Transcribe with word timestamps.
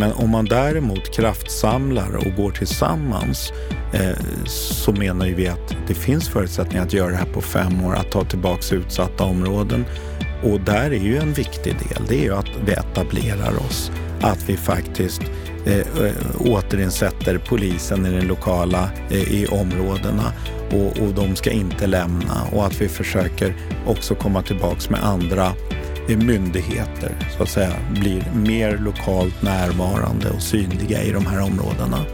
Men 0.00 0.12
om 0.12 0.30
man 0.30 0.44
däremot 0.44 1.14
kraftsamlar 1.14 2.16
och 2.16 2.34
går 2.36 2.50
tillsammans 2.50 3.52
eh, 3.92 4.16
så 4.46 4.92
menar 4.92 5.26
ju 5.26 5.34
vi 5.34 5.48
att 5.48 5.76
det 5.88 5.94
finns 5.94 6.28
förutsättningar 6.28 6.82
att 6.84 6.92
göra 6.92 7.10
det 7.10 7.16
här 7.16 7.32
på 7.32 7.40
fem 7.40 7.84
år, 7.84 7.94
att 7.94 8.10
ta 8.10 8.24
tillbaka 8.24 8.74
utsatta 8.74 9.24
områden. 9.24 9.84
Och 10.42 10.60
där 10.60 10.90
är 10.90 11.00
ju 11.00 11.16
en 11.16 11.32
viktig 11.32 11.76
del, 11.88 12.02
det 12.08 12.14
är 12.14 12.22
ju 12.22 12.34
att 12.34 12.48
vi 12.64 12.72
etablerar 12.72 13.56
oss, 13.56 13.90
att 14.20 14.48
vi 14.48 14.56
faktiskt 14.56 15.22
eh, 15.66 15.78
eh 15.78 16.12
återinsätter 16.38 17.38
polisen 17.38 18.06
i 18.06 18.10
den 18.10 18.26
lokala, 18.26 18.90
eh, 19.10 19.32
i 19.32 19.46
områdena. 19.46 20.32
Och, 20.70 21.02
och 21.02 21.14
de 21.14 21.36
ska 21.36 21.50
inte 21.50 21.86
lämna. 21.86 22.42
Och 22.52 22.66
att 22.66 22.80
vi 22.80 22.88
försöker 22.88 23.54
också 23.86 24.14
komma 24.14 24.42
tillbaks 24.42 24.90
med 24.90 25.04
andra 25.04 25.52
myndigheter 26.16 27.12
så 27.36 27.42
att 27.42 27.48
säga 27.48 27.72
blir 27.90 28.24
mer 28.34 28.78
lokalt 28.78 29.42
närvarande 29.42 30.30
och 30.30 30.42
synliga 30.42 31.02
i 31.02 31.10
de 31.10 31.26
här 31.26 31.42
områdena. 31.42 32.04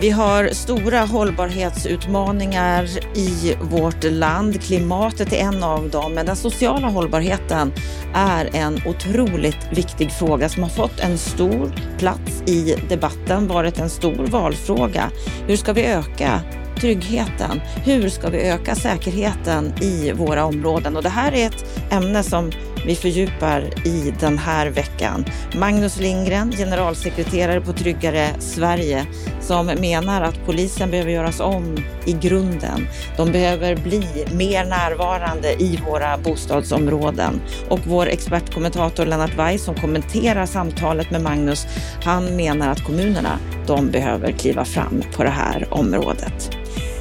Vi 0.00 0.10
har 0.10 0.48
stora 0.48 1.00
hållbarhetsutmaningar 1.00 2.88
i 3.18 3.56
vårt 3.60 4.04
land. 4.04 4.62
Klimatet 4.62 5.32
är 5.32 5.36
en 5.36 5.62
av 5.62 5.90
dem, 5.90 6.14
men 6.14 6.26
den 6.26 6.36
sociala 6.36 6.88
hållbarheten 6.88 7.72
är 8.14 8.50
en 8.52 8.80
otroligt 8.86 9.68
viktig 9.72 10.12
fråga 10.12 10.48
som 10.48 10.62
har 10.62 10.70
fått 10.70 11.00
en 11.00 11.18
stor 11.18 11.72
plats 11.98 12.42
i 12.46 12.76
debatten, 12.88 13.48
varit 13.48 13.78
en 13.78 13.90
stor 13.90 14.26
valfråga. 14.26 15.10
Hur 15.46 15.56
ska 15.56 15.72
vi 15.72 15.84
öka 15.84 16.40
tryggheten? 16.80 17.60
Hur 17.84 18.08
ska 18.08 18.28
vi 18.28 18.48
öka 18.48 18.74
säkerheten 18.74 19.72
i 19.80 20.12
våra 20.12 20.44
områden? 20.44 20.96
Och 20.96 21.02
det 21.02 21.08
här 21.08 21.32
är 21.32 21.46
ett 21.46 21.64
ämne 21.90 22.22
som 22.22 22.50
vi 22.86 22.94
fördjupar 22.94 23.86
i 23.86 24.12
den 24.20 24.38
här 24.38 24.66
veckan. 24.66 25.24
Magnus 25.54 26.00
Lindgren, 26.00 26.52
generalsekreterare 26.52 27.60
på 27.60 27.72
Tryggare 27.72 28.28
Sverige, 28.38 29.06
som 29.40 29.66
menar 29.66 30.22
att 30.22 30.46
polisen 30.46 30.90
behöver 30.90 31.10
göras 31.10 31.40
om 31.40 31.76
i 32.04 32.12
grunden. 32.12 32.88
De 33.16 33.32
behöver 33.32 33.76
bli 33.76 34.26
mer 34.32 34.64
närvarande 34.64 35.62
i 35.62 35.80
våra 35.86 36.18
bostadsområden. 36.18 37.40
Och 37.68 37.80
vår 37.86 38.06
expertkommentator 38.06 39.06
Lennart 39.06 39.38
Weiss 39.38 39.64
som 39.64 39.74
kommenterar 39.74 40.46
samtalet 40.46 41.10
med 41.10 41.22
Magnus, 41.22 41.66
han 42.02 42.36
menar 42.36 42.68
att 42.68 42.84
kommunerna, 42.84 43.38
de 43.66 43.90
behöver 43.90 44.32
kliva 44.32 44.64
fram 44.64 45.02
på 45.16 45.24
det 45.24 45.30
här 45.30 45.66
området. 45.70 46.55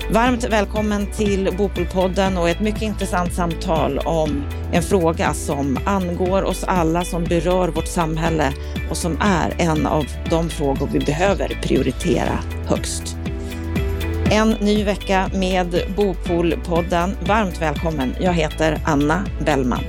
Varmt 0.09 0.43
välkommen 0.43 1.07
till 1.11 1.49
Bopolpodden 1.57 2.37
och 2.37 2.49
ett 2.49 2.59
mycket 2.59 2.81
intressant 2.81 3.33
samtal 3.33 3.99
om 3.99 4.43
en 4.71 4.83
fråga 4.83 5.33
som 5.33 5.79
angår 5.85 6.43
oss 6.43 6.63
alla, 6.63 7.05
som 7.05 7.23
berör 7.23 7.67
vårt 7.67 7.87
samhälle 7.87 8.53
och 8.89 8.97
som 8.97 9.17
är 9.21 9.53
en 9.57 9.85
av 9.85 10.05
de 10.29 10.49
frågor 10.49 10.89
vi 10.93 10.99
behöver 10.99 11.59
prioritera 11.63 12.39
högst. 12.67 13.17
En 14.31 14.49
ny 14.49 14.83
vecka 14.83 15.29
med 15.33 15.81
Bopolpodden. 15.95 17.15
Varmt 17.27 17.61
välkommen. 17.61 18.15
Jag 18.19 18.33
heter 18.33 18.79
Anna 18.85 19.25
Bellman. 19.45 19.83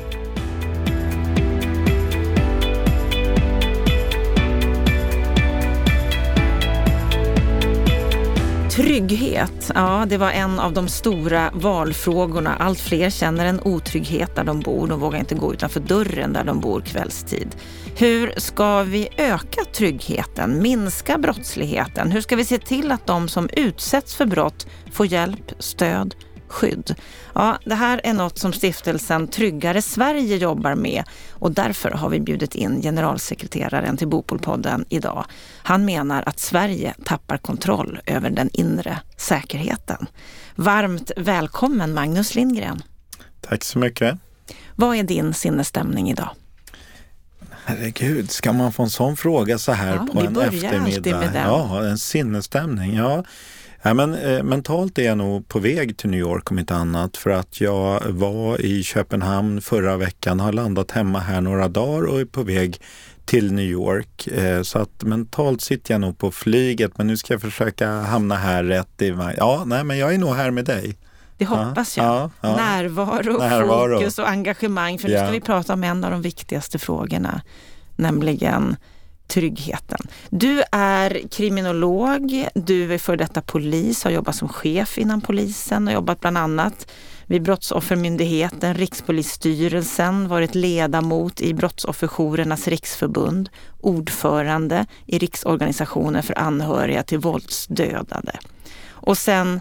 Trygghet, 8.76 9.70
ja 9.74 10.06
det 10.08 10.16
var 10.16 10.30
en 10.30 10.60
av 10.60 10.72
de 10.72 10.88
stora 10.88 11.50
valfrågorna. 11.54 12.56
Allt 12.56 12.80
fler 12.80 13.10
känner 13.10 13.46
en 13.46 13.60
otrygghet 13.60 14.36
där 14.36 14.44
de 14.44 14.60
bor. 14.60 14.88
De 14.88 15.00
vågar 15.00 15.18
inte 15.18 15.34
gå 15.34 15.54
utanför 15.54 15.80
dörren 15.80 16.32
där 16.32 16.44
de 16.44 16.60
bor 16.60 16.80
kvällstid. 16.80 17.56
Hur 17.98 18.32
ska 18.36 18.82
vi 18.82 19.08
öka 19.16 19.64
tryggheten, 19.76 20.62
minska 20.62 21.18
brottsligheten? 21.18 22.10
Hur 22.10 22.20
ska 22.20 22.36
vi 22.36 22.44
se 22.44 22.58
till 22.58 22.92
att 22.92 23.06
de 23.06 23.28
som 23.28 23.48
utsätts 23.52 24.14
för 24.14 24.26
brott 24.26 24.66
får 24.92 25.06
hjälp, 25.06 25.52
stöd 25.58 26.14
skydd. 26.48 26.94
Ja, 27.34 27.58
det 27.64 27.74
här 27.74 28.00
är 28.04 28.12
något 28.12 28.38
som 28.38 28.52
stiftelsen 28.52 29.28
Tryggare 29.28 29.82
Sverige 29.82 30.36
jobbar 30.36 30.74
med 30.74 31.04
och 31.30 31.52
därför 31.52 31.90
har 31.90 32.08
vi 32.08 32.20
bjudit 32.20 32.54
in 32.54 32.82
generalsekreteraren 32.82 33.96
till 33.96 34.08
Bopolpodden 34.08 34.84
idag. 34.88 35.24
Han 35.62 35.84
menar 35.84 36.22
att 36.26 36.38
Sverige 36.38 36.94
tappar 37.04 37.36
kontroll 37.36 38.00
över 38.06 38.30
den 38.30 38.50
inre 38.52 39.00
säkerheten. 39.16 40.06
Varmt 40.54 41.10
välkommen 41.16 41.94
Magnus 41.94 42.34
Lindgren. 42.34 42.82
Tack 43.40 43.64
så 43.64 43.78
mycket. 43.78 44.18
Vad 44.74 44.96
är 44.96 45.02
din 45.02 45.34
sinnesstämning 45.34 46.10
idag? 46.10 46.30
Herregud, 47.64 48.30
ska 48.30 48.52
man 48.52 48.72
få 48.72 48.82
en 48.82 48.90
sån 48.90 49.16
fråga 49.16 49.58
så 49.58 49.72
här 49.72 49.94
ja, 49.94 50.06
på 50.12 50.20
en 50.20 50.36
eftermiddag? 50.36 51.32
Ja, 51.34 51.84
en 51.84 51.98
sinnesstämning. 51.98 52.94
Ja, 52.94 53.24
Ja, 53.86 53.94
men, 53.94 54.14
eh, 54.14 54.42
mentalt 54.42 54.98
är 54.98 55.02
jag 55.02 55.18
nog 55.18 55.48
på 55.48 55.58
väg 55.58 55.96
till 55.96 56.10
New 56.10 56.20
York 56.20 56.50
om 56.50 56.58
inte 56.58 56.74
annat 56.74 57.16
för 57.16 57.30
att 57.30 57.60
jag 57.60 58.00
var 58.06 58.60
i 58.60 58.82
Köpenhamn 58.82 59.60
förra 59.60 59.96
veckan, 59.96 60.40
har 60.40 60.52
landat 60.52 60.90
hemma 60.90 61.18
här 61.18 61.40
några 61.40 61.68
dagar 61.68 62.02
och 62.02 62.20
är 62.20 62.24
på 62.24 62.42
väg 62.42 62.80
till 63.24 63.52
New 63.52 63.64
York. 63.64 64.26
Eh, 64.26 64.62
så 64.62 64.78
att 64.78 65.02
mentalt 65.02 65.60
sitter 65.60 65.94
jag 65.94 66.00
nog 66.00 66.18
på 66.18 66.30
flyget 66.30 66.98
men 66.98 67.06
nu 67.06 67.16
ska 67.16 67.34
jag 67.34 67.40
försöka 67.40 67.90
hamna 67.90 68.34
här 68.34 68.64
rätt 68.64 69.02
i 69.02 69.14
Ja, 69.36 69.62
nej 69.66 69.84
men 69.84 69.98
jag 69.98 70.14
är 70.14 70.18
nog 70.18 70.34
här 70.34 70.50
med 70.50 70.64
dig. 70.64 70.96
Det 71.38 71.44
hoppas 71.44 71.96
jag. 71.96 72.06
Ja, 72.06 72.30
ja. 72.40 72.56
Närvaro, 72.56 73.38
Närvaro, 73.38 73.98
fokus 73.98 74.18
och 74.18 74.28
engagemang. 74.28 74.98
För 74.98 75.08
nu 75.08 75.14
ska 75.14 75.30
vi 75.30 75.40
prata 75.40 75.72
om 75.72 75.84
en 75.84 76.04
av 76.04 76.10
de 76.10 76.22
viktigaste 76.22 76.78
frågorna, 76.78 77.40
nämligen 77.96 78.76
tryggheten. 79.26 79.98
Du 80.30 80.62
är 80.72 81.28
kriminolog, 81.30 82.48
du 82.54 82.94
är 82.94 82.98
före 82.98 83.16
detta 83.16 83.40
polis, 83.40 84.04
har 84.04 84.10
jobbat 84.10 84.36
som 84.36 84.48
chef 84.48 84.98
inom 84.98 85.20
polisen 85.20 85.88
och 85.88 85.94
jobbat 85.94 86.20
bland 86.20 86.38
annat 86.38 86.92
vid 87.26 87.42
Brottsoffermyndigheten, 87.42 88.74
Rikspolisstyrelsen, 88.74 90.28
varit 90.28 90.54
ledamot 90.54 91.40
i 91.40 91.54
Brottsofferjourernas 91.54 92.68
riksförbund, 92.68 93.48
ordförande 93.80 94.86
i 95.06 95.18
Riksorganisationen 95.18 96.22
för 96.22 96.38
anhöriga 96.38 97.02
till 97.02 97.18
våldsdödade. 97.18 98.38
Och 98.88 99.18
sen 99.18 99.60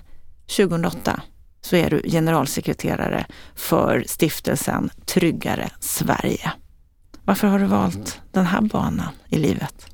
2008 0.57 1.21
så 1.61 1.75
är 1.75 1.89
du 1.89 2.01
generalsekreterare 2.09 3.25
för 3.55 4.03
stiftelsen 4.07 4.89
Tryggare 5.05 5.69
Sverige. 5.79 6.51
Varför 7.25 7.47
har 7.47 7.59
du 7.59 7.65
valt 7.65 8.21
den 8.31 8.45
här 8.45 8.61
banan 8.61 9.13
i 9.29 9.37
livet? 9.37 9.85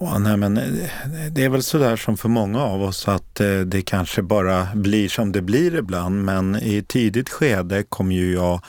Ja, 0.00 0.18
nej, 0.18 0.36
men 0.36 0.56
eh, 0.56 0.90
det 1.30 1.44
är 1.44 1.48
väl 1.48 1.62
sådär 1.62 1.96
som 1.96 2.16
för 2.16 2.28
många 2.28 2.60
av 2.60 2.82
oss 2.82 3.08
att 3.08 3.40
eh, 3.40 3.58
det 3.60 3.82
kanske 3.82 4.22
bara 4.22 4.68
blir 4.74 5.08
som 5.08 5.32
det 5.32 5.42
blir 5.42 5.74
ibland. 5.74 6.24
Men 6.24 6.56
i 6.56 6.82
tidigt 6.88 7.28
skede 7.28 7.82
kom 7.82 8.12
ju 8.12 8.32
jag 8.32 8.60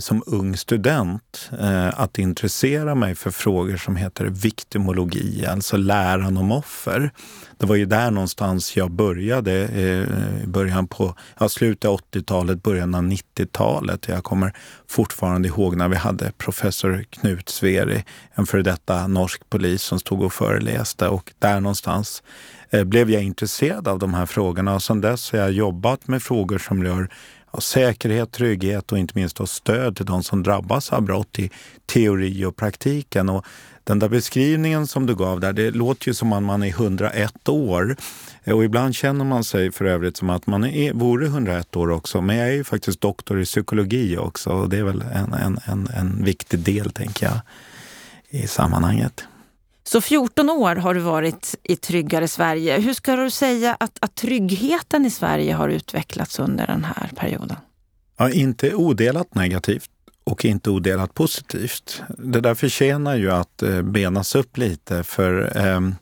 som 0.00 0.22
ung 0.26 0.56
student 0.56 1.50
eh, 1.60 2.00
att 2.00 2.18
intressera 2.18 2.94
mig 2.94 3.14
för 3.14 3.30
frågor 3.30 3.76
som 3.76 3.96
heter 3.96 4.24
viktimologi, 4.24 5.46
alltså 5.46 5.76
läran 5.76 6.36
om 6.36 6.52
offer. 6.52 7.10
Det 7.58 7.66
var 7.66 7.76
ju 7.76 7.84
där 7.84 8.10
någonstans 8.10 8.76
jag 8.76 8.90
började, 8.90 9.52
eh, 9.62 10.48
början 10.48 10.86
på 10.86 11.14
ja, 11.38 11.48
slutet 11.48 11.84
av 11.84 12.00
80-talet, 12.00 12.62
början 12.62 12.94
av 12.94 13.02
90-talet. 13.02 14.08
Jag 14.08 14.24
kommer 14.24 14.52
fortfarande 14.88 15.48
ihåg 15.48 15.76
när 15.76 15.88
vi 15.88 15.96
hade 15.96 16.32
professor 16.38 17.04
Knut 17.10 17.48
Sveri, 17.48 18.04
en 18.34 18.46
före 18.46 18.62
detta 18.62 19.06
norsk 19.06 19.42
polis 19.50 19.82
som 19.82 19.98
stod 19.98 20.22
och 20.22 20.32
föreläste 20.32 21.08
och 21.08 21.32
där 21.38 21.60
någonstans 21.60 22.22
eh, 22.70 22.84
blev 22.84 23.10
jag 23.10 23.22
intresserad 23.22 23.88
av 23.88 23.98
de 23.98 24.14
här 24.14 24.26
frågorna 24.26 24.74
och 24.74 24.82
sedan 24.82 25.00
dess 25.00 25.32
har 25.32 25.38
jag 25.38 25.52
jobbat 25.52 26.08
med 26.08 26.22
frågor 26.22 26.58
som 26.58 26.84
rör 26.84 27.08
av 27.52 27.60
säkerhet, 27.60 28.32
trygghet 28.32 28.92
och 28.92 28.98
inte 28.98 29.12
minst 29.16 29.40
av 29.40 29.46
stöd 29.46 29.96
till 29.96 30.06
de 30.06 30.22
som 30.22 30.42
drabbas 30.42 30.92
av 30.92 31.02
brott 31.02 31.38
i 31.38 31.50
teori 31.86 32.44
och 32.44 32.56
praktiken. 32.56 33.28
Och 33.28 33.46
den 33.84 33.98
där 33.98 34.08
beskrivningen 34.08 34.86
som 34.86 35.06
du 35.06 35.14
gav 35.14 35.40
där, 35.40 35.52
det 35.52 35.70
låter 35.70 36.08
ju 36.08 36.14
som 36.14 36.32
att 36.32 36.42
man 36.42 36.62
är 36.62 36.68
101 36.68 37.48
år. 37.48 37.96
Eh, 38.44 38.54
och 38.54 38.64
ibland 38.64 38.94
känner 38.94 39.24
man 39.24 39.44
sig 39.44 39.72
för 39.72 39.84
övrigt 39.84 40.16
som 40.16 40.30
att 40.30 40.46
man 40.46 40.64
är, 40.64 40.92
vore 40.92 41.26
101 41.26 41.76
år 41.76 41.90
också. 41.90 42.20
Men 42.20 42.36
jag 42.36 42.48
är 42.48 42.52
ju 42.52 42.64
faktiskt 42.64 43.00
doktor 43.00 43.40
i 43.40 43.44
psykologi 43.44 44.16
också 44.18 44.50
och 44.50 44.68
det 44.68 44.78
är 44.78 44.84
väl 44.84 45.04
en, 45.14 45.32
en, 45.32 45.58
en, 45.64 45.88
en 45.94 46.24
viktig 46.24 46.58
del, 46.58 46.90
tänker 46.90 47.26
jag, 47.26 47.40
i 48.28 48.46
sammanhanget. 48.46 49.24
Så 49.92 50.00
14 50.00 50.50
år 50.50 50.76
har 50.76 50.94
du 50.94 51.00
varit 51.00 51.54
i 51.62 51.76
Tryggare 51.76 52.28
Sverige. 52.28 52.78
Hur 52.80 52.94
ska 52.94 53.16
du 53.16 53.30
säga 53.30 53.76
att, 53.80 53.98
att 54.00 54.14
tryggheten 54.14 55.06
i 55.06 55.10
Sverige 55.10 55.54
har 55.54 55.68
utvecklats 55.68 56.38
under 56.38 56.66
den 56.66 56.84
här 56.84 57.10
perioden? 57.16 57.56
Ja, 58.16 58.30
inte 58.30 58.74
odelat 58.74 59.34
negativt 59.34 59.90
och 60.24 60.44
inte 60.44 60.70
odelat 60.70 61.14
positivt. 61.14 62.02
Det 62.18 62.40
där 62.40 62.54
förtjänar 62.54 63.16
ju 63.16 63.30
att 63.30 63.62
eh, 63.62 63.82
benas 63.82 64.34
upp 64.34 64.56
lite 64.56 65.04
för 65.04 65.56
ehm, 65.56 65.94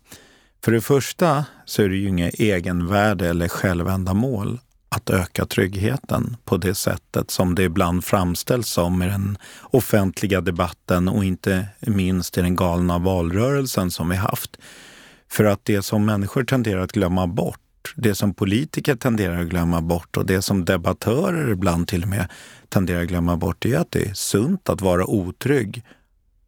för 0.64 0.72
det 0.72 0.80
första 0.80 1.44
så 1.64 1.82
är 1.82 1.88
det 1.88 1.96
ju 1.96 2.08
inget 2.08 2.34
egenvärde 2.34 3.28
eller 3.28 3.48
självändamål 3.48 4.58
att 4.96 5.10
öka 5.10 5.46
tryggheten 5.46 6.36
på 6.44 6.56
det 6.56 6.74
sättet 6.74 7.30
som 7.30 7.54
det 7.54 7.62
ibland 7.62 8.04
framställs 8.04 8.68
som 8.68 9.02
i 9.02 9.06
den 9.06 9.38
offentliga 9.62 10.40
debatten 10.40 11.08
och 11.08 11.24
inte 11.24 11.66
minst 11.80 12.38
i 12.38 12.42
den 12.42 12.56
galna 12.56 12.98
valrörelsen 12.98 13.90
som 13.90 14.08
vi 14.08 14.16
haft. 14.16 14.56
För 15.28 15.44
att 15.44 15.64
det 15.64 15.82
som 15.82 16.06
människor 16.06 16.44
tenderar 16.44 16.80
att 16.80 16.92
glömma 16.92 17.26
bort, 17.26 17.94
det 17.96 18.14
som 18.14 18.34
politiker 18.34 18.94
tenderar 18.94 19.40
att 19.40 19.48
glömma 19.48 19.80
bort 19.80 20.16
och 20.16 20.26
det 20.26 20.42
som 20.42 20.64
debattörer 20.64 21.50
ibland 21.50 21.88
till 21.88 22.02
och 22.02 22.08
med 22.08 22.28
tenderar 22.68 23.02
att 23.02 23.08
glömma 23.08 23.36
bort, 23.36 23.56
det 23.58 23.72
är 23.72 23.78
att 23.78 23.90
det 23.90 24.08
är 24.08 24.14
sunt 24.14 24.68
att 24.68 24.80
vara 24.80 25.06
otrygg 25.06 25.84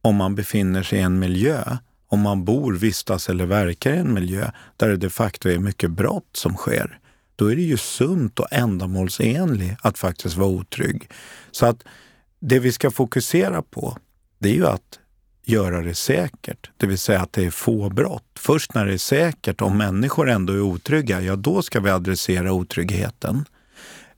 om 0.00 0.16
man 0.16 0.34
befinner 0.34 0.82
sig 0.82 0.98
i 0.98 1.02
en 1.02 1.18
miljö, 1.18 1.76
om 2.08 2.20
man 2.20 2.44
bor, 2.44 2.72
vistas 2.72 3.28
eller 3.28 3.46
verkar 3.46 3.92
i 3.92 3.98
en 3.98 4.14
miljö 4.14 4.50
där 4.76 4.88
det 4.88 4.96
de 4.96 5.10
facto 5.10 5.48
är 5.48 5.58
mycket 5.58 5.90
brott 5.90 6.30
som 6.32 6.54
sker 6.54 6.98
då 7.36 7.52
är 7.52 7.56
det 7.56 7.62
ju 7.62 7.76
sunt 7.76 8.40
och 8.40 8.46
ändamålsenligt 8.50 9.80
att 9.82 9.98
faktiskt 9.98 10.36
vara 10.36 10.48
otrygg. 10.48 11.10
Så 11.50 11.66
att 11.66 11.84
det 12.40 12.58
vi 12.58 12.72
ska 12.72 12.90
fokusera 12.90 13.62
på, 13.62 13.98
det 14.38 14.48
är 14.48 14.54
ju 14.54 14.66
att 14.66 14.98
göra 15.44 15.82
det 15.82 15.94
säkert, 15.94 16.70
det 16.76 16.86
vill 16.86 16.98
säga 16.98 17.20
att 17.20 17.32
det 17.32 17.44
är 17.44 17.50
få 17.50 17.90
brott. 17.90 18.24
Först 18.38 18.74
när 18.74 18.86
det 18.86 18.92
är 18.92 18.98
säkert, 18.98 19.60
om 19.60 19.78
människor 19.78 20.30
ändå 20.30 20.52
är 20.52 20.60
otrygga, 20.60 21.20
ja 21.20 21.36
då 21.36 21.62
ska 21.62 21.80
vi 21.80 21.90
adressera 21.90 22.52
otryggheten. 22.52 23.44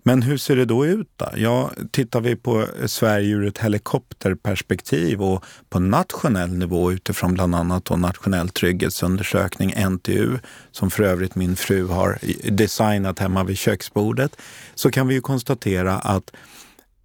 Men 0.06 0.22
hur 0.22 0.36
ser 0.36 0.56
det 0.56 0.64
då 0.64 0.86
ut? 0.86 1.08
Då? 1.16 1.28
Ja, 1.36 1.70
tittar 1.90 2.20
vi 2.20 2.36
på 2.36 2.66
Sverige 2.86 3.34
ur 3.34 3.46
ett 3.46 3.58
helikopterperspektiv 3.58 5.22
och 5.22 5.44
på 5.68 5.78
nationell 5.78 6.50
nivå 6.50 6.92
utifrån 6.92 7.34
bland 7.34 7.54
annat 7.54 7.84
då 7.84 7.96
nationell 7.96 8.48
trygghetsundersökning, 8.48 9.74
NTU, 9.90 10.38
som 10.70 10.90
för 10.90 11.02
övrigt 11.02 11.34
min 11.34 11.56
fru 11.56 11.86
har 11.86 12.18
designat 12.50 13.18
hemma 13.18 13.44
vid 13.44 13.58
köksbordet, 13.58 14.36
så 14.74 14.90
kan 14.90 15.08
vi 15.08 15.14
ju 15.14 15.20
konstatera 15.20 15.98
att 15.98 16.32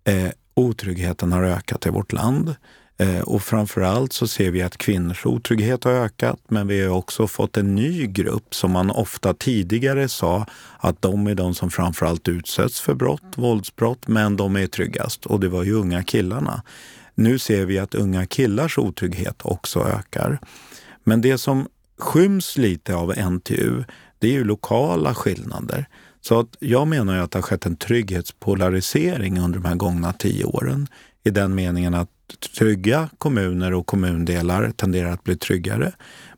eh, 0.04 0.32
otryggheten 0.54 1.32
har 1.32 1.44
ökat 1.44 1.86
i 1.86 1.90
vårt 1.90 2.14
land. 2.14 2.56
Eh, 3.02 3.22
och 3.22 3.44
framför 3.44 3.82
allt 3.82 4.14
så 4.14 4.28
ser 4.28 4.52
vi 4.52 4.62
att 4.62 4.78
kvinnors 4.78 5.26
otrygghet 5.26 5.84
har 5.84 5.92
ökat, 5.92 6.40
men 6.48 6.68
vi 6.68 6.86
har 6.86 6.98
också 6.98 7.28
fått 7.28 7.58
en 7.58 7.76
ny 7.76 8.08
grupp 8.08 8.56
som 8.56 8.72
man 8.72 8.92
ofta 8.92 9.34
tidigare 9.34 10.10
sa 10.10 10.46
att 10.78 11.02
de 11.02 11.28
är 11.28 11.36
de 11.36 11.56
som 11.56 11.72
framför 11.72 12.06
allt 12.06 12.28
utsätts 12.28 12.82
för 12.82 12.94
brott, 12.94 13.24
våldsbrott, 13.36 14.08
men 14.08 14.38
de 14.38 14.56
är 14.56 14.68
tryggast. 14.68 15.26
Och 15.26 15.40
det 15.40 15.48
var 15.48 15.64
ju 15.64 15.74
unga 15.74 16.04
killarna. 16.04 16.64
Nu 17.16 17.40
ser 17.40 17.66
vi 17.66 17.80
att 17.80 17.96
unga 17.96 18.26
killars 18.26 18.78
otrygghet 18.78 19.42
också 19.42 19.80
ökar. 19.80 20.40
Men 21.04 21.22
det 21.22 21.38
som 21.38 21.68
skyms 21.98 22.58
lite 22.58 22.96
av 22.96 23.32
NTU, 23.32 23.84
det 24.20 24.28
är 24.28 24.32
ju 24.32 24.44
lokala 24.44 25.16
skillnader. 25.16 25.86
Så 26.22 26.40
att 26.40 26.56
jag 26.60 26.88
menar 26.88 27.18
att 27.18 27.32
det 27.32 27.38
har 27.38 27.44
skett 27.44 27.66
en 27.66 27.76
trygghetspolarisering 27.76 29.40
under 29.40 29.60
de 29.60 29.68
här 29.68 29.76
gångna 29.76 30.14
tio 30.14 30.46
åren 30.46 30.88
i 31.24 31.30
den 31.30 31.56
meningen 31.56 31.94
att 31.94 32.10
trygga 32.58 33.10
kommuner 33.18 33.74
och 33.74 33.86
kommundelar 33.86 34.72
tenderar 34.72 35.12
att 35.12 35.24
bli 35.24 35.38
tryggare 35.38 35.92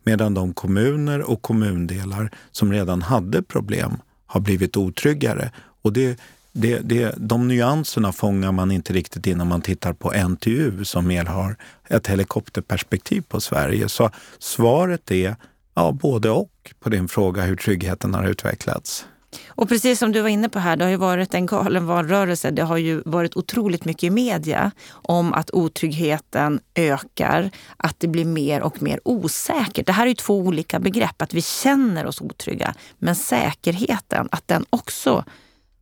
medan 0.04 0.34
de 0.34 0.54
kommuner 0.54 1.22
och 1.22 1.42
kommundelar 1.42 2.32
som 2.52 2.72
redan 2.72 3.02
hade 3.02 3.44
problem 3.44 3.98
har 4.26 4.40
blivit 4.40 4.78
otryggare. 4.78 5.52
Och 5.82 5.94
det, 5.94 6.20
det, 6.52 6.80
det, 6.80 7.16
de 7.18 7.48
nyanserna 7.48 8.12
fångar 8.12 8.52
man 8.52 8.72
inte 8.72 8.94
riktigt 8.94 9.28
in 9.28 9.38
när 9.38 9.46
man 9.46 9.62
tittar 9.62 9.94
på 9.94 10.12
NTU 10.28 10.86
som 10.86 11.08
mer 11.08 11.26
har 11.26 11.56
ett 11.88 12.08
helikopterperspektiv 12.08 13.22
på 13.28 13.42
Sverige. 13.42 13.90
Så 13.90 14.10
svaret 14.40 15.12
är 15.12 15.36
ja, 15.74 15.92
både 15.92 16.30
och 16.30 16.74
på 16.80 16.90
din 16.90 17.08
fråga 17.08 17.42
hur 17.42 17.56
tryggheten 17.56 18.14
har 18.14 18.28
utvecklats. 18.28 19.06
Och 19.48 19.70
precis 19.70 20.00
som 20.00 20.12
du 20.12 20.22
var 20.22 20.30
inne 20.30 20.50
på 20.50 20.60
här, 20.60 20.76
det 20.76 20.84
har 20.84 20.92
ju 20.92 20.98
varit 20.98 21.34
en 21.34 21.46
galen 21.46 21.86
valrörelse. 21.86 22.52
Det 22.52 22.62
har 22.62 22.78
ju 22.78 23.02
varit 23.06 23.36
otroligt 23.38 23.86
mycket 23.86 24.04
i 24.04 24.10
media 24.10 24.72
om 24.90 25.34
att 25.34 25.52
otryggheten 25.52 26.60
ökar, 26.76 27.52
att 27.78 28.00
det 28.00 28.08
blir 28.08 28.26
mer 28.26 28.62
och 28.62 28.82
mer 28.82 29.00
osäkert. 29.04 29.86
Det 29.86 29.92
här 29.92 30.04
är 30.04 30.08
ju 30.08 30.16
två 30.16 30.38
olika 30.38 30.80
begrepp, 30.80 31.22
att 31.22 31.34
vi 31.34 31.42
känner 31.42 32.06
oss 32.06 32.22
otrygga. 32.22 32.74
Men 32.98 33.16
säkerheten, 33.16 34.28
att 34.32 34.48
den 34.48 34.66
också 34.70 35.26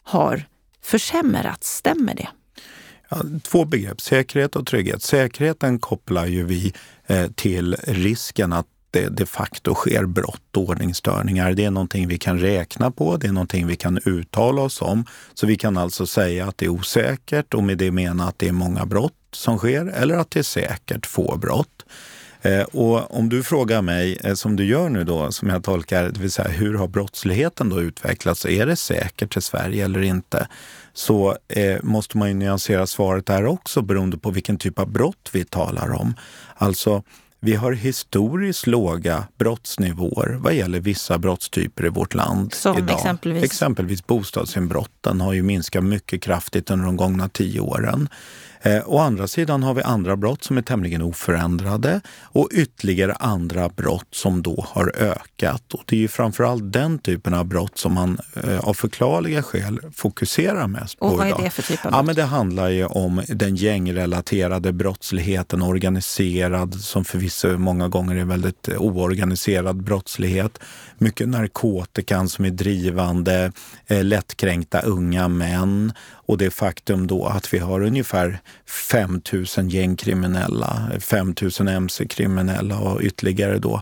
har 0.03 0.43
försämrats. 0.81 1.75
Stämmer 1.75 2.15
det? 2.15 2.27
Ja, 3.09 3.21
två 3.43 3.65
begrepp, 3.65 4.01
säkerhet 4.01 4.55
och 4.55 4.67
trygghet. 4.67 5.03
Säkerheten 5.03 5.79
kopplar 5.79 6.25
ju 6.25 6.43
vi 6.43 6.73
eh, 7.07 7.27
till 7.31 7.75
risken 7.83 8.53
att 8.53 8.67
det 8.91 9.09
de 9.09 9.25
facto 9.25 9.73
sker 9.75 10.05
brott 10.05 10.57
och 10.57 10.69
ordningsstörningar. 10.69 11.53
Det 11.53 11.65
är 11.65 11.71
någonting 11.71 12.07
vi 12.07 12.17
kan 12.17 12.39
räkna 12.39 12.91
på, 12.91 13.17
det 13.17 13.27
är 13.27 13.31
någonting 13.31 13.67
vi 13.67 13.75
kan 13.75 13.99
uttala 14.05 14.61
oss 14.61 14.81
om. 14.81 15.05
Så 15.33 15.47
vi 15.47 15.55
kan 15.55 15.77
alltså 15.77 16.07
säga 16.07 16.47
att 16.47 16.57
det 16.57 16.65
är 16.65 16.69
osäkert 16.69 17.53
och 17.53 17.63
med 17.63 17.77
det 17.77 17.91
mena 17.91 18.27
att 18.27 18.39
det 18.39 18.47
är 18.47 18.51
många 18.51 18.85
brott 18.85 19.13
som 19.31 19.57
sker 19.57 19.85
eller 19.85 20.17
att 20.17 20.31
det 20.31 20.39
är 20.39 20.43
säkert 20.43 21.05
få 21.05 21.37
brott. 21.37 21.85
Eh, 22.41 22.61
och 22.61 23.17
om 23.17 23.29
du 23.29 23.43
frågar 23.43 23.81
mig, 23.81 24.17
eh, 24.23 24.33
som 24.33 24.55
du 24.55 24.65
gör 24.65 24.89
nu 24.89 25.03
då, 25.03 25.31
som 25.31 25.49
jag 25.49 25.63
tolkar, 25.63 26.03
det 26.03 26.19
vill 26.19 26.31
säga 26.31 26.49
hur 26.49 26.73
har 26.73 26.87
brottsligheten 26.87 27.69
då 27.69 27.81
utvecklats? 27.81 28.45
Är 28.45 28.65
det 28.65 28.75
säkert 28.75 29.37
i 29.37 29.41
Sverige 29.41 29.85
eller 29.85 30.01
inte? 30.01 30.47
Så 30.93 31.37
eh, 31.47 31.77
måste 31.83 32.17
man 32.17 32.27
ju 32.27 32.33
nyansera 32.33 32.87
svaret 32.87 33.25
där 33.25 33.45
också 33.45 33.81
beroende 33.81 34.17
på 34.17 34.31
vilken 34.31 34.57
typ 34.57 34.79
av 34.79 34.91
brott 34.91 35.29
vi 35.31 35.45
talar 35.45 35.91
om. 35.91 36.13
Alltså, 36.55 37.03
vi 37.41 37.55
har 37.55 37.71
historiskt 37.71 38.67
låga 38.67 39.27
brottsnivåer 39.37 40.37
vad 40.39 40.53
gäller 40.53 40.79
vissa 40.79 41.17
brottstyper 41.17 41.85
i 41.85 41.89
vårt 41.89 42.13
land 42.13 42.53
Som 42.53 42.77
idag. 42.77 42.95
exempelvis? 42.97 43.43
Exempelvis 43.43 44.07
bostadsinbrotten 44.07 45.21
har 45.21 45.33
ju 45.33 45.43
minskat 45.43 45.83
mycket 45.83 46.21
kraftigt 46.21 46.71
under 46.71 46.85
de 46.85 46.97
gångna 46.97 47.29
tio 47.29 47.59
åren. 47.59 48.09
Eh, 48.61 48.81
å 48.85 48.97
andra 48.97 49.27
sidan 49.27 49.63
har 49.63 49.73
vi 49.73 49.81
andra 49.81 50.15
brott 50.17 50.43
som 50.43 50.57
är 50.57 50.61
tämligen 50.61 51.01
oförändrade 51.01 52.01
och 52.23 52.49
ytterligare 52.51 53.13
andra 53.13 53.69
brott 53.69 54.07
som 54.11 54.41
då 54.41 54.65
har 54.67 54.93
ökat. 54.97 55.73
Och 55.73 55.83
det 55.85 55.95
är 55.95 55.99
ju 55.99 56.07
framförallt 56.07 56.73
den 56.73 56.99
typen 56.99 57.33
av 57.33 57.45
brott 57.45 57.77
som 57.77 57.93
man 57.93 58.19
eh, 58.43 58.59
av 58.59 58.73
förklarliga 58.73 59.43
skäl 59.43 59.79
fokuserar 59.93 60.67
mest 60.67 60.99
på 60.99 61.05
Och 61.05 61.17
vad 61.17 61.27
idag. 61.27 61.39
är 61.39 61.43
det 61.43 61.49
för 61.49 61.61
typ 61.61 61.85
av 61.85 61.91
brott? 61.91 61.99
Ja, 61.99 62.03
men 62.03 62.15
det 62.15 62.23
handlar 62.23 62.69
ju 62.69 62.85
om 62.85 63.23
den 63.27 63.55
gängrelaterade 63.55 64.73
brottsligheten, 64.73 65.61
organiserad, 65.61 66.75
som 66.75 67.05
förvisso 67.05 67.57
många 67.57 67.87
gånger 67.87 68.15
är 68.15 68.25
väldigt 68.25 68.69
oorganiserad 68.69 69.83
brottslighet. 69.83 70.59
Mycket 70.97 71.27
narkotikan 71.29 72.29
som 72.29 72.45
är 72.45 72.49
drivande, 72.49 73.51
eh, 73.87 74.03
lättkränkta 74.03 74.79
unga 74.79 75.27
män 75.27 75.93
och 76.29 76.37
det 76.37 76.51
faktum 76.51 77.07
då 77.07 77.25
att 77.25 77.53
vi 77.53 77.57
har 77.57 77.81
ungefär 77.81 78.39
5 78.91 79.21
000 79.33 79.45
gängkriminella, 79.73 80.91
5 80.99 81.35
000 81.59 81.67
mc-kriminella 81.67 82.79
och 82.79 83.01
ytterligare 83.01 83.57
då 83.57 83.81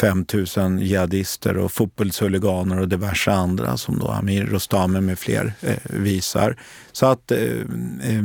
5 0.00 0.26
000 0.56 0.82
jihadister 0.82 1.56
och 1.56 1.72
fotbollshuliganer 1.72 2.80
och 2.80 2.88
diverse 2.88 3.32
andra 3.32 3.76
som 3.76 3.98
då 3.98 4.08
Amir 4.08 4.46
Rostami 4.46 5.00
med 5.00 5.18
fler 5.18 5.52
eh, 5.60 5.76
visar. 5.84 6.56
Så 6.92 7.06
att 7.06 7.30
eh, 7.30 7.38
eh, 8.02 8.24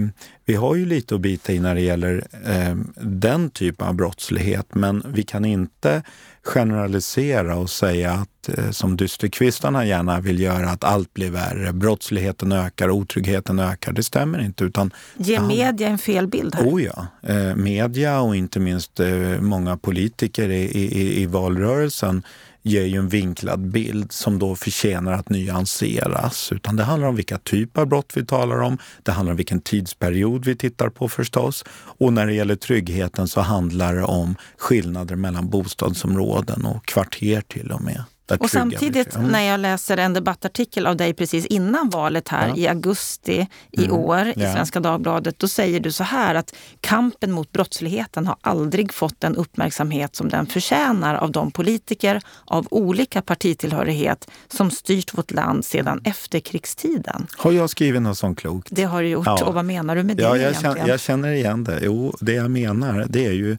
vi 0.49 0.55
har 0.55 0.75
ju 0.75 0.85
lite 0.85 1.15
att 1.15 1.21
bita 1.21 1.53
i 1.53 1.59
när 1.59 1.75
det 1.75 1.81
gäller 1.81 2.23
eh, 2.45 2.75
den 3.01 3.49
typen 3.49 3.87
av 3.87 3.93
brottslighet, 3.93 4.75
men 4.75 5.03
vi 5.07 5.23
kan 5.23 5.45
inte 5.45 6.03
generalisera 6.43 7.55
och 7.55 7.69
säga 7.69 8.11
att, 8.11 8.57
eh, 8.57 8.71
som 8.71 8.97
dysterkvistarna 8.97 9.85
gärna 9.85 10.19
vill 10.19 10.39
göra, 10.39 10.69
att 10.69 10.83
allt 10.83 11.13
blir 11.13 11.31
värre. 11.31 11.73
Brottsligheten 11.73 12.51
ökar, 12.51 12.89
otryggheten 12.89 13.59
ökar. 13.59 13.91
Det 13.91 14.03
stämmer 14.03 14.39
inte. 14.39 14.63
Utan, 14.63 14.91
Ger 15.17 15.39
media 15.39 15.87
en 15.87 15.97
fel 15.97 16.27
bild 16.27 16.55
här? 16.55 16.65
Oh 16.65 16.83
ja. 16.83 17.07
Eh, 17.23 17.55
media 17.55 18.21
och 18.21 18.35
inte 18.35 18.59
minst 18.59 18.99
eh, 18.99 19.41
många 19.41 19.77
politiker 19.77 20.49
i, 20.49 20.63
i, 20.63 21.21
i 21.21 21.25
valrörelsen 21.25 22.23
ger 22.61 22.85
ju 22.85 22.97
en 22.97 23.07
vinklad 23.07 23.71
bild 23.71 24.11
som 24.11 24.39
då 24.39 24.55
förtjänar 24.55 25.11
att 25.11 25.29
nyanseras. 25.29 26.51
Utan 26.51 26.75
det 26.75 26.83
handlar 26.83 27.07
om 27.07 27.15
vilka 27.15 27.37
typer 27.37 27.81
av 27.81 27.87
brott 27.87 28.11
vi 28.15 28.25
talar 28.25 28.61
om. 28.61 28.77
Det 29.03 29.11
handlar 29.11 29.31
om 29.31 29.37
vilken 29.37 29.61
tidsperiod 29.61 30.45
vi 30.45 30.55
tittar 30.55 30.89
på 30.89 31.09
förstås. 31.09 31.65
Och 31.71 32.13
när 32.13 32.25
det 32.27 32.33
gäller 32.33 32.55
tryggheten 32.55 33.27
så 33.27 33.41
handlar 33.41 33.95
det 33.95 34.03
om 34.03 34.35
skillnader 34.57 35.15
mellan 35.15 35.49
bostadsområden 35.49 36.65
och 36.65 36.85
kvarter 36.85 37.41
till 37.41 37.71
och 37.71 37.81
med. 37.81 38.03
Och 38.39 38.49
samtidigt 38.49 39.15
mm. 39.15 39.27
när 39.27 39.41
jag 39.41 39.59
läser 39.59 39.97
en 39.97 40.13
debattartikel 40.13 40.87
av 40.87 40.97
dig 40.97 41.13
precis 41.13 41.45
innan 41.45 41.89
valet 41.89 42.27
här 42.27 42.47
ja. 42.47 42.55
i 42.55 42.67
augusti 42.67 43.47
i 43.71 43.85
mm. 43.85 43.97
år 43.97 44.27
i. 44.27 44.33
Svenska 44.33 44.79
Dagbladet, 44.79 45.39
då 45.39 45.47
säger 45.47 45.79
du 45.79 45.91
så 45.91 46.03
här 46.03 46.35
att 46.35 46.55
kampen 46.81 47.31
mot 47.31 47.51
brottsligheten 47.51 48.27
har 48.27 48.35
aldrig 48.41 48.93
fått 48.93 49.21
den 49.21 49.35
uppmärksamhet 49.35 50.15
som 50.15 50.29
den 50.29 50.45
förtjänar 50.45 51.15
av 51.15 51.31
de 51.31 51.51
politiker 51.51 52.21
av 52.45 52.67
olika 52.71 53.21
partitillhörighet 53.21 54.29
som 54.47 54.71
styrt 54.71 55.17
vårt 55.17 55.31
land 55.31 55.65
sedan 55.65 56.01
efterkrigstiden. 56.03 57.27
Har 57.37 57.51
jag 57.51 57.69
skrivit 57.69 58.01
något 58.01 58.17
sånt 58.17 58.39
klokt? 58.39 58.67
Det 58.71 58.83
har 58.83 59.01
du 59.01 59.07
gjort. 59.07 59.25
Ja. 59.25 59.45
Och 59.45 59.53
vad 59.53 59.65
menar 59.65 59.95
du 59.95 60.03
med 60.03 60.17
det 60.17 60.23
ja, 60.23 60.29
jag 60.29 60.37
egentligen? 60.37 60.75
Känner, 60.75 60.89
jag 60.89 60.99
känner 60.99 61.31
igen 61.31 61.63
det. 61.63 61.79
Jo, 61.81 62.13
det 62.19 62.33
jag 62.33 62.51
menar 62.51 63.05
det 63.09 63.25
är 63.25 63.31
ju 63.31 63.57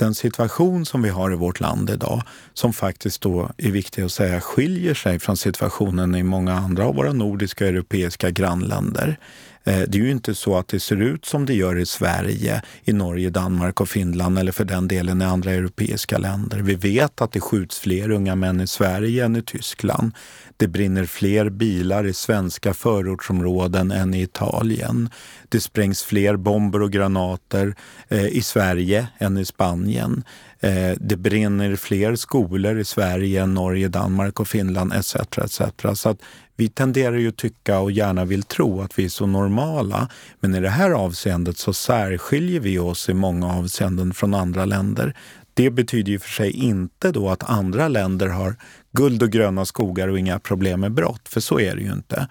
den 0.00 0.14
situation 0.14 0.86
som 0.86 1.02
vi 1.02 1.08
har 1.08 1.32
i 1.32 1.36
vårt 1.36 1.60
land 1.60 1.90
idag, 1.90 2.22
som 2.54 2.72
faktiskt 2.72 3.20
då 3.20 3.50
är 3.56 3.70
viktigt 3.70 4.04
att 4.04 4.12
säga 4.12 4.40
skiljer 4.40 4.94
sig 4.94 5.18
från 5.18 5.36
situationen 5.36 6.14
i 6.14 6.22
många 6.22 6.54
andra 6.54 6.86
av 6.86 6.94
våra 6.94 7.12
nordiska 7.12 7.64
och 7.64 7.70
europeiska 7.70 8.30
grannländer. 8.30 9.18
Eh, 9.64 9.82
det 9.88 9.98
är 9.98 10.02
ju 10.02 10.10
inte 10.10 10.34
så 10.34 10.58
att 10.58 10.68
det 10.68 10.80
ser 10.80 11.02
ut 11.02 11.24
som 11.24 11.46
det 11.46 11.54
gör 11.54 11.78
i 11.78 11.86
Sverige, 11.86 12.62
i 12.84 12.92
Norge, 12.92 13.30
Danmark 13.30 13.80
och 13.80 13.88
Finland 13.88 14.38
eller 14.38 14.52
för 14.52 14.64
den 14.64 14.88
delen 14.88 15.22
i 15.22 15.24
andra 15.24 15.50
europeiska 15.50 16.18
länder. 16.18 16.58
Vi 16.58 16.74
vet 16.74 17.20
att 17.20 17.32
det 17.32 17.40
skjuts 17.40 17.78
fler 17.78 18.10
unga 18.10 18.34
män 18.34 18.60
i 18.60 18.66
Sverige 18.66 19.24
än 19.24 19.36
i 19.36 19.42
Tyskland. 19.42 20.12
Det 20.56 20.68
brinner 20.68 21.04
fler 21.04 21.50
bilar 21.50 22.06
i 22.06 22.12
svenska 22.12 22.74
förortsområden 22.74 23.90
än 23.90 24.14
i 24.14 24.22
Italien. 24.22 25.10
Det 25.48 25.60
sprängs 25.60 26.02
fler 26.02 26.36
bomber 26.36 26.82
och 26.82 26.92
granater 26.92 27.74
eh, 28.08 28.26
i 28.26 28.42
Sverige 28.42 29.08
än 29.18 29.38
i 29.38 29.44
Spanien. 29.44 30.24
Eh, 30.62 30.92
det 31.00 31.16
brinner 31.16 31.76
fler 31.76 32.16
skolor 32.16 32.78
i 32.78 32.84
Sverige 32.84 33.46
Norge, 33.46 33.88
Danmark 33.88 34.40
och 34.40 34.48
Finland 34.48 34.92
etc. 34.92 35.16
etc. 35.16 35.60
Så 35.94 36.08
att 36.08 36.18
vi 36.56 36.68
tenderar 36.68 37.16
ju 37.16 37.28
att 37.28 37.36
tycka 37.36 37.78
och 37.78 37.92
gärna 37.92 38.24
vill 38.24 38.42
tro 38.42 38.80
att 38.80 38.98
vi 38.98 39.04
är 39.04 39.08
så 39.08 39.26
normala. 39.26 40.08
Men 40.40 40.54
i 40.54 40.60
det 40.60 40.68
här 40.68 40.90
avseendet 40.90 41.58
så 41.58 41.72
särskiljer 41.72 42.60
vi 42.60 42.78
oss 42.78 43.08
i 43.08 43.14
många 43.14 43.52
avseenden 43.52 44.14
från 44.14 44.34
andra 44.34 44.64
länder. 44.64 45.16
Det 45.54 45.70
betyder 45.70 46.12
ju 46.12 46.18
för 46.18 46.30
sig 46.30 46.50
inte 46.50 47.12
då 47.12 47.28
att 47.28 47.50
andra 47.50 47.88
länder 47.88 48.28
har 48.28 48.56
guld 48.92 49.22
och 49.22 49.30
gröna 49.30 49.64
skogar 49.64 50.08
och 50.08 50.18
inga 50.18 50.38
problem 50.38 50.80
med 50.80 50.92
brott, 50.92 51.28
för 51.28 51.40
så 51.40 51.60
är 51.60 51.76
det 51.76 51.82
ju 51.82 51.92
inte. 51.92 52.28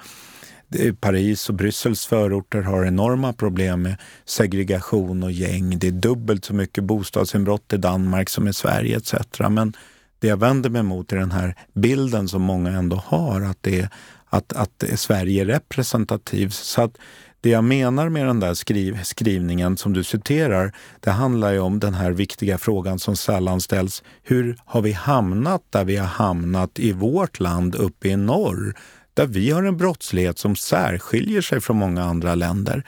Paris 1.00 1.50
och 1.50 1.56
Bryssels 1.56 2.06
förorter 2.06 2.62
har 2.62 2.86
enorma 2.86 3.34
problem 3.34 3.82
med 3.82 3.98
segregation 4.26 5.24
och 5.24 5.32
gäng. 5.32 5.80
Det 5.80 5.88
är 5.88 5.92
dubbelt 5.92 6.46
så 6.46 6.54
mycket 6.54 6.84
bostadsinbrott 6.84 7.74
i 7.74 7.78
Danmark 7.78 8.30
som 8.30 8.48
i 8.48 8.54
Sverige 8.54 8.98
etc. 8.98 9.14
Men 9.50 9.74
det 10.20 10.28
jag 10.28 10.38
vänder 10.38 10.70
mig 10.70 10.84
mot 10.84 11.12
är 11.12 11.18
den 11.18 11.32
här 11.32 11.56
bilden 11.74 12.28
som 12.28 12.42
många 12.42 12.70
ändå 12.70 12.96
har, 13.06 13.42
att, 13.42 13.58
det, 13.62 13.90
att, 14.30 14.54
att 14.54 14.84
Sverige 14.96 15.42
är 15.42 15.46
representativt. 15.46 16.54
Så 16.54 16.82
att 16.82 16.98
det 17.42 17.50
jag 17.50 17.64
menar 17.64 18.10
med 18.10 18.26
den 18.26 18.40
där 18.40 18.54
skriv, 18.54 19.04
skrivningen 19.04 19.78
som 19.78 19.94
du 19.94 20.04
citerar, 20.04 20.74
det 21.00 21.12
handlar 21.12 21.52
ju 21.52 21.60
om 21.60 21.80
den 21.80 21.94
här 21.94 22.12
viktiga 22.12 22.58
frågan 22.58 23.00
som 23.00 23.16
sällan 23.16 23.62
ställs. 23.62 24.04
Hur 24.24 24.58
har 24.66 24.82
vi 24.82 24.92
hamnat 24.92 25.62
där 25.70 25.84
vi 25.86 25.98
har 25.98 26.08
hamnat 26.08 26.80
i 26.80 26.92
vårt 26.92 27.40
land 27.40 27.76
uppe 27.76 28.10
i 28.10 28.16
norr? 28.16 28.76
Där 29.20 29.28
vi 29.28 29.52
har 29.52 29.64
en 29.64 29.78
brottslighet 29.78 30.40
som 30.40 30.56
särskiljer 30.56 31.42
sig 31.42 31.62
från 31.62 31.78
många 31.78 32.04
andra 32.04 32.36
länder. 32.36 32.84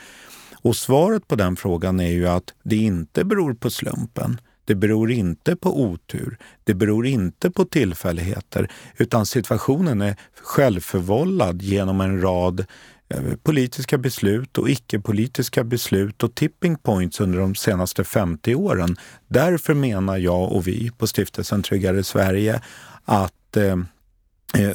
Och 0.61 0.75
svaret 0.75 1.27
på 1.27 1.35
den 1.35 1.55
frågan 1.55 1.99
är 1.99 2.11
ju 2.11 2.27
att 2.27 2.53
det 2.63 2.75
inte 2.75 3.23
beror 3.23 3.53
på 3.53 3.69
slumpen. 3.69 4.41
Det 4.65 4.75
beror 4.75 5.11
inte 5.11 5.55
på 5.55 5.81
otur, 5.81 6.37
det 6.63 6.73
beror 6.73 7.07
inte 7.07 7.51
på 7.51 7.65
tillfälligheter, 7.65 8.71
utan 8.97 9.25
situationen 9.25 10.01
är 10.01 10.15
självförvållad 10.41 11.61
genom 11.61 12.01
en 12.01 12.21
rad 12.21 12.65
eh, 13.09 13.21
politiska 13.43 13.97
beslut 13.97 14.57
och 14.57 14.69
icke-politiska 14.69 15.63
beslut 15.63 16.23
och 16.23 16.35
tipping 16.35 16.75
points 16.75 17.19
under 17.19 17.39
de 17.39 17.55
senaste 17.55 18.03
50 18.03 18.55
åren. 18.55 18.95
Därför 19.27 19.73
menar 19.73 20.17
jag 20.17 20.51
och 20.51 20.67
vi 20.67 20.91
på 20.97 21.07
Stiftelsen 21.07 21.63
Tryggare 21.63 22.03
Sverige 22.03 22.61
att 23.05 23.57
eh, 23.57 23.77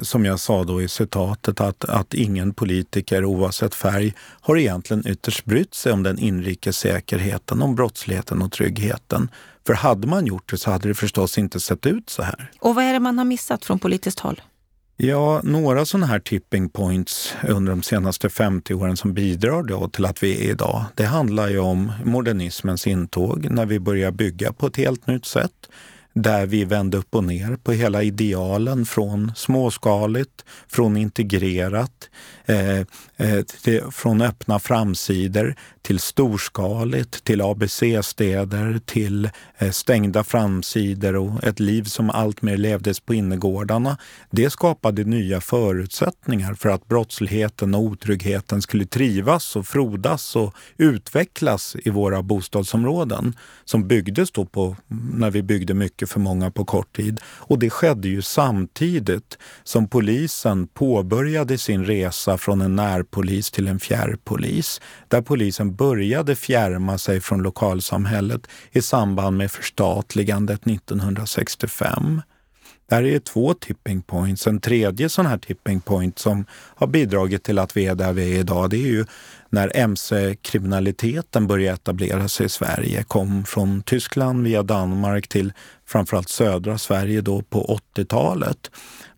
som 0.02 0.24
jag 0.24 0.40
sa 0.40 0.64
då 0.64 0.82
i 0.82 0.88
citatet, 0.88 1.60
att, 1.60 1.84
att 1.84 2.14
ingen 2.14 2.54
politiker 2.54 3.24
oavsett 3.24 3.74
färg 3.74 4.14
har 4.18 4.58
egentligen 4.58 5.08
ytterst 5.08 5.44
brytt 5.44 5.74
sig 5.74 5.92
om 5.92 6.02
den 6.02 6.18
inrikes 6.18 6.76
säkerheten, 6.76 7.62
om 7.62 7.74
brottsligheten 7.74 8.42
och 8.42 8.52
tryggheten. 8.52 9.28
För 9.66 9.74
hade 9.74 10.06
man 10.06 10.26
gjort 10.26 10.50
det 10.50 10.58
så 10.58 10.70
hade 10.70 10.88
det 10.88 10.94
förstås 10.94 11.38
inte 11.38 11.60
sett 11.60 11.86
ut 11.86 12.10
så 12.10 12.22
här. 12.22 12.50
Och 12.60 12.74
vad 12.74 12.84
är 12.84 12.92
det 12.92 13.00
man 13.00 13.18
har 13.18 13.24
missat 13.24 13.64
från 13.64 13.78
politiskt 13.78 14.20
håll? 14.20 14.40
Ja, 14.98 15.40
några 15.44 15.84
sådana 15.84 16.06
här 16.06 16.18
tipping 16.18 16.68
points 16.68 17.34
under 17.48 17.72
de 17.72 17.82
senaste 17.82 18.28
50 18.28 18.74
åren 18.74 18.96
som 18.96 19.14
bidrar 19.14 19.62
då 19.62 19.88
till 19.88 20.04
att 20.04 20.22
vi 20.22 20.46
är 20.46 20.50
idag. 20.50 20.84
Det 20.94 21.04
handlar 21.04 21.48
ju 21.48 21.58
om 21.58 21.92
modernismens 22.04 22.86
intåg 22.86 23.50
när 23.50 23.66
vi 23.66 23.80
börjar 23.80 24.10
bygga 24.10 24.52
på 24.52 24.66
ett 24.66 24.76
helt 24.76 25.06
nytt 25.06 25.26
sätt 25.26 25.68
där 26.16 26.46
vi 26.46 26.64
vände 26.64 26.96
upp 26.96 27.14
och 27.14 27.24
ner 27.24 27.56
på 27.56 27.72
hela 27.72 28.02
idealen 28.02 28.86
från 28.86 29.32
småskaligt, 29.36 30.44
från 30.68 30.96
integrerat, 30.96 32.10
eh, 32.46 32.78
eh, 33.16 33.42
till, 33.62 33.82
från 33.90 34.22
öppna 34.22 34.58
framsidor 34.58 35.54
till 35.86 35.98
storskaligt, 35.98 37.24
till 37.24 37.40
ABC-städer, 37.40 38.80
till 38.84 39.30
eh, 39.58 39.70
stängda 39.70 40.24
framsidor 40.24 41.16
och 41.16 41.44
ett 41.44 41.60
liv 41.60 41.84
som 41.84 42.10
alltmer 42.10 42.56
levdes 42.56 43.00
på 43.00 43.14
innergårdarna. 43.14 43.98
Det 44.30 44.50
skapade 44.50 45.04
nya 45.04 45.40
förutsättningar 45.40 46.54
för 46.54 46.68
att 46.68 46.88
brottsligheten 46.88 47.74
och 47.74 47.80
otryggheten 47.80 48.62
skulle 48.62 48.86
trivas 48.86 49.56
och 49.56 49.66
frodas 49.66 50.36
och 50.36 50.54
utvecklas 50.76 51.76
i 51.84 51.90
våra 51.90 52.22
bostadsområden 52.22 53.36
som 53.64 53.88
byggdes 53.88 54.30
då 54.30 54.44
på, 54.44 54.76
när 55.12 55.30
vi 55.30 55.42
byggde 55.42 55.74
mycket 55.74 56.05
för 56.06 56.20
många 56.20 56.50
på 56.50 56.64
kort 56.64 56.96
tid. 56.96 57.20
Och 57.24 57.58
det 57.58 57.70
skedde 57.70 58.08
ju 58.08 58.22
samtidigt 58.22 59.38
som 59.64 59.88
polisen 59.88 60.66
påbörjade 60.66 61.58
sin 61.58 61.84
resa 61.84 62.38
från 62.38 62.60
en 62.60 62.76
närpolis 62.76 63.50
till 63.50 63.68
en 63.68 63.80
fjärrpolis, 63.80 64.80
där 65.08 65.22
polisen 65.22 65.74
började 65.74 66.36
fjärma 66.36 66.98
sig 66.98 67.20
från 67.20 67.42
lokalsamhället 67.42 68.46
i 68.72 68.82
samband 68.82 69.36
med 69.36 69.50
förstatligandet 69.50 70.66
1965. 70.66 72.20
Där 72.88 73.02
är 73.02 73.18
två 73.18 73.54
tipping 73.54 74.02
points. 74.02 74.46
En 74.46 74.60
tredje 74.60 75.08
sån 75.08 75.26
här 75.26 75.38
tipping 75.38 75.80
point 75.80 76.18
som 76.18 76.44
har 76.50 76.86
bidragit 76.86 77.42
till 77.42 77.58
att 77.58 77.76
vi 77.76 77.86
är 77.86 77.94
där 77.94 78.12
vi 78.12 78.36
är 78.36 78.40
idag, 78.40 78.70
det 78.70 78.76
är 78.76 78.90
ju 78.90 79.04
när 79.50 79.70
mc-kriminaliteten 79.74 81.46
började 81.46 81.74
etablera 81.74 82.28
sig 82.28 82.46
i 82.46 82.48
Sverige. 82.48 83.02
Kom 83.02 83.44
från 83.44 83.82
Tyskland 83.82 84.44
via 84.44 84.62
Danmark 84.62 85.28
till 85.28 85.52
framförallt 85.86 86.28
södra 86.28 86.78
Sverige 86.78 87.20
då 87.20 87.42
på 87.42 87.80
80-talet 87.96 88.70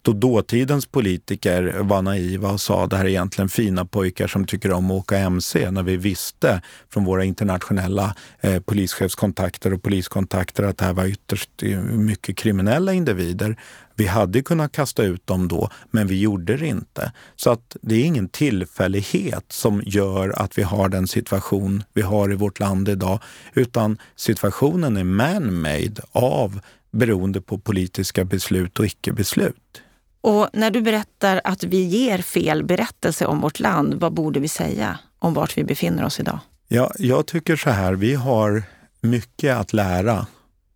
då 0.02 0.12
dåtidens 0.12 0.87
politiker 0.87 1.75
var 1.80 2.02
naiva 2.02 2.50
och 2.50 2.60
sa 2.60 2.84
att 2.84 2.90
det 2.90 2.96
här 2.96 3.04
är 3.04 3.08
egentligen 3.08 3.48
fina 3.48 3.84
pojkar 3.84 4.26
som 4.26 4.44
tycker 4.44 4.72
om 4.72 4.90
att 4.90 4.96
åka 4.96 5.18
MC, 5.18 5.70
när 5.70 5.82
vi 5.82 5.96
visste 5.96 6.62
från 6.92 7.04
våra 7.04 7.25
internationella 7.25 8.14
eh, 8.40 8.60
polischefskontakter 8.60 9.72
och 9.72 9.82
poliskontakter 9.82 10.62
att 10.62 10.78
det 10.78 10.84
här 10.84 10.92
var 10.92 11.06
ytterst 11.06 11.50
eh, 11.62 11.78
mycket 11.80 12.37
kriminella 12.37 12.92
individer. 12.92 13.56
Vi 13.98 14.06
hade 14.06 14.42
kunnat 14.42 14.72
kasta 14.72 15.02
ut 15.02 15.26
dem 15.26 15.48
då, 15.48 15.70
men 15.90 16.06
vi 16.06 16.20
gjorde 16.20 16.56
det 16.56 16.66
inte. 16.66 17.12
Så 17.36 17.50
att 17.50 17.76
det 17.82 17.94
är 17.94 18.04
ingen 18.04 18.28
tillfällighet 18.28 19.44
som 19.48 19.82
gör 19.86 20.42
att 20.42 20.58
vi 20.58 20.62
har 20.62 20.88
den 20.88 21.08
situation 21.08 21.82
vi 21.92 22.02
har 22.02 22.32
i 22.32 22.34
vårt 22.34 22.60
land 22.60 22.88
idag, 22.88 23.20
utan 23.54 23.98
situationen 24.16 24.96
är 24.96 25.04
man-made 25.04 26.02
av 26.12 26.60
beroende 26.90 27.40
på 27.40 27.58
politiska 27.58 28.24
beslut 28.24 28.78
och 28.78 28.86
icke-beslut. 28.86 29.82
Och 30.20 30.48
när 30.52 30.70
du 30.70 30.80
berättar 30.80 31.40
att 31.44 31.64
vi 31.64 31.82
ger 31.82 32.18
fel 32.18 32.64
berättelse 32.64 33.26
om 33.26 33.40
vårt 33.40 33.60
land, 33.60 33.94
vad 33.94 34.12
borde 34.12 34.40
vi 34.40 34.48
säga 34.48 34.98
om 35.18 35.34
vart 35.34 35.58
vi 35.58 35.64
befinner 35.64 36.04
oss 36.04 36.20
idag? 36.20 36.38
Ja, 36.68 36.92
jag 36.98 37.26
tycker 37.26 37.56
så 37.56 37.70
här, 37.70 37.92
vi 37.92 38.14
har 38.14 38.62
mycket 39.00 39.56
att 39.56 39.72
lära 39.72 40.26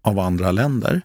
av 0.02 0.18
andra 0.18 0.52
länder. 0.52 1.02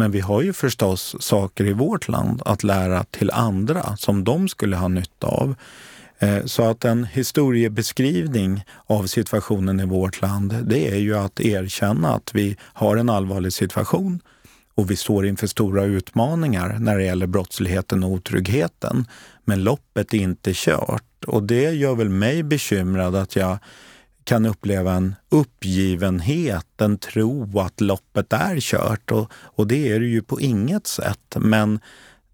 Men 0.00 0.10
vi 0.10 0.20
har 0.20 0.42
ju 0.42 0.52
förstås 0.52 1.16
saker 1.20 1.64
i 1.64 1.72
vårt 1.72 2.08
land 2.08 2.42
att 2.44 2.62
lära 2.62 3.04
till 3.04 3.30
andra 3.30 3.96
som 3.96 4.24
de 4.24 4.48
skulle 4.48 4.76
ha 4.76 4.88
nytta 4.88 5.26
av. 5.26 5.54
Eh, 6.18 6.44
så 6.44 6.62
att 6.62 6.84
en 6.84 7.04
historiebeskrivning 7.04 8.64
av 8.86 9.06
situationen 9.06 9.80
i 9.80 9.84
vårt 9.84 10.20
land, 10.20 10.54
det 10.64 10.88
är 10.88 10.96
ju 10.96 11.16
att 11.16 11.40
erkänna 11.40 12.14
att 12.14 12.30
vi 12.34 12.56
har 12.62 12.96
en 12.96 13.08
allvarlig 13.08 13.52
situation 13.52 14.20
och 14.74 14.90
vi 14.90 14.96
står 14.96 15.26
inför 15.26 15.46
stora 15.46 15.84
utmaningar 15.84 16.76
när 16.78 16.98
det 16.98 17.04
gäller 17.04 17.26
brottsligheten 17.26 18.04
och 18.04 18.10
otryggheten. 18.10 19.06
Men 19.44 19.64
loppet 19.64 20.14
är 20.14 20.18
inte 20.18 20.50
kört 20.54 21.24
och 21.26 21.42
det 21.42 21.70
gör 21.70 21.94
väl 21.94 22.08
mig 22.08 22.42
bekymrad 22.42 23.16
att 23.16 23.36
jag 23.36 23.58
kan 24.30 24.46
uppleva 24.46 24.92
en 24.92 25.14
uppgivenhet, 25.28 26.80
en 26.80 26.98
tro 26.98 27.58
att 27.60 27.80
loppet 27.80 28.32
är 28.32 28.60
kört 28.60 29.10
och, 29.10 29.32
och 29.32 29.66
det 29.66 29.88
är 29.88 30.00
det 30.00 30.06
ju 30.06 30.22
på 30.22 30.40
inget 30.40 30.86
sätt. 30.86 31.36
Men 31.36 31.80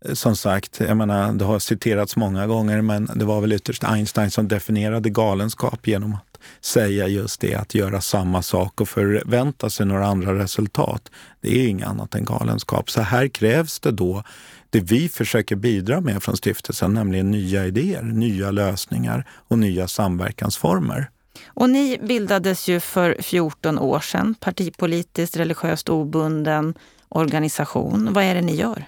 eh, 0.04 0.14
som 0.14 0.36
sagt, 0.36 0.80
jag 0.80 0.96
menar, 0.96 1.32
det 1.32 1.44
har 1.44 1.58
citerats 1.58 2.16
många 2.16 2.46
gånger, 2.46 2.80
men 2.80 3.10
det 3.14 3.24
var 3.24 3.40
väl 3.40 3.52
ytterst 3.52 3.84
Einstein 3.84 4.30
som 4.30 4.48
definierade 4.48 5.10
galenskap 5.10 5.86
genom 5.86 6.14
att 6.14 6.38
säga 6.60 7.08
just 7.08 7.40
det, 7.40 7.54
att 7.54 7.74
göra 7.74 8.00
samma 8.00 8.42
sak 8.42 8.80
och 8.80 8.88
förvänta 8.88 9.70
sig 9.70 9.86
några 9.86 10.06
andra 10.06 10.38
resultat. 10.38 11.10
Det 11.40 11.60
är 11.60 11.68
inget 11.68 11.88
annat 11.88 12.14
än 12.14 12.24
galenskap. 12.24 12.90
Så 12.90 13.00
här 13.00 13.28
krävs 13.28 13.80
det 13.80 13.92
då 13.92 14.22
det 14.70 14.80
vi 14.80 15.08
försöker 15.08 15.56
bidra 15.56 16.00
med 16.00 16.22
från 16.22 16.36
stiftelsen, 16.36 16.94
nämligen 16.94 17.30
nya 17.30 17.66
idéer, 17.66 18.02
nya 18.02 18.50
lösningar 18.50 19.28
och 19.48 19.58
nya 19.58 19.88
samverkansformer. 19.88 21.10
Och 21.56 21.70
ni 21.70 21.98
bildades 21.98 22.68
ju 22.68 22.80
för 22.80 23.16
14 23.20 23.78
år 23.78 24.00
sedan, 24.00 24.34
partipolitiskt, 24.40 25.36
religiöst 25.36 25.88
obunden 25.88 26.74
organisation. 27.08 28.12
Vad 28.12 28.24
är 28.24 28.34
det 28.34 28.40
ni 28.40 28.56
gör? 28.56 28.84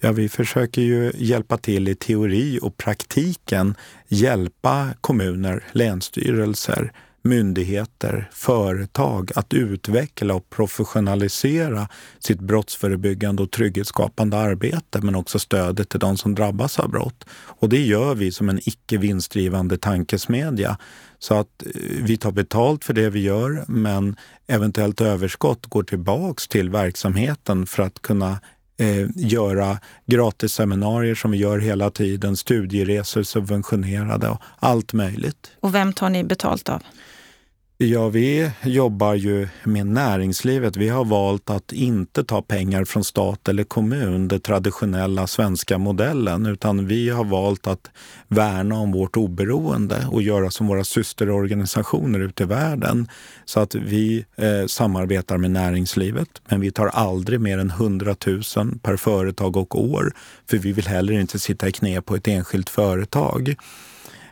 Ja, 0.00 0.12
vi 0.12 0.28
försöker 0.28 0.82
ju 0.82 1.12
hjälpa 1.14 1.58
till 1.58 1.88
i 1.88 1.94
teori 1.94 2.58
och 2.62 2.76
praktiken, 2.76 3.74
hjälpa 4.08 4.88
kommuner, 5.00 5.64
länsstyrelser, 5.72 6.92
myndigheter, 7.26 8.28
företag 8.32 9.30
att 9.34 9.54
utveckla 9.54 10.34
och 10.34 10.50
professionalisera 10.50 11.88
sitt 12.18 12.40
brottsförebyggande 12.40 13.42
och 13.42 13.50
trygghetsskapande 13.50 14.36
arbete 14.36 15.00
men 15.02 15.14
också 15.14 15.38
stödet 15.38 15.88
till 15.88 16.00
de 16.00 16.16
som 16.16 16.34
drabbas 16.34 16.78
av 16.78 16.90
brott. 16.90 17.24
Och 17.30 17.68
det 17.68 17.80
gör 17.80 18.14
vi 18.14 18.32
som 18.32 18.48
en 18.48 18.60
icke 18.68 18.98
vinstdrivande 18.98 19.78
tankesmedja. 19.78 20.78
Så 21.18 21.34
att 21.34 21.62
eh, 21.66 21.70
vi 22.02 22.16
tar 22.16 22.32
betalt 22.32 22.84
för 22.84 22.94
det 22.94 23.10
vi 23.10 23.20
gör 23.20 23.64
men 23.68 24.16
eventuellt 24.46 25.00
överskott 25.00 25.66
går 25.66 25.82
tillbaks 25.82 26.48
till 26.48 26.70
verksamheten 26.70 27.66
för 27.66 27.82
att 27.82 28.02
kunna 28.02 28.38
eh, 28.78 29.06
göra 29.14 29.78
gratisseminarier 30.06 31.14
som 31.14 31.30
vi 31.30 31.38
gör 31.38 31.58
hela 31.58 31.90
tiden, 31.90 32.36
studieresor 32.36 33.22
subventionerade 33.22 34.28
och 34.28 34.40
allt 34.58 34.92
möjligt. 34.92 35.50
Och 35.60 35.74
vem 35.74 35.92
tar 35.92 36.10
ni 36.10 36.24
betalt 36.24 36.68
av? 36.68 36.82
Ja, 37.78 38.08
vi 38.08 38.50
jobbar 38.62 39.14
ju 39.14 39.48
med 39.64 39.86
näringslivet. 39.86 40.76
Vi 40.76 40.88
har 40.88 41.04
valt 41.04 41.50
att 41.50 41.72
inte 41.72 42.24
ta 42.24 42.42
pengar 42.42 42.84
från 42.84 43.04
stat 43.04 43.48
eller 43.48 43.64
kommun, 43.64 44.28
den 44.28 44.40
traditionella 44.40 45.26
svenska 45.26 45.78
modellen, 45.78 46.46
utan 46.46 46.86
vi 46.86 47.08
har 47.08 47.24
valt 47.24 47.66
att 47.66 47.90
värna 48.28 48.74
om 48.74 48.92
vårt 48.92 49.16
oberoende 49.16 50.06
och 50.10 50.22
göra 50.22 50.50
som 50.50 50.66
våra 50.66 50.84
systerorganisationer 50.84 52.20
ute 52.20 52.42
i 52.42 52.46
världen. 52.46 53.08
Så 53.44 53.60
att 53.60 53.74
vi 53.74 54.24
eh, 54.36 54.66
samarbetar 54.66 55.38
med 55.38 55.50
näringslivet, 55.50 56.28
men 56.48 56.60
vi 56.60 56.70
tar 56.70 56.86
aldrig 56.86 57.40
mer 57.40 57.58
än 57.58 57.70
100 57.70 58.16
000 58.26 58.42
per 58.82 58.96
företag 58.96 59.56
och 59.56 59.80
år, 59.80 60.12
för 60.50 60.56
vi 60.56 60.72
vill 60.72 60.86
heller 60.86 61.12
inte 61.12 61.38
sitta 61.38 61.68
i 61.68 61.72
knä 61.72 62.00
på 62.00 62.16
ett 62.16 62.28
enskilt 62.28 62.70
företag. 62.70 63.56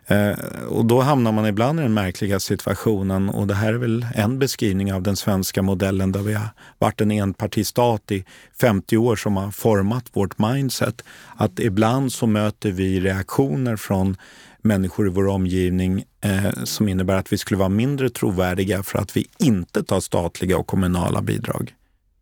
Eh, 0.07 0.65
och 0.69 0.85
då 0.85 1.01
hamnar 1.01 1.33
man 1.33 1.47
ibland 1.47 1.81
i 1.81 1.83
den 1.83 1.95
märkliga 1.95 2.41
situationen 2.41 3.29
och 3.29 3.47
det 3.47 3.55
här 3.55 3.73
är 3.73 3.79
väl 3.79 4.07
en 4.15 4.39
beskrivning 4.39 4.93
av 4.93 5.03
den 5.03 5.17
svenska 5.17 5.63
modellen 5.63 6.13
där 6.13 6.23
vi 6.23 6.33
har 6.33 6.49
varit 6.79 7.01
en 7.01 7.11
enpartistat 7.11 8.11
i 8.13 8.25
50 8.61 8.97
år 8.97 9.17
som 9.17 9.37
har 9.37 9.51
format 9.51 10.05
vårt 10.13 10.39
mindset. 10.39 11.03
Att 11.37 11.61
ibland 11.61 12.13
så 12.13 12.27
möter 12.27 12.71
vi 12.71 13.01
reaktioner 13.01 13.77
från 13.77 14.17
människor 14.63 15.07
i 15.07 15.11
vår 15.11 15.27
omgivning 15.27 16.05
eh, 16.21 16.65
som 16.65 16.89
innebär 16.89 17.15
att 17.15 17.33
vi 17.33 17.39
skulle 17.39 17.59
vara 17.59 17.69
mindre 17.69 18.11
trovärdiga 18.11 18.83
för 18.83 18.99
att 18.99 19.17
vi 19.17 19.27
inte 19.39 19.83
tar 19.83 20.01
statliga 20.01 20.59
och 20.59 20.67
kommunala 20.67 21.23
bidrag. 21.23 21.75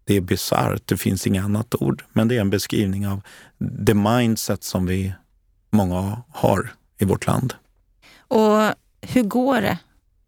Det 0.04 0.16
är 0.16 0.20
bisarrt, 0.20 0.86
det 0.86 0.96
finns 0.96 1.26
inget 1.26 1.44
annat 1.44 1.74
ord. 1.74 2.04
Men 2.12 2.28
det 2.28 2.36
är 2.36 2.40
en 2.40 2.50
beskrivning 2.50 3.06
av 3.06 3.22
det 3.58 3.94
mindset 3.94 4.64
som 4.64 4.86
vi 4.86 5.12
många 5.70 6.22
har 6.28 6.72
i 6.98 7.04
vårt 7.04 7.26
land. 7.26 7.54
Och 8.32 8.74
hur 9.00 9.22
går 9.22 9.60
det? 9.60 9.78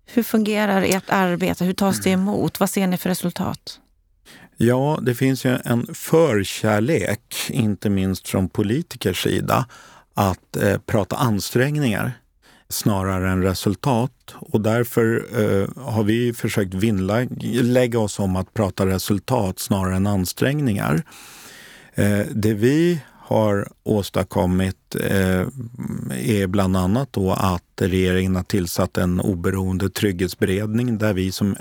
Hur 0.06 0.22
fungerar 0.22 0.82
ert 0.82 1.10
arbete? 1.10 1.64
Hur 1.64 1.72
tas 1.72 2.00
det 2.00 2.10
emot? 2.10 2.60
Vad 2.60 2.70
ser 2.70 2.86
ni 2.86 2.96
för 2.96 3.08
resultat? 3.08 3.80
Ja, 4.56 4.98
det 5.02 5.14
finns 5.14 5.44
ju 5.44 5.58
en 5.64 5.94
förkärlek, 5.94 7.34
inte 7.48 7.90
minst 7.90 8.28
från 8.28 8.48
politikers 8.48 9.22
sida, 9.22 9.66
att 10.14 10.56
eh, 10.56 10.78
prata 10.78 11.16
ansträngningar 11.16 12.12
snarare 12.68 13.30
än 13.30 13.42
resultat. 13.42 14.34
Och 14.34 14.60
därför 14.60 15.26
eh, 15.32 15.84
har 15.84 16.04
vi 16.04 16.32
försökt 16.32 16.74
vinnlägga 16.74 17.98
oss 17.98 18.18
om 18.18 18.36
att 18.36 18.54
prata 18.54 18.86
resultat 18.86 19.58
snarare 19.58 19.96
än 19.96 20.06
ansträngningar. 20.06 21.02
Eh, 21.94 22.20
det 22.34 22.54
vi 22.54 23.00
har 23.26 23.68
åstadkommit 23.82 24.96
eh, 25.00 25.40
är 26.10 26.46
bland 26.46 26.76
annat 26.76 27.12
då 27.12 27.32
att 27.32 27.62
regeringen 27.76 28.36
har 28.36 28.42
tillsatt 28.42 28.98
en 28.98 29.20
oberoende 29.20 29.90
trygghetsberedning 29.90 30.98
där 30.98 31.12
vi 31.12 31.32
som 31.32 31.56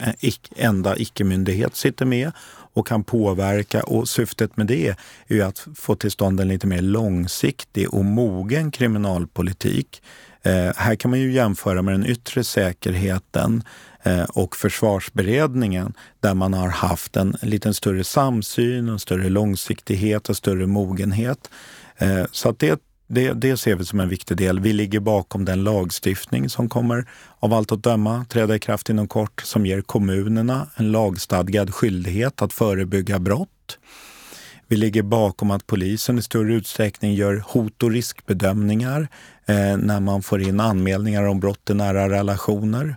enda 0.55 0.97
icke-myndighet 0.97 1.75
sitter 1.75 2.05
med 2.05 2.31
och 2.73 2.87
kan 2.87 3.03
påverka. 3.03 3.83
Och 3.83 4.09
syftet 4.09 4.57
med 4.57 4.67
det 4.67 4.95
är 5.27 5.43
att 5.43 5.67
få 5.75 5.95
till 5.95 6.11
stånd 6.11 6.39
en 6.39 6.47
lite 6.47 6.67
mer 6.67 6.81
långsiktig 6.81 7.93
och 7.93 8.05
mogen 8.05 8.71
kriminalpolitik. 8.71 10.01
Eh, 10.41 10.71
här 10.75 10.95
kan 10.95 11.11
man 11.11 11.19
ju 11.19 11.33
jämföra 11.33 11.81
med 11.81 11.93
den 11.93 12.05
yttre 12.05 12.43
säkerheten 12.43 13.63
Eh, 14.03 14.23
och 14.23 14.55
försvarsberedningen 14.55 15.93
där 16.19 16.33
man 16.33 16.53
har 16.53 16.69
haft 16.69 17.15
en 17.15 17.37
lite 17.41 17.73
större 17.73 18.03
samsyn, 18.03 18.89
en 18.89 18.99
större 18.99 19.29
långsiktighet 19.29 20.29
och 20.29 20.37
större 20.37 20.67
mogenhet. 20.67 21.49
Eh, 21.97 22.25
så 22.31 22.49
att 22.49 22.59
det, 22.59 22.81
det, 23.07 23.33
det 23.33 23.57
ser 23.57 23.75
vi 23.75 23.85
som 23.85 23.99
en 23.99 24.09
viktig 24.09 24.37
del. 24.37 24.59
Vi 24.59 24.73
ligger 24.73 24.99
bakom 24.99 25.45
den 25.45 25.63
lagstiftning 25.63 26.49
som 26.49 26.69
kommer 26.69 27.05
av 27.39 27.53
allt 27.53 27.71
att 27.71 27.83
döma 27.83 28.25
träda 28.29 28.55
i 28.55 28.59
kraft 28.59 28.89
inom 28.89 29.07
kort 29.07 29.41
som 29.45 29.65
ger 29.65 29.81
kommunerna 29.81 30.67
en 30.75 30.91
lagstadgad 30.91 31.73
skyldighet 31.73 32.41
att 32.41 32.53
förebygga 32.53 33.19
brott. 33.19 33.49
Vi 34.67 34.75
ligger 34.75 35.03
bakom 35.03 35.51
att 35.51 35.67
polisen 35.67 36.19
i 36.19 36.21
större 36.21 36.53
utsträckning 36.53 37.13
gör 37.13 37.43
hot 37.47 37.83
och 37.83 37.91
riskbedömningar 37.91 39.07
eh, 39.45 39.77
när 39.77 39.99
man 39.99 40.23
får 40.23 40.41
in 40.41 40.59
anmälningar 40.59 41.23
om 41.23 41.39
brott 41.39 41.69
i 41.69 41.73
nära 41.73 42.09
relationer. 42.09 42.95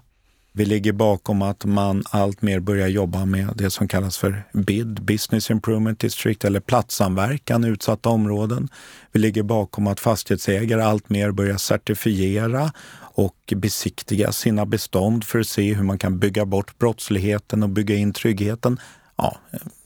Vi 0.59 0.64
ligger 0.64 0.92
bakom 0.92 1.42
att 1.42 1.64
man 1.64 2.03
allt 2.11 2.42
mer 2.42 2.61
börjar 2.61 2.88
jobba 2.88 3.25
med 3.25 3.53
det 3.55 3.71
som 3.71 3.88
kallas 3.88 4.19
för 4.19 4.45
BID, 4.53 5.03
Business 5.03 5.51
Improvement 5.51 6.01
District, 6.01 6.45
eller 6.45 6.61
platssamverkan 6.61 7.64
i 7.64 7.69
utsatta 7.69 8.09
områden. 8.09 8.69
Vi 9.12 9.21
ligger 9.21 9.42
bakom 9.42 9.87
att 9.87 10.01
fastighetsägare 10.01 10.83
allt 10.83 11.09
mer 11.09 11.31
börjar 11.31 11.57
certifiera 11.57 12.73
och 12.99 13.53
besiktiga 13.57 14.33
sina 14.33 14.66
bestånd 14.66 15.25
för 15.25 15.38
att 15.38 15.49
se 15.49 15.75
hur 15.75 15.85
man 15.85 15.99
kan 15.99 16.19
bygga 16.19 16.45
bort 16.45 16.79
brottsligheten 16.79 17.62
och 17.62 17.69
bygga 17.69 17.95
in 17.95 18.12
tryggheten. 18.12 18.81
Ja, 19.16 19.37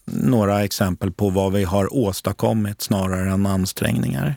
några 0.05 0.65
exempel 0.65 1.13
på 1.13 1.31
vad 1.31 1.53
vi 1.53 1.65
har 1.65 1.95
åstadkommit 1.95 2.83
snarare 2.83 3.31
än 3.31 3.47
ansträngningar. 3.47 4.37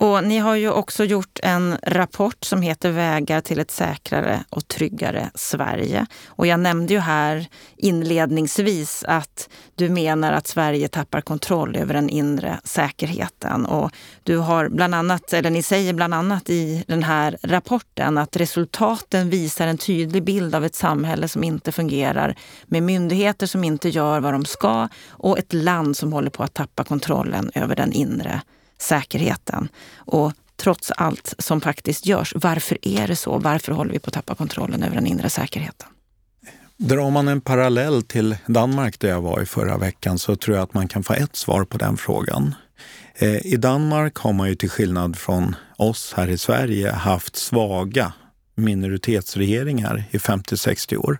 Och 0.00 0.24
ni 0.24 0.38
har 0.38 0.54
ju 0.54 0.70
också 0.70 1.04
gjort 1.04 1.38
en 1.42 1.78
rapport 1.82 2.44
som 2.44 2.62
heter 2.62 2.90
Vägar 2.90 3.40
till 3.40 3.60
ett 3.60 3.70
säkrare 3.70 4.44
och 4.50 4.68
tryggare 4.68 5.30
Sverige. 5.34 6.06
Och 6.26 6.46
jag 6.46 6.60
nämnde 6.60 6.94
ju 6.94 7.00
här 7.00 7.46
inledningsvis 7.76 9.04
att 9.08 9.48
du 9.74 9.88
menar 9.88 10.32
att 10.32 10.46
Sverige 10.46 10.88
tappar 10.88 11.20
kontroll 11.20 11.76
över 11.76 11.94
den 11.94 12.08
inre 12.08 12.60
säkerheten. 12.64 13.66
Och 13.66 13.90
du 14.22 14.36
har 14.36 14.68
bland 14.68 14.94
annat, 14.94 15.32
eller 15.32 15.50
ni 15.50 15.62
säger 15.62 15.92
bland 15.92 16.14
annat 16.14 16.50
i 16.50 16.84
den 16.86 17.02
här 17.02 17.38
rapporten 17.42 18.18
att 18.18 18.36
resultaten 18.36 19.30
visar 19.30 19.66
en 19.66 19.78
tydlig 19.78 20.24
bild 20.24 20.54
av 20.54 20.64
ett 20.64 20.74
samhälle 20.74 21.28
som 21.28 21.44
inte 21.44 21.72
fungerar 21.72 22.36
med 22.66 22.82
myndigheter 22.82 23.46
som 23.46 23.64
inte 23.64 23.88
gör 23.88 24.20
vad 24.20 24.34
de 24.34 24.44
ska 24.44 24.88
och 25.08 25.38
ett 25.38 25.52
land 25.52 25.96
som 25.96 26.12
håller 26.12 26.30
på 26.30 26.42
att 26.42 26.54
tappa 26.54 26.84
kontrollen 26.84 27.50
över 27.54 27.76
den 27.76 27.92
inre 27.92 28.40
säkerheten. 28.80 29.68
Och 29.96 30.32
trots 30.56 30.90
allt 30.90 31.34
som 31.38 31.60
faktiskt 31.60 32.06
görs, 32.06 32.32
varför 32.36 32.78
är 32.82 33.08
det 33.08 33.16
så? 33.16 33.38
Varför 33.38 33.72
håller 33.72 33.92
vi 33.92 33.98
på 33.98 34.08
att 34.08 34.14
tappa 34.14 34.34
kontrollen 34.34 34.82
över 34.82 34.94
den 34.94 35.06
inre 35.06 35.30
säkerheten? 35.30 35.88
Drar 36.76 37.10
man 37.10 37.28
en 37.28 37.40
parallell 37.40 38.02
till 38.02 38.36
Danmark 38.46 39.00
där 39.00 39.08
jag 39.08 39.20
var 39.20 39.42
i 39.42 39.46
förra 39.46 39.78
veckan 39.78 40.18
så 40.18 40.36
tror 40.36 40.56
jag 40.56 40.62
att 40.62 40.74
man 40.74 40.88
kan 40.88 41.02
få 41.02 41.12
ett 41.12 41.36
svar 41.36 41.64
på 41.64 41.78
den 41.78 41.96
frågan. 41.96 42.54
Eh, 43.14 43.46
I 43.46 43.56
Danmark 43.56 44.16
har 44.16 44.32
man 44.32 44.48
ju 44.48 44.54
till 44.54 44.70
skillnad 44.70 45.18
från 45.18 45.56
oss 45.76 46.14
här 46.16 46.28
i 46.28 46.38
Sverige 46.38 46.90
haft 46.90 47.36
svaga 47.36 48.12
minoritetsregeringar 48.54 50.04
i 50.10 50.18
50-60 50.18 50.96
år. 50.96 51.18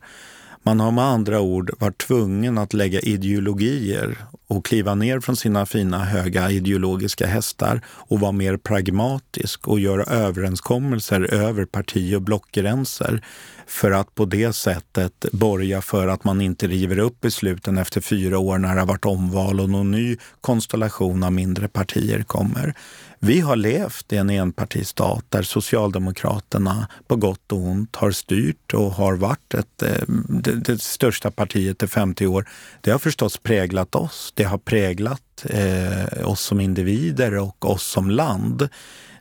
Man 0.63 0.81
har 0.81 0.91
med 0.91 1.05
andra 1.05 1.41
ord 1.41 1.71
varit 1.79 1.99
tvungen 1.99 2.59
att 2.59 2.75
lägga 2.75 3.01
ideologier 3.01 4.19
och 4.47 4.65
kliva 4.65 4.95
ner 4.95 5.21
från 5.21 5.37
sina 5.37 5.67
fina 5.67 6.05
höga 6.05 6.51
ideologiska 6.51 7.27
hästar 7.27 7.81
och 7.87 8.21
vara 8.21 8.33
mer 8.33 8.57
pragmatisk 8.57 9.69
och 9.69 9.81
göra 9.81 10.05
överenskommelser 10.05 11.35
över 11.35 11.65
parti 11.65 12.15
och 12.15 12.23
blockgränser 12.23 13.25
för 13.67 13.91
att 13.91 14.15
på 14.15 14.25
det 14.25 14.53
sättet 14.53 15.27
borga 15.33 15.83
för 15.83 16.09
att 16.09 16.25
man 16.25 16.41
inte 16.41 16.67
river 16.67 16.99
upp 16.99 17.21
besluten 17.21 17.79
efter 17.79 18.01
fyra 18.01 18.39
år 18.39 18.59
när 18.59 18.75
det 18.75 18.81
har 18.81 18.87
varit 18.87 19.05
omval 19.07 19.61
och 19.61 19.71
någon 19.71 19.91
ny 19.91 20.17
konstellation 20.41 21.23
av 21.23 21.33
mindre 21.33 21.69
partier 21.69 22.23
kommer. 22.23 22.75
Vi 23.23 23.41
har 23.41 23.57
levt 23.57 24.13
i 24.13 24.17
en 24.17 24.31
enpartistat 24.31 25.25
där 25.29 25.43
Socialdemokraterna 25.43 26.89
på 27.07 27.17
gott 27.17 27.53
och 27.53 27.59
ont 27.59 27.97
har 27.97 28.11
styrt 28.11 28.75
och 28.75 28.93
har 28.93 29.15
varit 29.17 29.55
ett, 29.55 29.83
eh, 29.83 30.03
det, 30.29 30.55
det 30.55 30.83
största 30.83 31.31
partiet 31.31 31.83
i 31.83 31.87
50 31.87 32.27
år. 32.27 32.49
Det 32.81 32.91
har 32.91 32.99
förstås 32.99 33.39
präglat 33.39 33.95
oss. 33.95 34.33
Det 34.35 34.45
har 34.45 34.59
präglat 34.59 35.45
eh, 35.45 36.29
oss 36.29 36.41
som 36.41 36.61
individer 36.61 37.39
och 37.39 37.71
oss 37.71 37.83
som 37.83 38.11
land. 38.11 38.69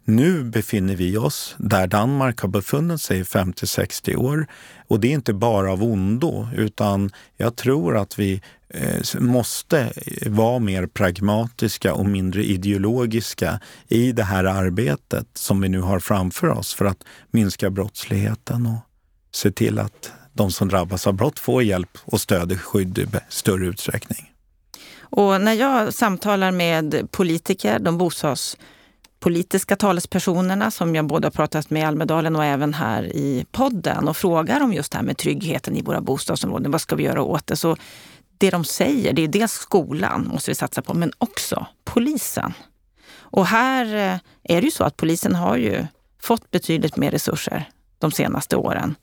Nu 0.10 0.43
befinner 0.43 0.95
vi 0.95 1.17
oss 1.17 1.56
där 1.58 1.88
Danmark 1.88 2.39
har 2.39 2.50
befunnit 2.50 3.02
sig 3.02 3.19
i 3.19 3.24
50-60 3.24 4.15
år. 4.15 4.48
Och 4.88 5.00
det 5.00 5.08
är 5.08 5.12
inte 5.12 5.34
bara 5.34 5.72
av 5.72 5.84
ondo, 5.84 6.48
utan 6.56 7.12
jag 7.38 7.56
tror 7.56 7.98
att 7.98 8.19
vi 8.19 8.41
eh, 8.69 9.19
måste 9.19 9.93
vara 10.26 10.60
mer 10.60 10.88
pragmatiska 10.88 11.93
och 11.93 12.06
mindre 12.06 12.43
ideologiska 12.43 13.60
i 13.88 14.12
det 14.12 14.24
här 14.24 14.43
arbetet 14.43 15.28
som 15.34 15.62
vi 15.62 15.69
nu 15.69 15.82
har 15.82 16.00
framför 16.00 16.48
oss 16.48 16.74
för 16.74 16.86
att 16.86 17.04
minska 17.32 17.69
brottsligheten 17.69 18.65
och 18.65 18.80
se 19.32 19.52
till 19.52 19.80
att 19.80 20.12
de 20.34 20.52
som 20.52 20.67
drabbas 20.67 21.08
av 21.08 21.13
brott 21.13 21.39
får 21.39 21.63
hjälp 21.63 21.98
och 22.06 22.22
stöd 22.22 22.52
och 22.52 22.62
skydd 22.62 22.98
i 22.98 23.08
större 23.30 23.65
utsträckning. 23.65 24.32
Och 25.02 25.41
när 25.41 25.54
jag 25.54 25.93
samtalar 25.93 26.52
med 26.52 27.12
politiker, 27.12 27.80
de 27.80 27.98
bostads 27.98 28.58
politiska 29.20 29.76
talespersonerna 29.76 30.72
som 30.72 30.96
jag 30.96 31.08
både 31.08 31.26
har 31.26 31.32
pratat 31.32 31.70
med 31.70 31.82
i 31.82 31.86
Almedalen 31.86 32.36
och 32.36 32.46
även 32.46 32.74
här 32.74 33.04
i 33.04 33.46
podden 33.52 34.08
och 34.08 34.18
frågar 34.18 34.62
om 34.62 34.74
just 34.74 34.92
det 34.92 34.98
här 34.98 35.06
med 35.06 35.18
tryggheten 35.18 35.76
i 35.76 35.82
våra 35.82 36.02
bostadsområden. 36.02 36.72
Vad 36.72 36.82
ska 36.82 36.96
vi 36.96 37.04
göra 37.04 37.22
åt 37.22 37.48
det? 37.48 37.56
Så 37.56 37.78
det 38.38 38.50
de 38.50 38.64
säger, 38.64 39.14
det 39.14 39.22
är 39.22 39.28
dels 39.28 39.52
skolan 39.52 40.28
måste 40.34 40.52
vi 40.52 40.56
satsa 40.56 40.82
på, 40.82 40.94
men 40.94 41.12
också 41.18 41.66
polisen. 41.84 42.54
Och 43.12 43.46
här 43.46 43.86
eh, 43.86 44.20
är 44.44 44.62
det 44.62 44.66
ju 44.66 44.72
så 44.72 44.84
att 44.84 44.98
polisen 44.98 45.36
har 45.36 45.58
ju 45.58 45.86
fått 46.22 46.52
betydligt 46.52 46.98
mer 46.98 47.12
resurser 47.12 47.70
de 47.98 48.12
senaste 48.12 48.56
åren. 48.56 48.96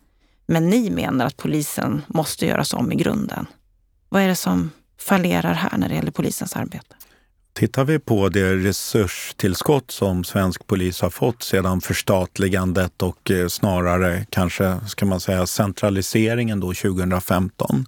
Men 0.47 0.71
ni 0.71 0.91
menar 0.91 1.27
att 1.27 1.37
polisen 1.37 2.03
måste 2.07 2.47
göras 2.47 2.75
om 2.75 2.93
i 2.93 2.95
grunden. 2.95 3.47
Vad 4.09 4.23
är 4.23 4.29
det 4.29 4.37
som 4.37 4.71
fallerar 5.01 5.55
här 5.55 5.79
när 5.79 5.89
det 5.89 5.95
gäller 5.95 6.11
polisens 6.11 6.57
arbete? 6.57 6.97
Tittar 7.57 7.85
vi 7.85 7.99
på 7.99 8.29
det 8.29 8.55
resurstillskott 8.55 9.90
som 9.90 10.25
svensk 10.25 10.66
polis 10.66 11.01
har 11.01 11.11
fått 11.11 11.42
sedan 11.42 11.81
förstatligandet 11.81 13.03
och 13.03 13.31
eh, 13.31 13.49
snarare 13.49 14.27
kanske 14.31 14.81
ska 14.87 15.07
man 15.07 15.21
säga 15.21 15.47
centraliseringen 15.47 16.61
då 16.61 16.75
2015 16.75 17.87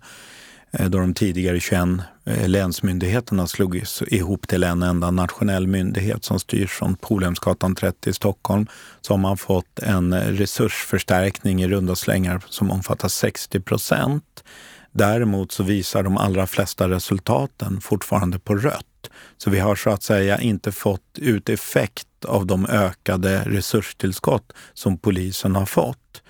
eh, 0.72 0.86
då 0.88 0.98
de 0.98 1.14
tidigare 1.14 1.60
21 1.60 1.80
eh, 2.24 2.48
länsmyndigheterna 2.48 3.46
slogs 3.46 4.02
ihop 4.06 4.48
till 4.48 4.64
en 4.64 4.82
enda 4.82 5.10
nationell 5.10 5.66
myndighet 5.66 6.24
som 6.24 6.40
styrs 6.40 6.70
från 6.70 6.96
Polhemsgatan 6.96 7.74
30 7.74 8.10
i 8.10 8.12
Stockholm, 8.12 8.66
så 9.00 9.12
har 9.12 9.18
man 9.18 9.36
fått 9.36 9.78
en 9.78 10.14
resursförstärkning 10.14 11.62
i 11.62 11.68
runda 11.68 11.96
slängar 11.96 12.42
som 12.48 12.70
omfattar 12.70 13.08
60 13.08 13.60
procent. 13.60 14.44
Däremot 14.92 15.52
så 15.52 15.62
visar 15.62 16.02
de 16.02 16.16
allra 16.16 16.46
flesta 16.46 16.88
resultaten 16.88 17.80
fortfarande 17.80 18.38
på 18.38 18.56
rött. 18.56 18.87
Så 19.36 19.50
vi 19.50 19.58
har 19.58 19.76
så 19.76 19.90
att 19.90 20.02
säga 20.02 20.40
inte 20.40 20.72
fått 20.72 21.18
ut 21.18 21.48
effekt 21.48 22.24
av 22.24 22.46
de 22.46 22.66
ökade 22.66 23.42
resurstillskott 23.46 24.52
som 24.74 24.98
polisen 24.98 25.56
har 25.56 25.66
fått. 25.66 26.22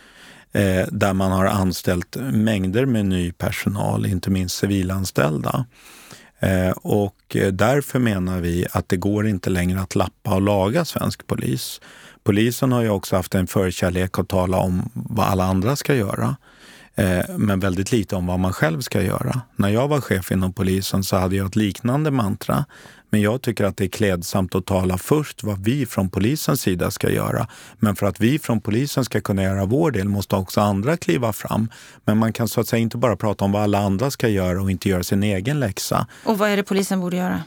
Eh, 0.52 0.86
där 0.90 1.12
man 1.12 1.32
har 1.32 1.46
anställt 1.46 2.16
mängder 2.16 2.86
med 2.86 3.06
ny 3.06 3.32
personal, 3.32 4.06
inte 4.06 4.30
minst 4.30 4.56
civilanställda. 4.56 5.66
Eh, 6.40 6.70
och 6.70 7.36
eh, 7.36 7.52
därför 7.52 7.98
menar 7.98 8.40
vi 8.40 8.66
att 8.72 8.88
det 8.88 8.96
går 8.96 9.26
inte 9.26 9.50
längre 9.50 9.80
att 9.80 9.94
lappa 9.94 10.34
och 10.34 10.42
laga 10.42 10.84
svensk 10.84 11.26
polis. 11.26 11.80
Polisen 12.22 12.72
har 12.72 12.82
ju 12.82 12.88
också 12.88 13.16
haft 13.16 13.34
en 13.34 13.46
förkärlek 13.46 14.18
att 14.18 14.28
tala 14.28 14.56
om 14.56 14.90
vad 14.94 15.26
alla 15.26 15.44
andra 15.44 15.76
ska 15.76 15.94
göra. 15.94 16.36
Eh, 16.98 17.36
men 17.36 17.60
väldigt 17.60 17.92
lite 17.92 18.16
om 18.16 18.26
vad 18.26 18.40
man 18.40 18.52
själv 18.52 18.80
ska 18.80 19.02
göra. 19.02 19.40
När 19.56 19.68
jag 19.68 19.88
var 19.88 20.00
chef 20.00 20.32
inom 20.32 20.52
polisen 20.52 21.04
så 21.04 21.16
hade 21.16 21.36
jag 21.36 21.46
ett 21.46 21.56
liknande 21.56 22.10
mantra. 22.10 22.64
Men 23.10 23.20
jag 23.20 23.42
tycker 23.42 23.64
att 23.64 23.76
det 23.76 23.84
är 23.84 23.88
klädsamt 23.88 24.54
att 24.54 24.66
tala 24.66 24.98
först 24.98 25.42
vad 25.42 25.64
vi 25.64 25.86
från 25.86 26.10
polisens 26.10 26.60
sida 26.60 26.90
ska 26.90 27.10
göra. 27.10 27.46
Men 27.78 27.96
för 27.96 28.06
att 28.06 28.20
vi 28.20 28.38
från 28.38 28.60
polisen 28.60 29.04
ska 29.04 29.20
kunna 29.20 29.42
göra 29.42 29.64
vår 29.64 29.90
del 29.90 30.08
måste 30.08 30.36
också 30.36 30.60
andra 30.60 30.96
kliva 30.96 31.32
fram. 31.32 31.68
Men 32.04 32.18
man 32.18 32.32
kan 32.32 32.48
så 32.48 32.60
att 32.60 32.68
säga 32.68 32.80
inte 32.80 32.96
bara 32.96 33.16
prata 33.16 33.44
om 33.44 33.52
vad 33.52 33.62
alla 33.62 33.78
andra 33.78 34.10
ska 34.10 34.28
göra 34.28 34.62
och 34.62 34.70
inte 34.70 34.88
göra 34.88 35.02
sin 35.02 35.22
egen 35.22 35.60
läxa. 35.60 36.06
Och 36.24 36.38
vad 36.38 36.50
är 36.50 36.56
det 36.56 36.62
polisen 36.62 37.00
borde 37.00 37.16
göra? 37.16 37.42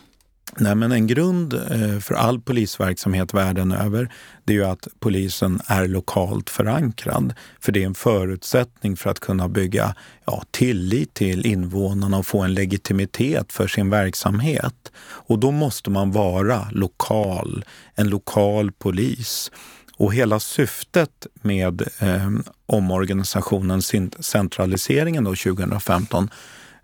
Nej, 0.58 0.76
men 0.76 0.92
en 0.92 1.08
grund 1.08 1.54
eh, 1.54 2.00
för 2.00 2.14
all 2.14 2.42
polisverksamhet 2.42 3.34
världen 3.34 3.72
över 3.72 4.14
det 4.44 4.54
är 4.54 4.58
ju 4.58 4.66
att 4.66 4.88
polisen 5.00 5.62
är 5.68 5.88
lokalt 5.88 6.50
förankrad. 6.50 7.34
För 7.60 7.72
det 7.72 7.82
är 7.82 7.86
en 7.86 7.94
förutsättning 7.94 8.98
för 8.98 9.10
att 9.10 9.20
kunna 9.20 9.50
bygga 9.50 9.96
ja, 10.26 10.44
tillit 10.52 11.14
till 11.14 11.46
invånarna 11.46 12.18
och 12.18 12.26
få 12.26 12.42
en 12.42 12.54
legitimitet 12.54 13.52
för 13.54 13.68
sin 13.68 13.90
verksamhet. 13.90 14.92
Och 15.02 15.40
då 15.40 15.52
måste 15.52 15.90
man 15.90 16.12
vara 16.12 16.68
lokal, 16.72 17.66
en 17.96 18.10
lokal 18.10 18.72
polis. 18.72 19.52
Och 19.98 20.14
hela 20.14 20.40
syftet 20.40 21.28
med 21.42 21.82
eh, 22.00 22.30
omorganisationen, 22.66 23.82
centraliseringen 24.20 25.24
då 25.24 25.36
2015 25.36 26.30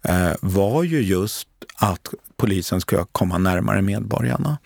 Eh, 0.08 0.36
var 0.42 0.84
ju 0.84 1.02
just 1.02 1.48
att 1.76 2.08
polisen 2.38 2.82
ska 2.82 3.06
komma 3.06 3.38
närmare 3.38 3.82
medborgarna. 3.82 4.58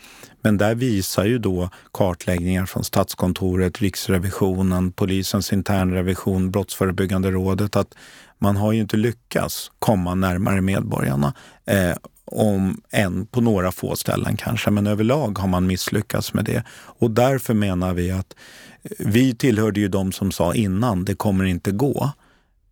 Men 0.41 0.58
där 0.58 0.75
visar 0.75 1.25
ju 1.25 1.38
då 1.38 1.69
kartläggningar 1.91 2.65
från 2.65 2.84
Statskontoret, 2.84 3.82
Riksrevisionen, 3.82 4.91
polisens 4.91 5.54
internrevision, 5.54 6.51
Brottsförebyggande 6.51 7.32
rådet 7.32 7.75
att 7.75 7.93
man 8.39 8.58
har 8.58 8.71
ju 8.71 8.82
inte 8.82 8.97
lyckats 8.97 9.71
komma 9.80 10.15
närmare 10.15 10.62
medborgarna. 10.62 11.34
Eh, 11.65 11.95
om 12.25 12.82
än 12.91 13.25
på 13.25 13.41
några 13.41 13.71
få 13.71 13.95
ställen 13.95 14.38
kanske, 14.38 14.71
men 14.71 14.88
överlag 14.88 15.38
har 15.38 15.47
man 15.47 15.67
misslyckats 15.67 16.34
med 16.34 16.45
det. 16.45 16.63
Och 16.71 17.12
därför 17.12 17.54
menar 17.54 17.93
vi 17.93 18.12
att 18.12 18.36
eh, 18.84 18.89
vi 18.99 19.36
tillhörde 19.36 19.80
ju 19.80 19.88
de 19.88 20.12
som 20.12 20.32
sa 20.32 20.54
innan, 20.54 21.06
det 21.06 21.15
kommer 21.15 21.45
inte 21.45 21.71
gå. 21.71 22.12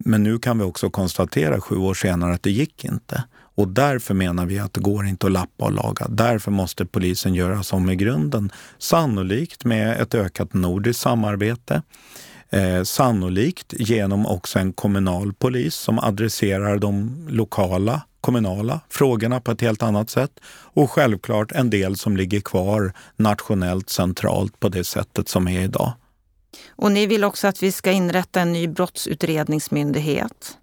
Men 0.06 0.24
nu 0.24 0.40
kan 0.40 0.58
vi 0.58 0.64
också 0.64 0.90
konstatera 0.90 1.62
sju 1.62 1.76
år 1.76 1.94
senare 1.94 2.34
att 2.34 2.44
det 2.44 2.52
gick 2.52 2.86
inte. 2.86 3.24
Och 3.56 3.68
därför 3.68 4.14
menar 4.14 4.46
vi 4.46 4.60
att 4.60 4.74
det 4.74 4.82
går 4.82 5.06
inte 5.08 5.26
att 5.26 5.32
lappa 5.32 5.66
och 5.66 5.72
laga. 5.72 6.08
Därför 6.10 6.52
måste 6.52 6.86
polisen 6.86 7.34
göras 7.34 7.74
om 7.74 7.90
i 7.90 7.96
grunden. 7.96 8.52
Sannolikt 8.78 9.66
med 9.66 10.02
ett 10.02 10.16
ökat 10.16 10.54
nordiskt 10.54 11.02
samarbete. 11.02 11.82
Eh, 12.50 12.84
sannolikt 12.84 13.74
genom 13.78 14.26
också 14.26 14.60
en 14.60 14.74
kommunal 14.74 15.34
polis 15.34 15.76
som 15.76 16.00
adresserar 16.00 16.78
de 16.78 17.16
lokala 17.30 18.02
kommunala 18.22 18.82
frågorna 18.90 19.40
på 19.40 19.52
ett 19.52 19.62
helt 19.62 19.84
annat 19.84 20.10
sätt. 20.10 20.32
Och 20.50 20.92
självklart 20.92 21.52
en 21.52 21.70
del 21.70 21.96
som 21.96 22.18
ligger 22.18 22.40
kvar 22.40 22.94
nationellt 23.16 23.90
centralt 23.90 24.60
på 24.60 24.70
det 24.70 24.84
sättet 24.84 25.30
som 25.30 25.48
är 25.48 25.62
idag. 25.62 25.94
Och 26.70 26.92
ni 26.92 27.08
vill 27.08 27.24
också 27.24 27.48
att 27.48 27.64
vi 27.64 27.72
ska 27.72 27.92
inrätta 27.92 28.42
en 28.42 28.54
ny 28.54 28.68
brottsutredningsmyndighet 28.68 30.58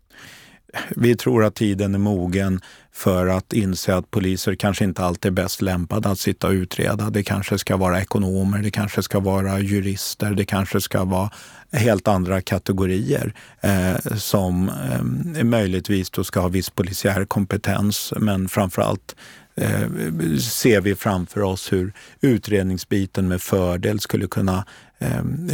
vi 0.88 1.16
tror 1.16 1.44
att 1.44 1.54
tiden 1.54 1.94
är 1.94 1.98
mogen 1.98 2.60
för 2.92 3.26
att 3.26 3.52
inse 3.52 3.94
att 3.94 4.10
poliser 4.10 4.54
kanske 4.54 4.84
inte 4.84 5.04
alltid 5.04 5.30
är 5.30 5.42
bäst 5.42 5.62
lämpade 5.62 6.08
att 6.08 6.18
sitta 6.18 6.46
och 6.46 6.52
utreda. 6.52 7.10
Det 7.10 7.22
kanske 7.22 7.58
ska 7.58 7.76
vara 7.76 8.00
ekonomer, 8.00 8.58
det 8.58 8.70
kanske 8.70 9.02
ska 9.02 9.20
vara 9.20 9.60
jurister, 9.60 10.30
det 10.30 10.44
kanske 10.44 10.80
ska 10.80 11.04
vara 11.04 11.30
helt 11.72 12.08
andra 12.08 12.40
kategorier 12.40 13.34
eh, 13.60 14.16
som 14.16 14.68
eh, 14.68 15.44
möjligtvis 15.44 16.10
då 16.10 16.24
ska 16.24 16.40
ha 16.40 16.48
viss 16.48 16.70
polisiär 16.70 17.24
kompetens 17.24 18.12
men 18.16 18.48
framför 18.48 18.82
allt 18.82 19.16
eh, 19.54 19.88
ser 20.38 20.80
vi 20.80 20.94
framför 20.94 21.40
oss 21.42 21.72
hur 21.72 21.92
utredningsbiten 22.20 23.28
med 23.28 23.42
fördel 23.42 24.00
skulle 24.00 24.26
kunna 24.26 24.64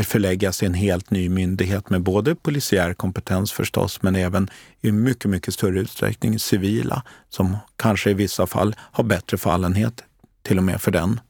förläggas 0.04 0.62
i 0.62 0.66
en 0.66 0.74
helt 0.74 1.10
ny 1.10 1.28
myndighet 1.28 1.90
med 1.90 2.02
både 2.02 2.34
polisiär 2.34 2.94
kompetens 2.94 3.52
förstås, 3.52 4.02
men 4.02 4.16
även 4.16 4.50
i 4.80 4.92
mycket, 4.92 5.30
mycket 5.30 5.54
större 5.54 5.80
utsträckning 5.80 6.38
civila 6.38 7.02
som 7.28 7.56
kanske 7.76 8.10
i 8.10 8.14
vissa 8.14 8.46
fall 8.46 8.74
har 8.78 9.04
bättre 9.04 9.38
fallenhet 9.38 10.04
till 10.42 10.58
och 10.58 10.64
med 10.64 10.80
för 10.80 10.90
den. 10.90 11.20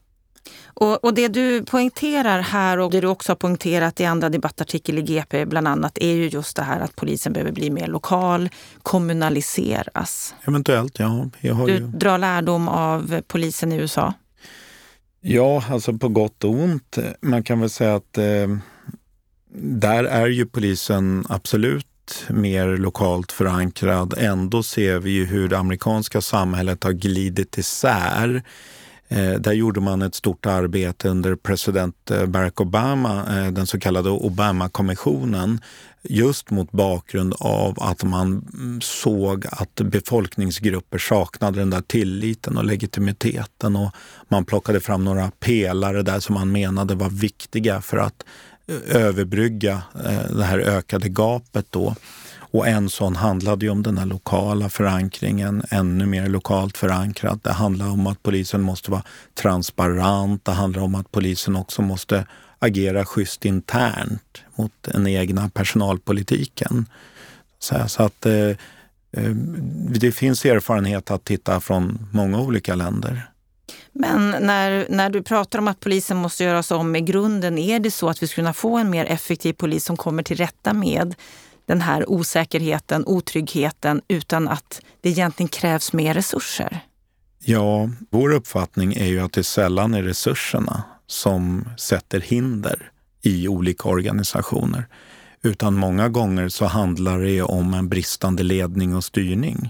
Och, 0.75 1.03
och, 1.03 1.13
det 1.13 1.27
du 1.27 1.63
poängterar 1.63 2.41
här 2.41 2.79
och 2.79 2.91
det 2.91 3.01
du 3.01 3.07
också 3.07 3.31
har 3.31 3.35
poängterat 3.35 3.99
i 3.99 4.05
andra 4.05 4.29
debattartikel 4.29 4.97
i 4.97 5.01
GP 5.01 5.45
bland 5.45 5.67
annat 5.67 5.97
är 5.97 6.13
ju 6.13 6.27
just 6.27 6.55
det 6.55 6.63
här 6.63 6.79
att 6.79 6.95
polisen 6.95 7.33
behöver 7.33 7.51
bli 7.51 7.69
mer 7.69 7.87
lokal, 7.87 8.49
kommunaliseras. 8.83 10.35
Eventuellt, 10.43 10.99
ja. 10.99 11.29
du 11.41 11.49
ju... 11.49 11.79
drar 11.79 12.17
lärdom 12.17 12.67
av 12.67 13.21
polisen 13.27 13.71
i 13.71 13.75
USA? 13.75 14.13
Ja, 15.25 15.63
alltså 15.69 15.93
på 15.93 16.09
gott 16.09 16.43
och 16.43 16.51
ont. 16.51 16.97
Man 17.21 17.43
kan 17.43 17.59
väl 17.59 17.69
säga 17.69 17.95
att 17.95 18.17
eh, 18.17 18.57
där 19.55 20.03
är 20.03 20.27
ju 20.27 20.45
polisen 20.45 21.25
absolut 21.29 22.25
mer 22.29 22.67
lokalt 22.67 23.31
förankrad. 23.31 24.13
Ändå 24.17 24.63
ser 24.63 24.99
vi 24.99 25.11
ju 25.11 25.25
hur 25.25 25.49
det 25.49 25.57
amerikanska 25.57 26.21
samhället 26.21 26.83
har 26.83 26.91
glidit 26.91 27.57
isär 27.57 28.35
Eh, 28.37 28.43
Eh, 29.13 29.39
där 29.39 29.53
gjorde 29.53 29.81
man 29.81 30.01
ett 30.01 30.15
stort 30.15 30.45
arbete 30.45 31.09
under 31.09 31.35
president 31.35 32.11
eh, 32.11 32.25
Barack 32.25 32.61
Obama, 32.61 33.25
eh, 33.37 33.51
den 33.51 33.67
så 33.67 33.79
kallade 33.79 34.09
Obama-kommissionen, 34.09 35.61
just 36.01 36.49
mot 36.49 36.71
bakgrund 36.71 37.35
av 37.39 37.77
att 37.81 38.03
man 38.03 38.47
mm, 38.53 38.81
såg 38.81 39.45
att 39.51 39.75
befolkningsgrupper 39.75 40.97
saknade 40.97 41.59
den 41.59 41.69
där 41.69 41.81
tilliten 41.81 42.57
och 42.57 42.63
legitimiteten. 42.63 43.75
Och 43.75 43.91
man 44.27 44.45
plockade 44.45 44.79
fram 44.79 45.03
några 45.03 45.31
pelare 45.39 46.01
där 46.01 46.19
som 46.19 46.35
man 46.35 46.51
menade 46.51 46.95
var 46.95 47.09
viktiga 47.09 47.81
för 47.81 47.97
att 47.97 48.25
eh, 48.67 48.95
överbrygga 48.95 49.81
det 50.29 50.43
här 50.43 50.59
ökade 50.59 51.09
gapet. 51.09 51.65
Då. 51.69 51.95
Och 52.53 52.67
en 52.67 52.89
sån 52.89 53.15
handlade 53.15 53.65
ju 53.65 53.71
om 53.71 53.83
den 53.83 53.97
här 53.97 54.05
lokala 54.05 54.69
förankringen, 54.69 55.63
ännu 55.69 56.05
mer 56.05 56.27
lokalt 56.27 56.77
förankrad. 56.77 57.39
Det 57.43 57.51
handlar 57.51 57.89
om 57.89 58.07
att 58.07 58.23
polisen 58.23 58.61
måste 58.61 58.91
vara 58.91 59.03
transparent. 59.33 60.45
Det 60.45 60.51
handlar 60.51 60.81
om 60.81 60.95
att 60.95 61.11
polisen 61.11 61.55
också 61.55 61.81
måste 61.81 62.25
agera 62.59 63.05
schysst 63.05 63.45
internt 63.45 64.41
mot 64.55 64.71
den 64.81 65.07
egna 65.07 65.49
personalpolitiken. 65.49 66.85
Så, 67.59 68.03
att 68.03 68.25
eh, 68.25 68.33
eh, 69.11 69.35
det 69.89 70.11
finns 70.11 70.45
erfarenhet 70.45 71.11
att 71.11 71.25
titta 71.25 71.59
från 71.59 72.07
många 72.11 72.39
olika 72.39 72.75
länder. 72.75 73.29
Men 73.91 74.29
när, 74.29 74.85
när 74.89 75.09
du 75.09 75.23
pratar 75.23 75.59
om 75.59 75.67
att 75.67 75.79
polisen 75.79 76.17
måste 76.17 76.43
göras 76.43 76.71
om 76.71 76.95
i 76.95 77.01
grunden, 77.01 77.57
är 77.57 77.79
det 77.79 77.91
så 77.91 78.09
att 78.09 78.23
vi 78.23 78.27
skulle 78.27 78.43
kunna 78.43 78.53
få 78.53 78.77
en 78.77 78.89
mer 78.89 79.05
effektiv 79.05 79.53
polis 79.53 79.85
som 79.85 79.97
kommer 79.97 80.23
till 80.23 80.37
rätta 80.37 80.73
med 80.73 81.15
den 81.65 81.81
här 81.81 82.09
osäkerheten, 82.09 83.03
otryggheten 83.05 84.01
utan 84.07 84.47
att 84.47 84.81
det 85.01 85.09
egentligen 85.09 85.47
krävs 85.47 85.93
mer 85.93 86.13
resurser? 86.13 86.79
Ja, 87.39 87.89
vår 88.09 88.33
uppfattning 88.33 88.93
är 88.93 89.07
ju 89.07 89.19
att 89.19 89.33
det 89.33 89.43
sällan 89.43 89.93
är 89.93 90.03
resurserna 90.03 90.83
som 91.07 91.69
sätter 91.77 92.19
hinder 92.19 92.91
i 93.21 93.47
olika 93.47 93.89
organisationer. 93.89 94.87
Utan 95.41 95.73
många 95.73 96.09
gånger 96.09 96.49
så 96.49 96.65
handlar 96.65 97.19
det 97.19 97.41
om 97.41 97.73
en 97.73 97.89
bristande 97.89 98.43
ledning 98.43 98.95
och 98.95 99.03
styrning. 99.03 99.69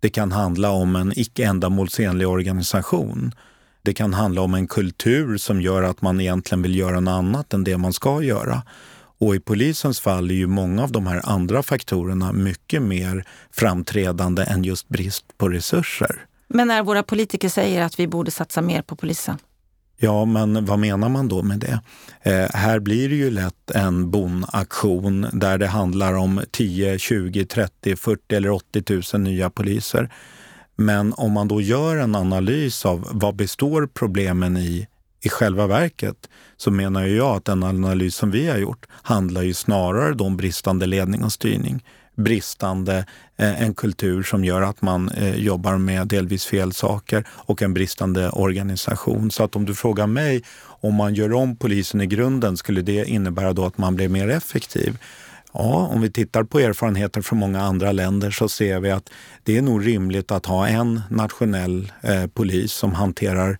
Det 0.00 0.08
kan 0.08 0.32
handla 0.32 0.70
om 0.70 0.96
en 0.96 1.12
icke 1.16 1.44
ändamålsenlig 1.44 2.28
organisation. 2.28 3.34
Det 3.82 3.94
kan 3.94 4.14
handla 4.14 4.40
om 4.40 4.54
en 4.54 4.66
kultur 4.66 5.36
som 5.38 5.60
gör 5.60 5.82
att 5.82 6.02
man 6.02 6.20
egentligen 6.20 6.62
vill 6.62 6.76
göra 6.76 7.00
något 7.00 7.12
annat 7.12 7.54
än 7.54 7.64
det 7.64 7.78
man 7.78 7.92
ska 7.92 8.22
göra. 8.22 8.62
Och 9.18 9.34
i 9.34 9.40
polisens 9.40 10.00
fall 10.00 10.30
är 10.30 10.34
ju 10.34 10.46
många 10.46 10.82
av 10.82 10.92
de 10.92 11.06
här 11.06 11.20
andra 11.24 11.62
faktorerna 11.62 12.32
mycket 12.32 12.82
mer 12.82 13.24
framträdande 13.50 14.42
än 14.42 14.64
just 14.64 14.88
brist 14.88 15.38
på 15.38 15.48
resurser. 15.48 16.26
Men 16.48 16.68
när 16.68 16.82
våra 16.82 17.02
politiker 17.02 17.48
säger 17.48 17.82
att 17.82 18.00
vi 18.00 18.06
borde 18.06 18.30
satsa 18.30 18.62
mer 18.62 18.82
på 18.82 18.96
polisen? 18.96 19.38
Ja, 19.98 20.24
men 20.24 20.64
vad 20.64 20.78
menar 20.78 21.08
man 21.08 21.28
då 21.28 21.42
med 21.42 21.58
det? 21.58 21.80
Eh, 22.22 22.50
här 22.54 22.78
blir 22.78 23.08
det 23.08 23.14
ju 23.14 23.30
lätt 23.30 23.70
en 23.70 24.10
bonaktion 24.10 25.26
där 25.32 25.58
det 25.58 25.66
handlar 25.66 26.14
om 26.14 26.40
10, 26.50 26.98
20, 26.98 27.46
30, 27.46 27.96
40 27.96 28.36
eller 28.36 28.50
80 28.50 29.02
000 29.14 29.22
nya 29.22 29.50
poliser. 29.50 30.12
Men 30.76 31.12
om 31.12 31.32
man 31.32 31.48
då 31.48 31.60
gör 31.60 31.96
en 31.96 32.14
analys 32.14 32.86
av 32.86 33.08
vad 33.12 33.36
består 33.36 33.88
problemen 33.94 34.56
i 34.56 34.86
i 35.26 35.28
själva 35.28 35.66
verket 35.66 36.28
så 36.56 36.70
menar 36.70 37.04
jag 37.04 37.36
att 37.36 37.44
den 37.44 37.62
analys 37.62 38.14
som 38.14 38.30
vi 38.30 38.48
har 38.48 38.58
gjort 38.58 38.86
handlar 38.90 39.42
ju 39.42 39.54
snarare 39.54 40.14
om 40.14 40.36
bristande 40.36 40.86
ledning 40.86 41.24
och 41.24 41.32
styrning. 41.32 41.84
Bristande, 42.16 43.06
eh, 43.36 43.62
en 43.62 43.74
kultur 43.74 44.22
som 44.22 44.44
gör 44.44 44.62
att 44.62 44.82
man 44.82 45.08
eh, 45.08 45.36
jobbar 45.36 45.78
med 45.78 46.06
delvis 46.06 46.46
fel 46.46 46.72
saker 46.72 47.24
och 47.30 47.62
en 47.62 47.74
bristande 47.74 48.30
organisation. 48.30 49.30
Så 49.30 49.44
att 49.44 49.56
om 49.56 49.64
du 49.64 49.74
frågar 49.74 50.06
mig 50.06 50.42
om 50.82 50.94
man 50.94 51.14
gör 51.14 51.32
om 51.32 51.56
polisen 51.56 52.00
i 52.00 52.06
grunden, 52.06 52.56
skulle 52.56 52.82
det 52.82 53.04
innebära 53.04 53.52
då 53.52 53.66
att 53.66 53.78
man 53.78 53.94
blir 53.94 54.08
mer 54.08 54.28
effektiv? 54.28 54.98
Ja, 55.52 55.88
om 55.92 56.00
vi 56.00 56.10
tittar 56.10 56.44
på 56.44 56.60
erfarenheter 56.60 57.22
från 57.22 57.38
många 57.38 57.62
andra 57.62 57.92
länder 57.92 58.30
så 58.30 58.48
ser 58.48 58.80
vi 58.80 58.90
att 58.90 59.10
det 59.44 59.56
är 59.56 59.62
nog 59.62 59.86
rimligt 59.86 60.30
att 60.30 60.46
ha 60.46 60.68
en 60.68 61.00
nationell 61.10 61.92
eh, 62.02 62.26
polis 62.26 62.72
som 62.72 62.92
hanterar 62.92 63.58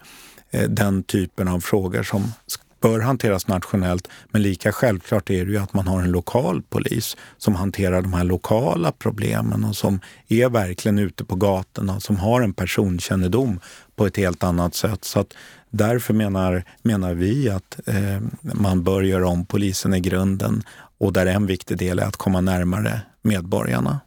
Eh, 0.57 0.69
den 0.69 1.03
typen 1.03 1.49
av 1.49 1.61
frågor 1.61 2.03
som 2.03 2.33
bör 2.81 3.01
hanteras 3.01 3.49
nationellt. 3.49 4.09
Men 4.31 4.43
lika 4.43 4.73
självklart 4.73 5.31
är 5.31 5.45
det 5.45 5.53
ju 5.53 5.59
att 5.59 5.75
man 5.75 5.87
har 5.87 6.01
en 6.01 6.11
lokal 6.11 6.63
polis 6.63 7.17
som 7.39 7.55
hanterar 7.55 8.03
de 8.03 8.13
här 8.13 8.25
lokala 8.25 8.93
problemen 8.93 9.65
och 9.65 9.77
som 9.77 10.01
är 10.29 10.49
verkligen 10.49 10.99
ute 10.99 11.25
på 11.25 11.37
gatorna, 11.37 12.01
som 12.01 12.17
har 12.17 12.41
en 12.41 12.53
personkännedom 12.53 13.61
på 13.97 14.07
ett 14.07 14.17
helt 14.17 14.45
annat 14.45 14.75
sätt. 14.75 15.05
Så 15.05 15.21
att 15.21 15.33
därför 15.71 16.15
menar, 16.15 16.65
menar 16.83 17.15
vi 17.15 17.51
att 17.51 17.81
eh, 17.87 18.21
man 18.41 18.85
bör 18.85 19.03
göra 19.03 19.29
om 19.29 19.47
polisen 19.47 19.95
i 19.95 20.01
grunden 20.01 20.63
och 20.99 21.13
där 21.13 21.27
en 21.27 21.47
viktig 21.47 21.79
del 21.79 21.99
är 21.99 22.05
att 22.05 22.17
komma 22.17 22.41
närmare 22.41 23.01
medborgarna. 23.23 24.01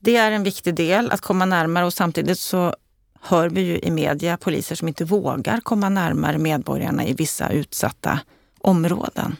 Det 0.00 0.16
är 0.16 0.30
en 0.30 0.42
viktig 0.42 0.74
del 0.74 1.10
att 1.10 1.20
komma 1.20 1.44
närmare 1.44 1.84
och 1.84 1.92
samtidigt 1.92 2.38
så 2.38 2.74
hör 3.22 3.48
vi 3.48 3.60
ju 3.60 3.78
i 3.78 3.90
media 3.90 4.36
poliser 4.36 4.74
som 4.74 4.88
inte 4.88 5.04
vågar 5.04 5.60
komma 5.60 5.88
närmare 5.88 6.38
medborgarna 6.38 7.06
i 7.06 7.12
vissa 7.12 7.50
utsatta 7.50 8.20
områden. 8.60 9.36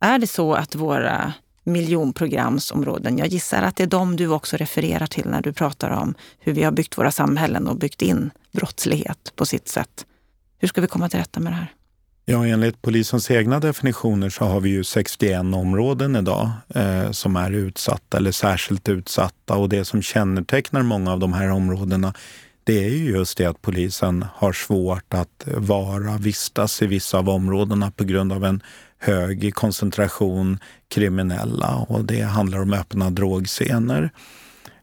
Är 0.00 0.18
det 0.18 0.26
så 0.26 0.54
att 0.54 0.74
våra 0.74 1.32
miljonprogramsområden, 1.64 3.18
jag 3.18 3.28
gissar 3.28 3.62
att 3.62 3.76
det 3.76 3.82
är 3.82 3.86
de 3.86 4.16
du 4.16 4.28
också 4.28 4.56
refererar 4.56 5.06
till 5.06 5.26
när 5.26 5.42
du 5.42 5.52
pratar 5.52 5.90
om 5.90 6.14
hur 6.38 6.52
vi 6.52 6.62
har 6.62 6.72
byggt 6.72 6.98
våra 6.98 7.10
samhällen 7.10 7.68
och 7.68 7.76
byggt 7.76 8.02
in 8.02 8.30
brottslighet 8.52 9.32
på 9.36 9.46
sitt 9.46 9.68
sätt. 9.68 10.06
Hur 10.58 10.68
ska 10.68 10.80
vi 10.80 10.86
komma 10.86 11.08
till 11.08 11.18
rätta 11.18 11.40
med 11.40 11.52
det 11.52 11.56
här? 11.56 11.74
Ja, 12.24 12.46
enligt 12.46 12.82
polisens 12.82 13.30
egna 13.30 13.60
definitioner 13.60 14.30
så 14.30 14.44
har 14.44 14.60
vi 14.60 14.70
ju 14.70 14.84
61 14.84 15.40
områden 15.40 16.16
idag 16.16 16.50
eh, 16.74 17.10
som 17.10 17.36
är 17.36 17.50
utsatta 17.50 18.16
eller 18.16 18.32
särskilt 18.32 18.88
utsatta. 18.88 19.54
Och 19.54 19.68
det 19.68 19.84
som 19.84 20.02
kännetecknar 20.02 20.82
många 20.82 21.12
av 21.12 21.18
de 21.18 21.32
här 21.32 21.50
områdena 21.50 22.14
det 22.68 22.84
är 22.84 22.88
ju 22.88 23.10
just 23.10 23.38
det 23.38 23.44
att 23.44 23.62
polisen 23.62 24.24
har 24.34 24.52
svårt 24.52 25.14
att 25.14 25.44
vara, 25.46 26.16
vistas 26.18 26.82
i 26.82 26.86
vissa 26.86 27.18
av 27.18 27.28
områdena 27.28 27.90
på 27.90 28.04
grund 28.04 28.32
av 28.32 28.44
en 28.44 28.62
hög 28.98 29.54
koncentration 29.54 30.58
kriminella 30.88 31.86
och 31.88 32.04
det 32.04 32.20
handlar 32.20 32.62
om 32.62 32.72
öppna 32.72 33.10
drogscener. 33.10 34.10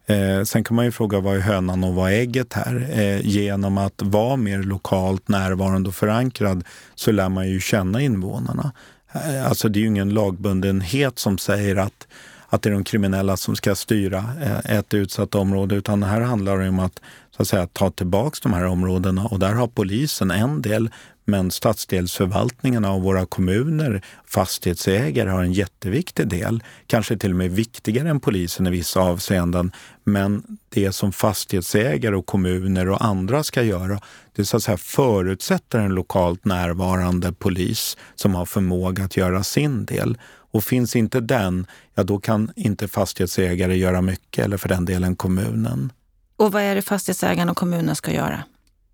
Eh, 0.05 0.43
sen 0.43 0.63
kan 0.63 0.75
man 0.75 0.85
ju 0.85 0.91
fråga 0.91 1.19
vad 1.19 1.35
är 1.35 1.39
hönan 1.39 1.83
och 1.83 1.93
vad 1.93 2.11
är 2.11 2.15
ägget 2.15 2.53
här? 2.53 2.87
Eh, 2.93 3.27
genom 3.27 3.77
att 3.77 4.01
vara 4.01 4.35
mer 4.35 4.63
lokalt 4.63 5.27
närvarande 5.27 5.89
och 5.89 5.95
förankrad 5.95 6.63
så 6.95 7.11
lär 7.11 7.29
man 7.29 7.49
ju 7.49 7.59
känna 7.59 8.01
invånarna. 8.01 8.71
Eh, 9.13 9.47
alltså 9.47 9.69
det 9.69 9.79
är 9.79 9.81
ju 9.81 9.87
ingen 9.87 10.09
lagbundenhet 10.09 11.19
som 11.19 11.37
säger 11.37 11.75
att 11.75 12.07
att 12.55 12.61
det 12.61 12.69
är 12.69 12.73
de 12.73 12.83
kriminella 12.83 13.37
som 13.37 13.55
ska 13.55 13.75
styra 13.75 14.25
eh, 14.41 14.77
ett 14.77 14.93
utsatt 14.93 15.35
område, 15.35 15.75
utan 15.75 16.03
här 16.03 16.21
handlar 16.21 16.59
det 16.59 16.69
om 16.69 16.79
att, 16.79 17.01
så 17.35 17.41
att 17.41 17.47
säga, 17.47 17.67
ta 17.67 17.91
tillbaka 17.91 18.39
de 18.43 18.53
här 18.53 18.65
områdena 18.65 19.25
och 19.25 19.39
där 19.39 19.53
har 19.53 19.67
polisen 19.67 20.31
en 20.31 20.61
del, 20.61 20.89
men 21.25 21.51
stadsdelsförvaltningarna 21.51 22.91
och 22.91 23.01
våra 23.01 23.25
kommuner, 23.25 24.01
fastighetsägare 24.25 25.29
har 25.29 25.43
en 25.43 25.53
jätteviktig 25.53 26.27
del, 26.27 26.63
kanske 26.87 27.17
till 27.17 27.31
och 27.31 27.35
med 27.35 27.51
viktigare 27.51 28.09
än 28.09 28.19
polisen 28.19 28.67
i 28.67 28.69
vissa 28.69 28.99
avseenden. 28.99 29.71
Men 30.03 30.43
det 30.69 30.91
som 30.91 31.11
fastighetsägare 31.11 32.15
och 32.15 32.25
kommuner 32.25 32.89
och 32.89 33.05
andra 33.05 33.43
ska 33.43 33.63
göra, 33.63 33.99
det 34.35 34.45
så 34.45 34.57
att 34.57 34.63
säga 34.63 34.77
förutsätter 34.77 35.79
en 35.79 35.95
lokalt 35.95 36.45
närvarande 36.45 37.33
polis 37.33 37.97
som 38.15 38.35
har 38.35 38.45
förmåga 38.45 39.03
att 39.03 39.17
göra 39.17 39.43
sin 39.43 39.85
del. 39.85 40.17
Och 40.55 40.63
finns 40.63 40.95
inte 40.95 41.19
den, 41.19 41.67
ja 41.95 42.03
då 42.03 42.19
kan 42.19 42.51
inte 42.55 42.87
fastighetsägare 42.87 43.77
göra 43.77 44.01
mycket, 44.01 44.45
eller 44.45 44.57
för 44.57 44.69
den 44.69 44.85
delen 44.85 45.15
kommunen. 45.15 45.91
Och 46.35 46.51
vad 46.51 46.61
är 46.61 46.75
det 46.75 46.81
fastighetsägarna 46.81 47.51
och 47.51 47.57
kommunen 47.57 47.95
ska 47.95 48.11
göra? 48.11 48.43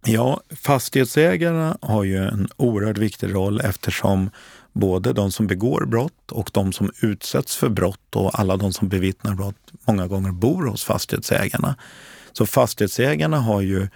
Ja, 0.05 0.41
fastighetsägarna 0.61 1.77
har 1.81 2.03
ju 2.03 2.17
en 2.17 2.47
oerhört 2.57 2.97
viktig 2.97 3.33
roll 3.33 3.61
eftersom 3.61 4.29
både 4.73 5.13
de 5.13 5.31
som 5.31 5.47
begår 5.47 5.85
brott 5.85 6.31
och 6.31 6.49
de 6.53 6.73
som 6.73 6.91
utsätts 7.01 7.55
för 7.55 7.69
brott 7.69 8.15
och 8.15 8.39
alla 8.39 8.57
de 8.57 8.73
som 8.73 8.89
bevittnar 8.89 9.35
brott 9.35 9.71
många 9.87 10.07
gånger 10.07 10.31
bor 10.31 10.67
hos 10.67 10.83
fastighetsägarna. 10.83 11.75
Så 12.31 12.45
fastighetsägarna 12.45 13.39
har 13.39 13.61
ju 13.61 13.87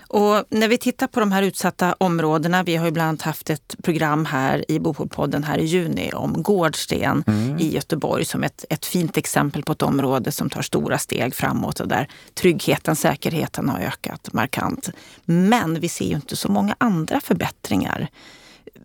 Och 0.01 0.45
när 0.51 0.69
vi 0.69 0.79
tittar 0.79 1.07
på 1.07 1.21
de 1.21 1.33
här 1.33 1.43
utsatta 1.43 1.95
områdena, 1.99 2.63
vi 2.63 2.77
har 2.77 2.85
ju 2.85 2.91
bland 2.91 3.09
annat 3.09 3.23
haft 3.23 3.51
ett 3.51 3.77
program 3.83 4.25
här 4.25 4.71
i 4.71 4.79
Bopolpodden 4.79 5.45
här 5.45 5.59
i 5.59 5.65
juni 5.65 6.13
om 6.13 6.43
Gårdsten 6.43 7.25
mm. 7.27 7.59
i 7.59 7.75
Göteborg 7.75 8.25
som 8.25 8.45
ett, 8.45 8.65
ett 8.71 8.87
fint 8.87 9.17
exempel 9.17 9.63
på 9.63 9.73
ett 9.73 9.83
område 9.83 10.33
som 10.33 10.51
tar 10.51 10.63
stora 10.63 10.99
steg 10.99 11.35
framåt 11.35 11.81
och 11.81 11.89
där 11.89 12.09
tryggheten, 12.35 12.97
säkerheten 12.97 13.69
har 13.69 13.81
ökat 13.81 14.33
markant. 14.33 14.91
Men 15.25 15.81
vi 15.81 15.89
ser 15.89 16.05
ju 16.05 16.15
inte 16.15 16.37
så 16.37 16.53
många 16.53 16.77
andra 16.79 17.21
förbättringar. 17.21 18.09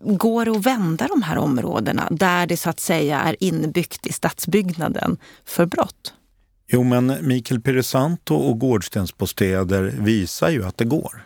Går 0.02 0.44
det 0.44 0.50
att 0.50 0.66
vända 0.66 1.08
de 1.08 1.22
här 1.22 1.38
områdena 1.38 2.08
där 2.10 2.46
det 2.46 2.56
så 2.56 2.70
att 2.70 2.80
säga 2.80 3.20
är 3.20 3.36
inbyggt 3.40 4.06
i 4.06 4.12
stadsbyggnaden 4.12 5.16
för 5.44 5.66
brott? 5.66 6.12
Jo, 6.68 6.82
men 6.82 7.16
Mikael 7.20 7.60
Piresanto 7.60 8.34
och 8.34 8.58
Gårdstensbostäder 8.58 9.82
visar 9.98 10.50
ju 10.50 10.64
att 10.64 10.78
det 10.78 10.84
går. 10.84 11.22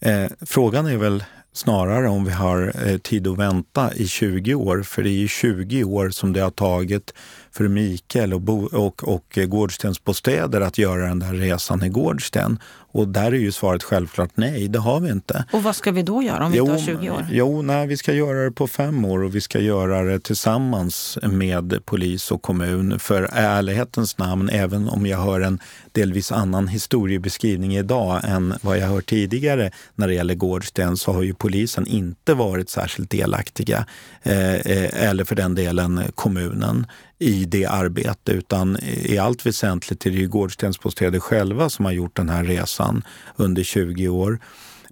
Eh, 0.00 0.26
frågan 0.40 0.86
är 0.86 0.96
väl 0.96 1.24
snarare 1.52 2.08
om 2.08 2.24
vi 2.24 2.32
har 2.32 2.72
eh, 2.86 2.98
tid 2.98 3.26
att 3.26 3.38
vänta 3.38 3.94
i 3.94 4.06
20 4.06 4.54
år, 4.54 4.82
för 4.82 5.02
det 5.02 5.10
är 5.10 5.18
ju 5.18 5.28
20 5.28 5.84
år 5.84 6.10
som 6.10 6.32
det 6.32 6.40
har 6.40 6.50
tagit 6.50 7.14
för 7.56 7.68
Mikael 7.68 8.34
och, 8.34 8.40
Bo 8.40 8.66
och, 8.66 9.08
och 9.08 9.38
Gårdstensbostäder 9.46 10.60
att 10.60 10.78
göra 10.78 11.08
den 11.08 11.18
där 11.18 11.32
resan 11.32 11.84
i 11.84 11.88
Gårdsten. 11.88 12.58
Och 12.94 13.08
där 13.08 13.32
är 13.32 13.36
ju 13.36 13.52
svaret 13.52 13.82
självklart 13.82 14.30
nej, 14.34 14.68
det 14.68 14.78
har 14.78 15.00
vi 15.00 15.10
inte. 15.10 15.44
Och 15.52 15.62
vad 15.62 15.76
ska 15.76 15.92
vi 15.92 16.02
då 16.02 16.22
göra 16.22 16.46
om 16.46 16.52
vi 16.52 16.58
jo, 16.58 16.64
inte 16.64 16.92
har 16.92 16.98
20 16.98 17.10
år? 17.10 17.26
Jo, 17.30 17.62
nej, 17.62 17.86
vi 17.86 17.96
ska 17.96 18.12
göra 18.12 18.44
det 18.44 18.52
på 18.52 18.66
fem 18.66 19.04
år 19.04 19.22
och 19.22 19.34
vi 19.34 19.40
ska 19.40 19.60
göra 19.60 20.02
det 20.02 20.20
tillsammans 20.20 21.18
med 21.22 21.78
polis 21.84 22.30
och 22.30 22.42
kommun. 22.42 22.98
För 22.98 23.28
ärlighetens 23.32 24.18
namn, 24.18 24.48
även 24.48 24.88
om 24.88 25.06
jag 25.06 25.18
hör 25.18 25.40
en 25.40 25.58
delvis 25.92 26.32
annan 26.32 26.68
historiebeskrivning 26.68 27.76
idag 27.76 28.20
än 28.24 28.54
vad 28.62 28.78
jag 28.78 28.86
hört 28.86 29.06
tidigare 29.06 29.70
när 29.94 30.08
det 30.08 30.14
gäller 30.14 30.34
Gårdsten, 30.34 30.96
så 30.96 31.12
har 31.12 31.22
ju 31.22 31.34
polisen 31.34 31.86
inte 31.86 32.34
varit 32.34 32.70
särskilt 32.70 33.10
delaktiga. 33.10 33.86
Eh, 34.22 34.54
eh 34.54 35.08
eller 35.08 35.24
för 35.24 35.34
den 35.34 35.54
delen 35.54 36.02
kommunen 36.14 36.86
i 37.18 37.44
det 37.44 37.66
arbetet 37.66 38.28
utan 38.28 38.78
i 38.82 39.18
allt 39.18 39.46
väsentligt 39.46 40.06
är 40.06 40.10
det 40.10 40.16
ju 40.16 40.28
Gårdstensbostäder 40.28 41.20
själva 41.20 41.70
som 41.70 41.84
har 41.84 41.92
gjort 41.92 42.16
den 42.16 42.28
här 42.28 42.44
resan 42.44 43.02
under 43.36 43.62
20 43.62 44.08
år. 44.08 44.38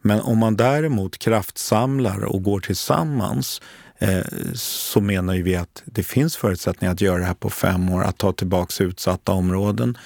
Men 0.03 0.21
om 0.21 0.39
man 0.39 0.57
däremot 0.57 1.19
kraftsamlar 1.19 2.25
och 2.25 2.43
går 2.43 2.61
tillsammans 2.61 3.61
eh, 3.99 4.23
så 4.55 5.01
menar 5.01 5.35
vi 5.35 5.57
att 5.57 5.83
det 5.85 6.03
finns 6.03 6.37
förutsättningar 6.37 6.93
att 6.93 7.01
göra 7.01 7.19
det 7.19 7.25
här 7.25 7.35
på 7.35 7.51
fem 7.51 7.89
år, 7.91 8.03
att 8.03 8.19
ta 8.19 8.33
tillbaka 8.33 8.85
utsatta 8.85 9.33
områden. 9.33 9.99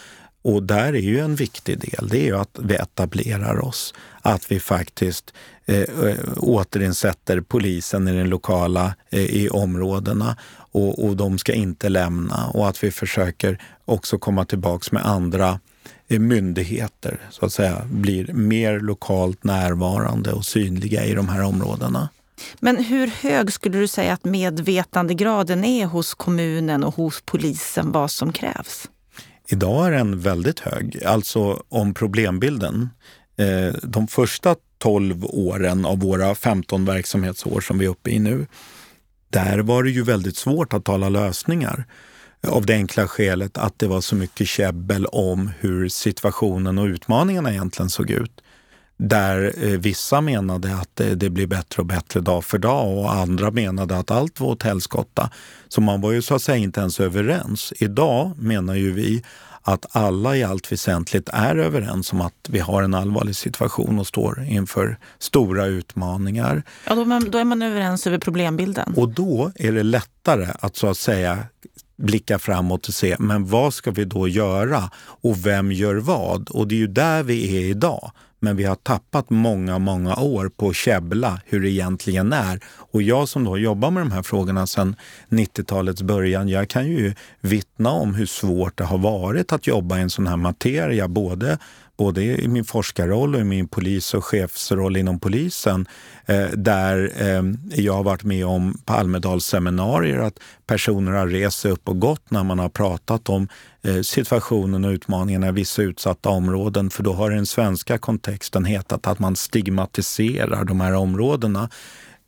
Och 0.47 0.63
där 0.63 0.93
är 0.93 1.01
ju 1.01 1.21
en 1.21 1.35
viktig 1.35 1.79
del, 1.79 2.09
det 2.09 2.19
är 2.19 2.25
ju 2.25 2.37
att 2.37 2.59
vi 2.63 2.75
etablerar 2.75 3.65
oss. 3.65 3.95
Att 4.23 4.53
vi 4.53 4.61
faktiskt 4.61 5.35
eh, 5.67 5.81
eh, 5.81 6.17
återinsätter 6.37 7.41
polisen 7.41 8.09
i 8.09 8.13
den 8.13 8.29
lokala, 8.29 8.95
eh, 9.11 9.21
i 9.21 9.49
områdena 9.49 10.37
och, 10.57 11.05
och 11.05 11.17
de 11.17 11.39
ska 11.39 11.53
inte 11.53 11.89
lämna 11.89 12.49
och 12.49 12.69
att 12.69 12.85
vi 12.85 12.91
försöker 12.91 13.59
också 13.85 14.19
komma 14.19 14.45
tillbaks 14.45 14.93
med 14.93 15.07
andra 15.07 15.61
eh, 16.09 16.19
myndigheter, 16.21 17.21
så 17.31 17.47
att 17.47 17.53
säga, 17.53 17.83
blir 17.91 18.33
mer 18.33 18.81
lokalt 18.81 19.45
närvarande 19.45 20.33
och 20.33 20.45
synliga 20.45 21.05
i 21.05 21.15
de 21.15 21.29
här 21.29 21.43
områdena. 21.43 22.09
Men 22.61 22.85
hur 22.85 23.07
hög 23.07 23.53
skulle 23.53 23.79
du 23.79 23.89
säga 23.89 24.13
att 24.13 24.25
medvetandegraden 24.25 25.65
är 25.65 25.87
hos 25.87 26.15
kommunen 26.15 26.85
och 26.85 26.95
hos 26.95 27.23
polisen 27.27 27.93
vad 27.93 28.11
som 28.11 28.33
krävs? 28.33 28.89
Idag 29.49 29.87
är 29.87 29.91
den 29.91 30.21
väldigt 30.21 30.61
hög, 30.61 31.05
alltså 31.05 31.63
om 31.69 31.95
problembilden. 31.95 32.89
Eh, 33.37 33.75
de 33.83 34.09
första 34.09 34.57
12 34.79 35.25
åren 35.25 35.85
av 35.85 36.01
våra 36.01 36.35
15 36.35 36.85
verksamhetsår 36.85 37.61
som 37.61 37.79
vi 37.79 37.85
är 37.85 37.91
uppe 37.91 38.11
i 38.11 38.19
nu 38.19 38.47
där 39.29 39.59
var 39.59 39.83
det 39.83 39.91
ju 39.91 40.03
väldigt 40.03 40.37
svårt 40.37 40.73
att 40.73 40.85
tala 40.85 41.09
lösningar. 41.09 41.85
Av 42.49 42.67
det 42.67 42.75
enkla 42.75 43.09
skälet 43.09 43.59
att 43.59 43.79
det 43.79 43.87
var 43.87 44.01
så 44.01 44.15
mycket 44.17 44.49
käbbel 44.49 45.07
om 45.07 45.51
hur 45.61 45.89
situationen 45.89 46.79
och 46.79 46.87
utmaningarna 46.87 47.51
egentligen 47.51 47.91
såg 47.91 48.11
ut. 48.11 48.41
Där 48.97 49.53
eh, 49.57 49.79
vissa 49.79 50.21
menade 50.21 50.75
att 50.75 50.91
det, 50.95 51.15
det 51.15 51.31
blir 51.31 51.47
bättre 51.47 51.81
och 51.81 51.87
bättre 51.87 52.21
dag 52.21 52.45
för 52.45 52.59
dag 52.59 52.99
och 52.99 53.13
andra 53.13 53.51
menade 53.51 53.99
att 53.99 54.11
allt 54.11 54.41
var 54.41 54.49
åt 54.49 54.63
helskotta. 54.63 55.31
Så 55.69 55.81
man 55.81 56.01
var 56.01 56.13
ju 56.13 56.23
så 56.23 56.35
att 56.35 56.43
säga 56.43 56.57
inte 56.57 56.81
ens 56.81 57.01
överens. 57.01 57.73
Idag 57.77 58.33
menar 58.39 58.75
ju 58.75 58.93
vi 58.93 59.23
att 59.63 59.87
alla 59.97 60.37
i 60.37 60.45
allt 60.45 60.73
väsentligt 60.73 61.29
är 61.33 61.57
överens 61.57 62.13
om 62.13 62.21
att 62.21 62.49
vi 62.49 62.59
har 62.59 62.83
en 62.83 62.95
allvarlig 62.95 63.37
situation 63.37 63.99
och 63.99 64.07
står 64.07 64.45
inför 64.49 64.99
stora 65.19 65.67
utmaningar. 65.67 66.63
Ja, 66.87 66.95
då, 66.95 67.05
man, 67.05 67.31
då 67.31 67.39
är 67.39 67.45
man 67.45 67.63
överens 67.63 68.07
över 68.07 68.19
problembilden. 68.19 68.95
Och 68.97 69.09
då 69.09 69.53
är 69.55 69.73
det 69.73 69.83
lättare 69.83 70.49
att 70.61 70.77
så 70.77 70.87
att 70.87 70.97
säga 70.97 71.39
blicka 71.97 72.39
framåt 72.39 72.89
och 72.89 72.95
se, 72.95 73.17
men 73.19 73.47
vad 73.47 73.75
ska 73.75 73.91
vi 73.91 74.05
då 74.05 74.29
göra 74.29 74.91
och 74.99 75.47
vem 75.47 75.73
gör 75.73 75.95
vad? 75.95 76.49
Och 76.49 76.69
det 76.69 76.75
är 76.75 76.79
ju 76.79 76.87
där 76.87 77.23
vi 77.23 77.57
är 77.57 77.71
idag. 77.71 78.13
Men 78.47 78.57
vi 78.57 78.65
har 78.65 78.75
tappat 78.75 79.31
många, 79.31 79.79
många 79.79 80.17
år 80.17 80.49
på 80.57 80.69
att 80.69 80.77
käbbla 80.77 81.41
hur 81.47 81.61
det 81.61 81.71
egentligen 81.71 82.33
är. 82.33 82.61
Och 82.93 83.03
jag 83.03 83.29
som 83.29 83.45
då 83.45 83.59
jobbar 83.59 83.91
med 83.91 84.03
de 84.03 84.13
här 84.13 84.23
frågorna 84.23 84.67
sedan 84.67 84.97
90-talets 85.29 86.03
början, 86.03 86.49
jag 86.49 86.69
kan 86.69 86.87
ju 86.87 87.15
vittna 87.41 87.91
om 87.91 88.15
hur 88.15 88.27
svårt 88.27 88.79
det 88.79 88.85
har 88.85 88.99
varit 88.99 89.53
att 89.53 89.67
jobba 89.67 89.99
i 89.99 90.03
en 90.03 90.11
sån 90.11 90.27
här 90.27 90.37
materia, 90.37 91.09
både 91.09 91.59
både 91.97 92.23
i 92.23 92.49
min 92.49 92.65
forskarroll 92.65 93.35
och 93.35 93.41
i 93.41 93.45
min 93.45 93.69
polis 93.69 94.15
och 94.15 94.25
chefsroll 94.25 94.97
inom 94.97 95.21
polisen, 95.21 95.87
eh, 96.27 96.47
där 96.47 97.13
eh, 97.17 97.43
jag 97.85 97.93
har 97.93 98.03
varit 98.03 98.25
med 98.25 98.47
om 98.47 98.79
på 98.85 98.93
Almedalsseminarier 98.93 100.19
att 100.19 100.39
personer 100.67 101.13
har 101.13 101.27
rest 101.27 101.59
sig 101.59 101.71
upp 101.71 101.89
och 101.89 102.01
gått 102.01 102.31
när 102.31 102.45
man 102.45 102.59
har 102.59 102.69
pratat 102.69 103.29
om 103.29 103.49
eh, 103.83 104.01
situationen 104.01 104.85
och 104.85 104.91
utmaningarna 104.91 105.49
i 105.49 105.53
vissa 105.53 105.83
utsatta 105.83 106.29
områden. 106.29 106.91
För 106.91 107.03
då 107.03 107.13
har 107.13 107.31
den 107.31 107.47
svenska 107.47 107.99
kontexten 107.99 108.65
hetat 108.65 109.07
att 109.07 109.19
man 109.19 109.37
stigmatiserar 109.37 110.65
de 110.65 110.81
här 110.81 110.93
områdena. 110.93 111.69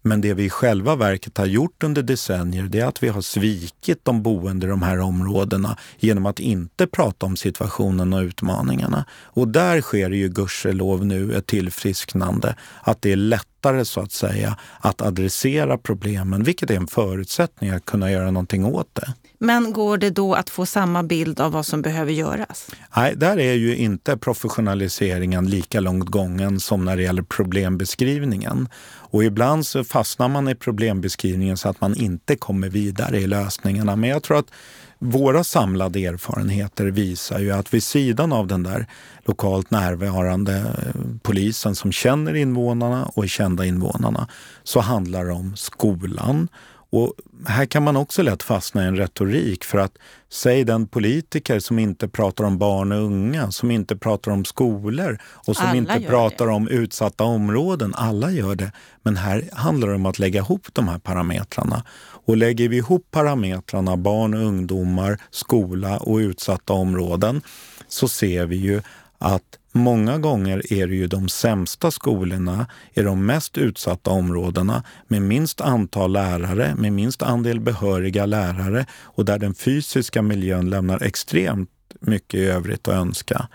Men 0.03 0.21
det 0.21 0.35
vi 0.35 0.45
i 0.45 0.51
själva 0.51 0.97
verket 0.97 1.39
har 1.39 1.47
gjort 1.47 1.83
under 1.83 2.03
decennier 2.03 2.63
det 2.63 2.81
är 2.81 2.87
att 2.87 3.03
vi 3.03 3.09
har 3.09 3.21
svikit 3.21 4.01
de 4.03 4.23
boende 4.23 4.67
i 4.67 4.71
de 4.71 4.83
här 4.83 5.01
områdena 5.01 5.77
genom 5.99 6.27
att 6.27 6.41
inte 6.41 6.87
prata 6.87 7.27
om 7.27 7.37
situationen 7.37 8.13
och 8.13 8.23
utmaningarna. 8.23 9.05
Och 9.11 9.49
där 9.49 9.81
sker 9.81 10.11
det 10.11 10.17
ju 10.17 10.29
gudskelov 10.29 11.07
nu 11.07 11.35
ett 11.35 11.47
tillfrisknande. 11.47 12.57
Att 12.83 13.03
det 13.03 13.13
är 13.13 13.17
lättare 13.17 13.85
så 13.85 14.01
att 14.01 14.13
säga 14.13 14.57
att 14.81 15.03
adressera 15.03 15.79
problemen, 15.79 16.43
vilket 16.43 16.71
är 16.71 16.77
en 16.77 16.87
förutsättning 16.87 17.71
att 17.71 17.85
kunna 17.85 18.11
göra 18.11 18.31
någonting 18.31 18.65
åt 18.65 18.95
det. 18.95 19.15
Men 19.41 19.73
går 19.73 19.99
det 19.99 20.11
då 20.11 20.35
att 20.35 20.51
få 20.51 20.67
samma 20.67 21.03
bild 21.03 21.41
av 21.41 21.53
vad 21.53 21.67
som 21.67 21.83
behöver 21.83 22.13
göras? 22.13 22.71
Nej, 22.97 23.15
där 23.17 23.39
är 23.39 23.55
ju 23.55 23.77
inte 23.77 24.17
professionaliseringen 24.17 25.51
lika 25.51 25.81
långt 25.81 26.09
gången 26.09 26.61
som 26.61 26.85
när 26.85 26.97
det 26.97 27.03
gäller 27.03 27.23
problembeskrivningen. 27.23 28.69
Och 29.11 29.25
ibland 29.25 29.67
så 29.67 29.85
fastnar 29.85 30.29
man 30.29 30.49
i 30.49 30.55
problembeskrivningen 30.55 31.57
så 31.57 31.69
att 31.69 31.81
man 31.81 31.97
inte 31.97 32.37
kommer 32.37 32.69
vidare 32.69 33.19
i 33.19 33.27
lösningarna. 33.27 33.97
Men 33.97 34.11
jag 34.11 34.23
tror 34.23 34.39
att 34.39 34.51
våra 34.99 35.45
samlade 35.45 36.07
erfarenheter 36.07 36.87
visar 36.87 37.39
ju 37.39 37.51
att 37.51 37.75
vid 37.75 37.83
sidan 37.83 38.33
av 38.33 38.47
den 38.47 38.63
där 38.63 38.87
lokalt 39.25 39.71
närvarande 39.71 40.57
eh, 40.57 41.01
polisen 41.23 41.75
som 41.75 41.93
känner 41.93 42.35
invånarna 42.35 43.05
och 43.05 43.25
är 43.25 43.29
kända 43.29 43.65
invånarna 43.65 44.29
så 44.63 44.81
handlar 44.81 45.25
det 45.25 45.33
om 45.33 45.57
skolan 45.57 46.49
och 46.91 47.15
här 47.47 47.67
kan 47.67 47.83
man 47.83 47.97
också 47.97 48.23
lätt 48.23 48.43
fastna 48.43 48.85
i 48.85 48.87
en 48.87 48.97
retorik 48.97 49.65
för 49.65 49.79
att 49.79 49.99
säg 50.29 50.65
den 50.65 50.87
politiker 50.87 51.61
som 51.61 51.79
inte 51.79 52.09
pratar 52.09 52.45
om 52.45 52.59
barn 52.59 52.93
och 52.93 52.99
unga, 52.99 53.51
som 53.51 53.71
inte 53.71 53.97
pratar 53.97 54.33
om 54.33 54.45
skolor 54.45 55.19
och 55.25 55.57
som 55.57 55.67
alla 55.67 55.77
inte 55.77 56.01
pratar 56.01 56.47
det. 56.47 56.53
om 56.53 56.69
utsatta 56.69 57.25
områden. 57.25 57.95
Alla 57.95 58.31
gör 58.31 58.55
det. 58.55 58.73
Men 59.03 59.17
här 59.17 59.45
handlar 59.53 59.89
det 59.89 59.95
om 59.95 60.07
att 60.07 60.19
lägga 60.19 60.41
ihop 60.41 60.67
de 60.73 60.89
här 60.89 60.99
parametrarna. 60.99 61.85
Och 62.27 62.37
lägger 62.37 62.69
vi 62.69 62.77
ihop 62.77 63.07
parametrarna 63.11 63.97
barn 63.97 64.35
och 64.35 64.41
ungdomar, 64.41 65.19
skola 65.31 65.99
och 65.99 66.17
utsatta 66.17 66.73
områden 66.73 67.43
så 67.89 68.09
ser 68.09 68.47
vi 68.47 68.57
ju 68.57 68.83
att 69.19 69.58
många 69.73 70.19
gånger 70.19 70.73
är 70.73 70.87
det 70.87 70.95
ju 70.95 71.07
de 71.07 71.29
sämsta 71.29 71.91
skolorna 71.91 72.67
i 72.95 73.03
de 73.03 73.27
mest 73.27 73.59
utsatta 73.59 74.11
områdena 74.11 74.83
med 75.09 75.23
minst 75.23 75.61
antal 75.61 76.13
lärare, 76.13 76.75
med 76.75 76.93
minst 76.93 77.23
andel 77.23 77.61
behöriga 77.61 78.27
lärare 78.27 78.87
och 79.03 79.25
där 79.25 79.39
den 79.39 79.55
fysiska 79.55 80.23
miljön 80.23 80.71
lämnar 80.71 81.03
extremt 81.03 81.71
mycket 82.01 82.41
i 82.41 82.45
övrigt 82.45 82.89
att 82.89 82.95
önska. 82.95 83.49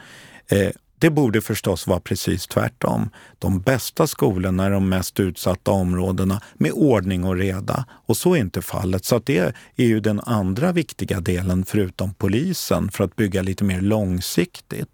Eh, 0.47 0.70
det 1.03 1.09
borde 1.09 1.41
förstås 1.41 1.88
vara 1.88 1.99
precis 1.99 2.47
tvärtom. 2.47 3.09
De 3.39 3.61
bästa 3.61 4.07
skolorna 4.07 4.66
är 4.66 4.72
de 4.72 4.89
mest 4.89 5.20
utsatta 5.20 5.72
områdena 5.72 6.41
med 6.53 6.72
ordning 6.72 7.24
och 7.24 7.36
reda. 7.36 7.86
Och 8.05 8.18
så 8.18 8.36
är 8.36 8.39
inte 8.39 8.61
fallet. 8.61 9.05
Så 9.05 9.20
det 9.20 9.53
är 9.76 9.86
ju 9.86 9.99
den 9.99 10.20
andra 10.20 10.72
viktiga 10.72 11.20
delen 11.20 11.66
förutom 11.66 12.14
polisen 12.14 12.91
för 12.91 13.03
att 13.03 13.16
bygga 13.16 13.41
lite 13.41 13.64
mer 13.64 13.82
långsiktigt. 13.82 14.92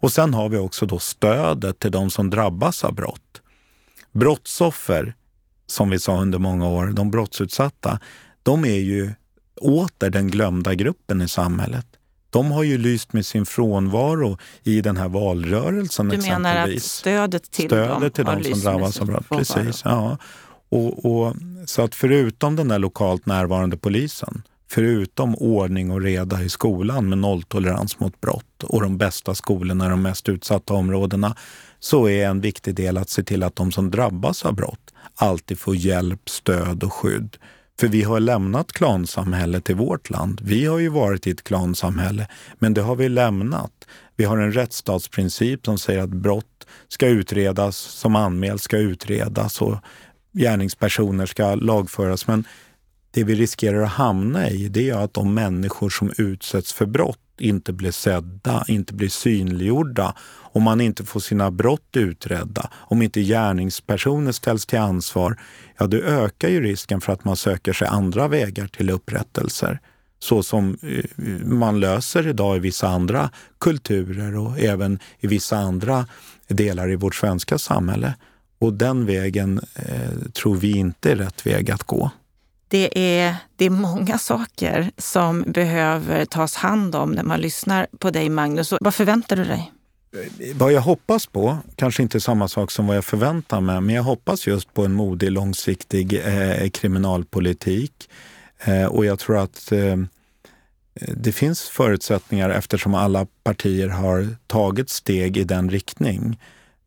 Och 0.00 0.12
sen 0.12 0.34
har 0.34 0.48
vi 0.48 0.58
också 0.58 0.86
då 0.86 0.98
stödet 0.98 1.78
till 1.78 1.90
de 1.90 2.10
som 2.10 2.30
drabbas 2.30 2.84
av 2.84 2.94
brott. 2.94 3.42
Brottsoffer, 4.12 5.14
som 5.66 5.90
vi 5.90 5.98
sa 5.98 6.20
under 6.20 6.38
många 6.38 6.68
år, 6.68 6.86
de 6.86 7.10
brottsutsatta, 7.10 8.00
de 8.42 8.64
är 8.64 8.78
ju 8.78 9.12
åter 9.60 10.10
den 10.10 10.28
glömda 10.28 10.74
gruppen 10.74 11.22
i 11.22 11.28
samhället. 11.28 11.86
De 12.30 12.50
har 12.50 12.62
ju 12.62 12.78
lyst 12.78 13.12
med 13.12 13.26
sin 13.26 13.46
frånvaro 13.46 14.38
i 14.62 14.80
den 14.80 14.96
här 14.96 15.08
valrörelsen. 15.08 16.08
Du 16.08 16.16
menar 16.16 16.56
att 16.56 16.82
stödet 16.82 17.50
till 17.50 17.66
stödet 17.66 18.00
dem 18.00 18.10
till 18.10 18.26
har 18.26 18.36
de 18.36 18.54
som 18.54 18.60
drabbas 18.60 19.00
av 19.00 19.06
brott? 19.06 19.28
Precis, 19.28 19.82
ja. 19.84 20.18
Och, 20.68 21.04
och, 21.04 21.34
så 21.66 21.82
att 21.82 21.94
förutom 21.94 22.56
den 22.56 22.68
där 22.68 22.78
lokalt 22.78 23.26
närvarande 23.26 23.76
polisen 23.76 24.42
förutom 24.68 25.34
ordning 25.34 25.90
och 25.90 26.00
reda 26.00 26.42
i 26.42 26.48
skolan 26.48 27.08
med 27.08 27.18
nolltolerans 27.18 28.00
mot 28.00 28.20
brott 28.20 28.62
och 28.62 28.82
de 28.82 28.98
bästa 28.98 29.34
skolorna 29.34 29.86
i 29.86 29.88
de 29.88 30.02
mest 30.02 30.28
utsatta 30.28 30.74
områdena, 30.74 31.36
så 31.80 32.08
är 32.08 32.26
en 32.26 32.40
viktig 32.40 32.74
del 32.74 32.96
att 32.98 33.10
se 33.10 33.22
till 33.22 33.42
att 33.42 33.56
de 33.56 33.72
som 33.72 33.90
drabbas 33.90 34.44
av 34.44 34.54
brott 34.54 34.94
alltid 35.14 35.58
får 35.58 35.76
hjälp, 35.76 36.28
stöd 36.28 36.82
och 36.82 36.92
skydd. 36.92 37.36
För 37.80 37.88
vi 37.88 38.02
har 38.02 38.20
lämnat 38.20 38.72
klansamhället 38.72 39.70
i 39.70 39.72
vårt 39.72 40.10
land. 40.10 40.40
Vi 40.44 40.66
har 40.66 40.78
ju 40.78 40.88
varit 40.88 41.26
i 41.26 41.30
ett 41.30 41.44
klansamhälle, 41.44 42.28
men 42.58 42.74
det 42.74 42.80
har 42.80 42.96
vi 42.96 43.08
lämnat. 43.08 43.72
Vi 44.16 44.24
har 44.24 44.38
en 44.38 44.52
rättsstatsprincip 44.52 45.64
som 45.64 45.78
säger 45.78 46.02
att 46.02 46.10
brott 46.10 46.66
ska 46.88 47.06
utredas, 47.06 47.76
som 47.76 48.16
anmäls 48.16 48.62
ska 48.62 48.78
utredas 48.78 49.62
och 49.62 49.76
gärningspersoner 50.32 51.26
ska 51.26 51.54
lagföras. 51.54 52.26
Men 52.26 52.44
det 53.16 53.24
vi 53.24 53.34
riskerar 53.34 53.82
att 53.82 53.90
hamna 53.90 54.50
i 54.50 54.68
det 54.68 54.90
är 54.90 54.94
att 54.94 55.14
de 55.14 55.34
människor 55.34 55.90
som 55.90 56.12
utsätts 56.18 56.72
för 56.72 56.86
brott 56.86 57.18
inte 57.38 57.72
blir 57.72 57.90
sedda, 57.90 58.64
inte 58.68 58.94
blir 58.94 59.08
synliggjorda, 59.08 60.14
om 60.52 60.62
man 60.62 60.80
inte 60.80 61.04
får 61.04 61.20
sina 61.20 61.50
brott 61.50 61.96
utredda, 61.96 62.70
om 62.74 63.02
inte 63.02 63.20
gärningspersoner 63.22 64.32
ställs 64.32 64.66
till 64.66 64.78
ansvar, 64.78 65.40
ja 65.78 65.86
då 65.86 65.96
ökar 65.96 66.48
ju 66.48 66.62
risken 66.62 67.00
för 67.00 67.12
att 67.12 67.24
man 67.24 67.36
söker 67.36 67.72
sig 67.72 67.88
andra 67.88 68.28
vägar 68.28 68.66
till 68.66 68.90
upprättelser. 68.90 69.80
Så 70.18 70.42
som 70.42 70.78
eh, 70.82 71.24
man 71.46 71.80
löser 71.80 72.26
idag 72.26 72.56
i 72.56 72.60
vissa 72.60 72.88
andra 72.88 73.30
kulturer 73.58 74.36
och 74.36 74.58
även 74.58 74.98
i 75.20 75.26
vissa 75.26 75.56
andra 75.56 76.06
delar 76.48 76.90
i 76.90 76.96
vårt 76.96 77.14
svenska 77.14 77.58
samhälle. 77.58 78.14
Och 78.58 78.72
den 78.72 79.06
vägen 79.06 79.60
eh, 79.74 80.30
tror 80.32 80.56
vi 80.56 80.76
inte 80.76 81.12
är 81.12 81.16
rätt 81.16 81.46
väg 81.46 81.70
att 81.70 81.82
gå 81.82 82.10
det 82.68 83.18
är, 83.18 83.36
det 83.56 83.64
är 83.64 83.70
många 83.70 84.18
saker 84.18 84.90
som 84.98 85.44
behöver 85.46 86.24
tas 86.24 86.54
hand 86.54 86.94
om 86.94 87.12
när 87.12 87.22
man 87.22 87.40
lyssnar 87.40 87.86
på 87.98 88.10
dig, 88.10 88.28
Magnus. 88.28 88.72
Vad 88.80 88.94
förväntar 88.94 89.36
du 89.36 89.44
dig? 89.44 89.72
Vad 90.54 90.72
jag 90.72 90.80
hoppas 90.80 91.26
på, 91.26 91.58
kanske 91.76 92.02
inte 92.02 92.20
samma 92.20 92.48
sak 92.48 92.70
som 92.70 92.86
vad 92.86 92.96
jag 92.96 93.04
förväntar 93.04 93.60
mig, 93.60 93.80
men 93.80 93.94
jag 93.94 94.02
hoppas 94.02 94.46
just 94.46 94.74
på 94.74 94.84
en 94.84 94.92
modig, 94.92 95.30
långsiktig 95.30 96.20
eh, 96.24 96.68
kriminalpolitik. 96.68 98.08
Eh, 98.64 98.84
och 98.84 99.04
jag 99.04 99.18
tror 99.18 99.38
att 99.38 99.72
eh, 99.72 99.96
det 100.94 101.32
finns 101.32 101.62
förutsättningar 101.62 102.50
eftersom 102.50 102.94
alla 102.94 103.26
partier 103.44 103.88
har 103.88 104.36
tagit 104.46 104.90
steg 104.90 105.36
i 105.36 105.44
den 105.44 105.70
riktning. 105.70 106.38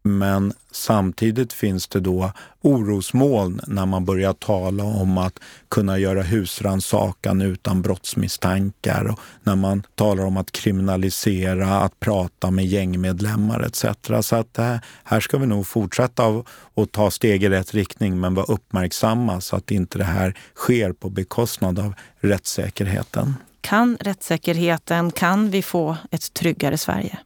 Men 0.02 0.54
samtidigt 0.72 1.54
finns 1.54 1.88
det 1.88 2.00
då 2.00 2.32
orosmoln 2.62 3.62
när 3.68 3.86
man 3.86 4.06
börjar 4.06 4.34
tala 4.34 4.84
om 4.84 5.18
att 5.18 5.40
kunna 5.70 5.98
göra 5.98 6.22
husrannsakan 6.22 7.42
utan 7.42 7.82
brottsmisstankar 7.82 9.06
och 9.06 9.20
när 9.44 9.56
man 9.56 9.84
talar 9.96 10.26
om 10.26 10.38
att 10.38 10.52
kriminalisera, 10.52 11.80
att 11.80 12.00
prata 12.00 12.52
med 12.52 12.66
gängmedlemmar 12.66 13.60
etc. 13.60 13.86
Så 14.22 14.36
att 14.36 14.58
här, 14.58 14.80
här 15.04 15.20
ska 15.20 15.38
vi 15.38 15.48
nog 15.48 15.68
fortsätta 15.68 16.44
att 16.76 16.92
ta 16.92 17.12
steg 17.12 17.44
i 17.44 17.50
rätt 17.50 17.74
riktning 17.74 18.20
men 18.20 18.34
vara 18.34 18.46
uppmärksamma 18.46 19.42
så 19.42 19.56
att 19.56 19.72
inte 19.72 19.98
det 19.98 20.04
här 20.04 20.38
sker 20.56 20.92
på 20.92 21.10
bekostnad 21.10 21.80
av 21.80 21.94
rättssäkerheten. 22.20 23.36
Kan 23.62 23.98
rättssäkerheten, 24.00 25.12
kan 25.12 25.50
vi 25.50 25.62
få 25.62 25.98
ett 26.12 26.34
tryggare 26.34 26.78
Sverige? 26.78 27.20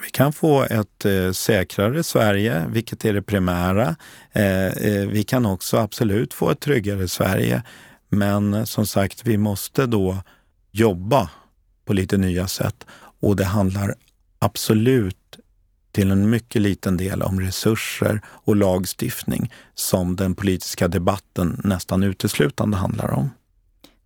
Vi 0.00 0.10
kan 0.10 0.32
få 0.32 0.62
ett 0.62 1.04
eh, 1.04 1.32
säkrare 1.32 2.02
Sverige, 2.02 2.66
vilket 2.68 3.04
är 3.04 3.12
det 3.12 3.22
primära. 3.22 3.96
Eh, 4.32 4.66
eh, 4.66 5.08
vi 5.08 5.24
kan 5.24 5.46
också 5.46 5.76
absolut 5.76 6.34
få 6.34 6.50
ett 6.50 6.60
tryggare 6.60 7.08
Sverige. 7.08 7.62
Men 8.08 8.54
eh, 8.54 8.64
som 8.64 8.86
sagt, 8.86 9.26
vi 9.26 9.38
måste 9.38 9.86
då 9.86 10.18
jobba 10.70 11.30
på 11.84 11.92
lite 11.92 12.16
nya 12.16 12.48
sätt. 12.48 12.86
Och 13.20 13.36
det 13.36 13.44
handlar 13.44 13.94
absolut 14.38 15.16
till 15.92 16.10
en 16.10 16.30
mycket 16.30 16.62
liten 16.62 16.96
del 16.96 17.22
om 17.22 17.40
resurser 17.40 18.20
och 18.26 18.56
lagstiftning 18.56 19.52
som 19.74 20.16
den 20.16 20.34
politiska 20.34 20.88
debatten 20.88 21.60
nästan 21.64 22.02
uteslutande 22.02 22.76
handlar 22.76 23.10
om. 23.10 23.30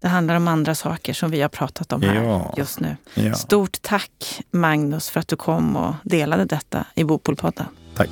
Det 0.00 0.08
handlar 0.08 0.36
om 0.36 0.48
andra 0.48 0.74
saker 0.74 1.12
som 1.12 1.30
vi 1.30 1.42
har 1.42 1.48
pratat 1.48 1.92
om 1.92 2.02
här 2.02 2.14
ja. 2.14 2.54
just 2.56 2.80
nu. 2.80 2.96
Ja. 3.14 3.34
Stort 3.34 3.82
tack 3.82 4.40
Magnus 4.50 5.10
för 5.10 5.20
att 5.20 5.28
du 5.28 5.36
kom 5.36 5.76
och 5.76 5.94
delade 6.02 6.44
detta 6.44 6.84
i 6.94 7.04
Bopolpodden. 7.04 7.66
Tack. 7.96 8.10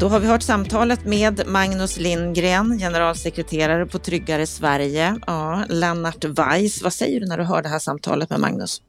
Då 0.00 0.08
har 0.08 0.20
vi 0.20 0.26
hört 0.26 0.42
samtalet 0.42 1.04
med 1.04 1.42
Magnus 1.46 1.96
Lindgren, 1.98 2.78
generalsekreterare 2.78 3.86
på 3.86 3.98
Tryggare 3.98 4.46
Sverige. 4.46 5.16
Ja, 5.26 5.64
Lennart 5.68 6.24
Weiss, 6.24 6.82
vad 6.82 6.92
säger 6.92 7.20
du 7.20 7.26
när 7.26 7.38
du 7.38 7.44
hör 7.44 7.62
det 7.62 7.68
här 7.68 7.78
samtalet 7.78 8.30
med 8.30 8.40
Magnus? 8.40 8.82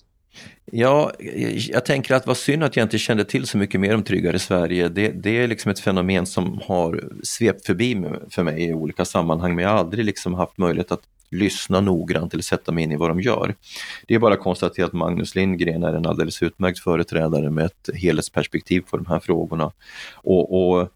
Ja, 0.72 1.12
jag 1.56 1.86
tänker 1.86 2.16
att 2.16 2.28
vad 2.28 2.38
synd 2.38 2.64
att 2.64 2.76
jag 2.76 2.86
inte 2.86 2.98
kände 2.98 3.26
till 3.26 3.48
så 3.48 3.58
mycket 3.58 3.82
mer 3.82 3.96
om 3.96 4.04
Tryggare 4.04 4.40
Sverige. 4.40 4.90
Det, 4.90 5.10
det 5.10 5.30
är 5.30 5.48
liksom 5.48 5.72
ett 5.72 5.80
fenomen 5.80 6.26
som 6.26 6.60
har 6.64 7.10
svept 7.24 7.66
förbi 7.66 8.04
för 8.30 8.44
mig 8.44 8.64
i 8.64 8.74
olika 8.74 9.06
sammanhang, 9.06 9.56
men 9.56 9.64
jag 9.64 9.72
har 9.72 9.78
aldrig 9.78 10.06
liksom 10.06 10.34
haft 10.34 10.58
möjlighet 10.58 10.92
att 10.92 11.02
lyssna 11.30 11.82
noggrant 11.82 12.34
eller 12.34 12.44
sätta 12.44 12.72
mig 12.72 12.84
in 12.84 12.92
i 12.92 12.96
vad 12.96 13.10
de 13.10 13.22
gör. 13.22 13.56
Det 14.08 14.16
är 14.16 14.20
bara 14.20 14.34
att 14.34 14.40
konstatera 14.40 14.86
att 14.86 14.94
Magnus 14.94 15.36
Lindgren 15.36 15.84
är 15.84 15.94
en 15.94 16.06
alldeles 16.06 16.44
utmärkt 16.44 16.80
företrädare 16.80 17.50
med 17.50 17.66
ett 17.66 17.90
helhetsperspektiv 17.96 18.82
på 18.82 18.98
de 18.98 19.06
här 19.06 19.20
frågorna. 19.20 19.72
Och, 20.14 20.78
och 20.78 20.90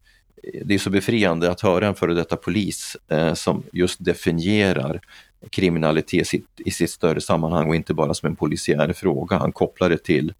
det 0.64 0.74
är 0.74 0.80
så 0.80 0.90
befriande 0.90 1.52
att 1.52 1.62
höra 1.62 1.88
en 1.88 1.96
före 1.96 2.14
detta 2.14 2.36
polis 2.36 2.98
eh, 3.08 3.34
som 3.34 3.64
just 3.72 4.06
definierar 4.06 5.02
kriminalitet 5.50 6.34
i 6.58 6.72
sitt 6.72 6.90
större 6.90 7.22
sammanhang 7.22 7.70
och 7.70 7.76
inte 7.76 7.94
bara 7.94 8.14
som 8.14 8.28
en 8.28 8.36
polisiär 8.36 8.94
fråga. 8.94 9.38
Han 9.38 9.52
kopplar 9.52 9.90
det 9.90 10.04
till 10.04 10.34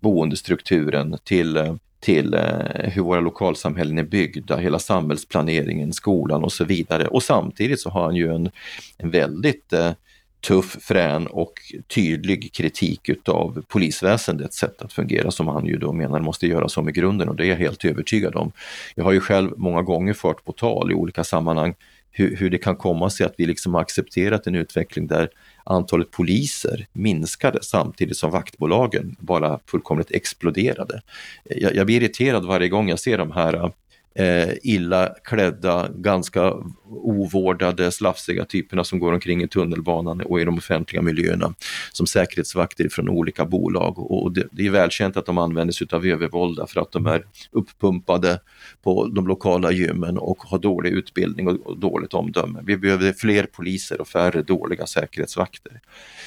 boendestrukturen, 0.00 1.18
till, 1.24 1.78
till 2.00 2.34
eh, 2.34 2.90
hur 2.92 3.02
våra 3.02 3.20
lokalsamhällen 3.20 3.98
är 3.98 4.04
byggda, 4.04 4.56
hela 4.56 4.78
samhällsplaneringen, 4.78 5.92
skolan 5.92 6.44
och 6.44 6.52
så 6.52 6.64
vidare. 6.64 7.06
Och 7.06 7.22
samtidigt 7.22 7.80
så 7.80 7.90
har 7.90 8.04
han 8.04 8.16
ju 8.16 8.34
en, 8.34 8.50
en 8.98 9.10
väldigt 9.10 9.72
eh, 9.72 9.92
tuff, 10.40 10.76
frän 10.80 11.26
och 11.26 11.52
tydlig 11.94 12.52
kritik 12.52 13.08
utav 13.08 13.62
polisväsendets 13.68 14.56
sätt 14.56 14.82
att 14.82 14.92
fungera 14.92 15.30
som 15.30 15.48
han 15.48 15.66
ju 15.66 15.76
då 15.76 15.92
menar 15.92 16.20
måste 16.20 16.46
göras 16.46 16.76
om 16.76 16.88
i 16.88 16.92
grunden 16.92 17.28
och 17.28 17.36
det 17.36 17.44
är 17.44 17.48
jag 17.48 17.56
helt 17.56 17.84
övertygad 17.84 18.34
om. 18.36 18.52
Jag 18.94 19.04
har 19.04 19.12
ju 19.12 19.20
själv 19.20 19.50
många 19.56 19.82
gånger 19.82 20.12
fört 20.12 20.44
på 20.44 20.52
tal 20.52 20.92
i 20.92 20.94
olika 20.94 21.24
sammanhang 21.24 21.74
hur, 22.10 22.36
hur 22.36 22.50
det 22.50 22.58
kan 22.58 22.76
komma 22.76 23.10
sig 23.10 23.26
att 23.26 23.34
vi 23.38 23.46
liksom 23.46 23.74
accepterat 23.74 24.46
en 24.46 24.54
utveckling 24.54 25.06
där 25.06 25.28
antalet 25.64 26.10
poliser 26.10 26.86
minskade 26.92 27.58
samtidigt 27.62 28.16
som 28.16 28.30
vaktbolagen 28.30 29.16
bara 29.18 29.60
fullkomligt 29.66 30.10
exploderade. 30.10 31.02
Jag, 31.44 31.74
jag 31.74 31.86
blir 31.86 32.02
irriterad 32.02 32.44
varje 32.46 32.68
gång 32.68 32.88
jag 32.88 32.98
ser 32.98 33.18
de 33.18 33.32
här 33.32 33.72
eh, 34.14 34.50
illa 34.62 35.14
klädda, 35.24 35.88
ganska 35.94 36.52
ovårdade, 36.90 37.92
slafsiga 37.92 38.44
typerna 38.44 38.84
som 38.84 38.98
går 38.98 39.12
omkring 39.12 39.42
i 39.42 39.48
tunnelbanan 39.48 40.20
och 40.20 40.40
i 40.40 40.44
de 40.44 40.58
offentliga 40.58 41.02
miljöerna 41.02 41.54
som 41.92 42.06
säkerhetsvakter 42.06 42.88
från 42.88 43.08
olika 43.08 43.44
bolag. 43.44 43.98
Och 43.98 44.32
det, 44.32 44.48
det 44.52 44.66
är 44.66 44.70
välkänt 44.70 45.16
att 45.16 45.26
de 45.26 45.38
använder 45.38 45.72
sig 45.72 45.86
av 45.92 46.06
övervåld 46.06 46.60
för 46.68 46.80
att 46.80 46.92
de 46.92 47.06
är 47.06 47.24
uppumpade 47.50 48.40
på 48.82 49.06
de 49.06 49.26
lokala 49.26 49.72
gymmen 49.72 50.18
och 50.18 50.38
har 50.42 50.58
dålig 50.58 50.90
utbildning 50.90 51.48
och, 51.48 51.66
och 51.66 51.78
dåligt 51.78 52.14
omdöme. 52.14 52.60
Vi 52.64 52.76
behöver 52.76 53.12
fler 53.12 53.42
poliser 53.42 54.00
och 54.00 54.08
färre 54.08 54.42
dåliga 54.42 54.86
säkerhetsvakter. 54.86 55.80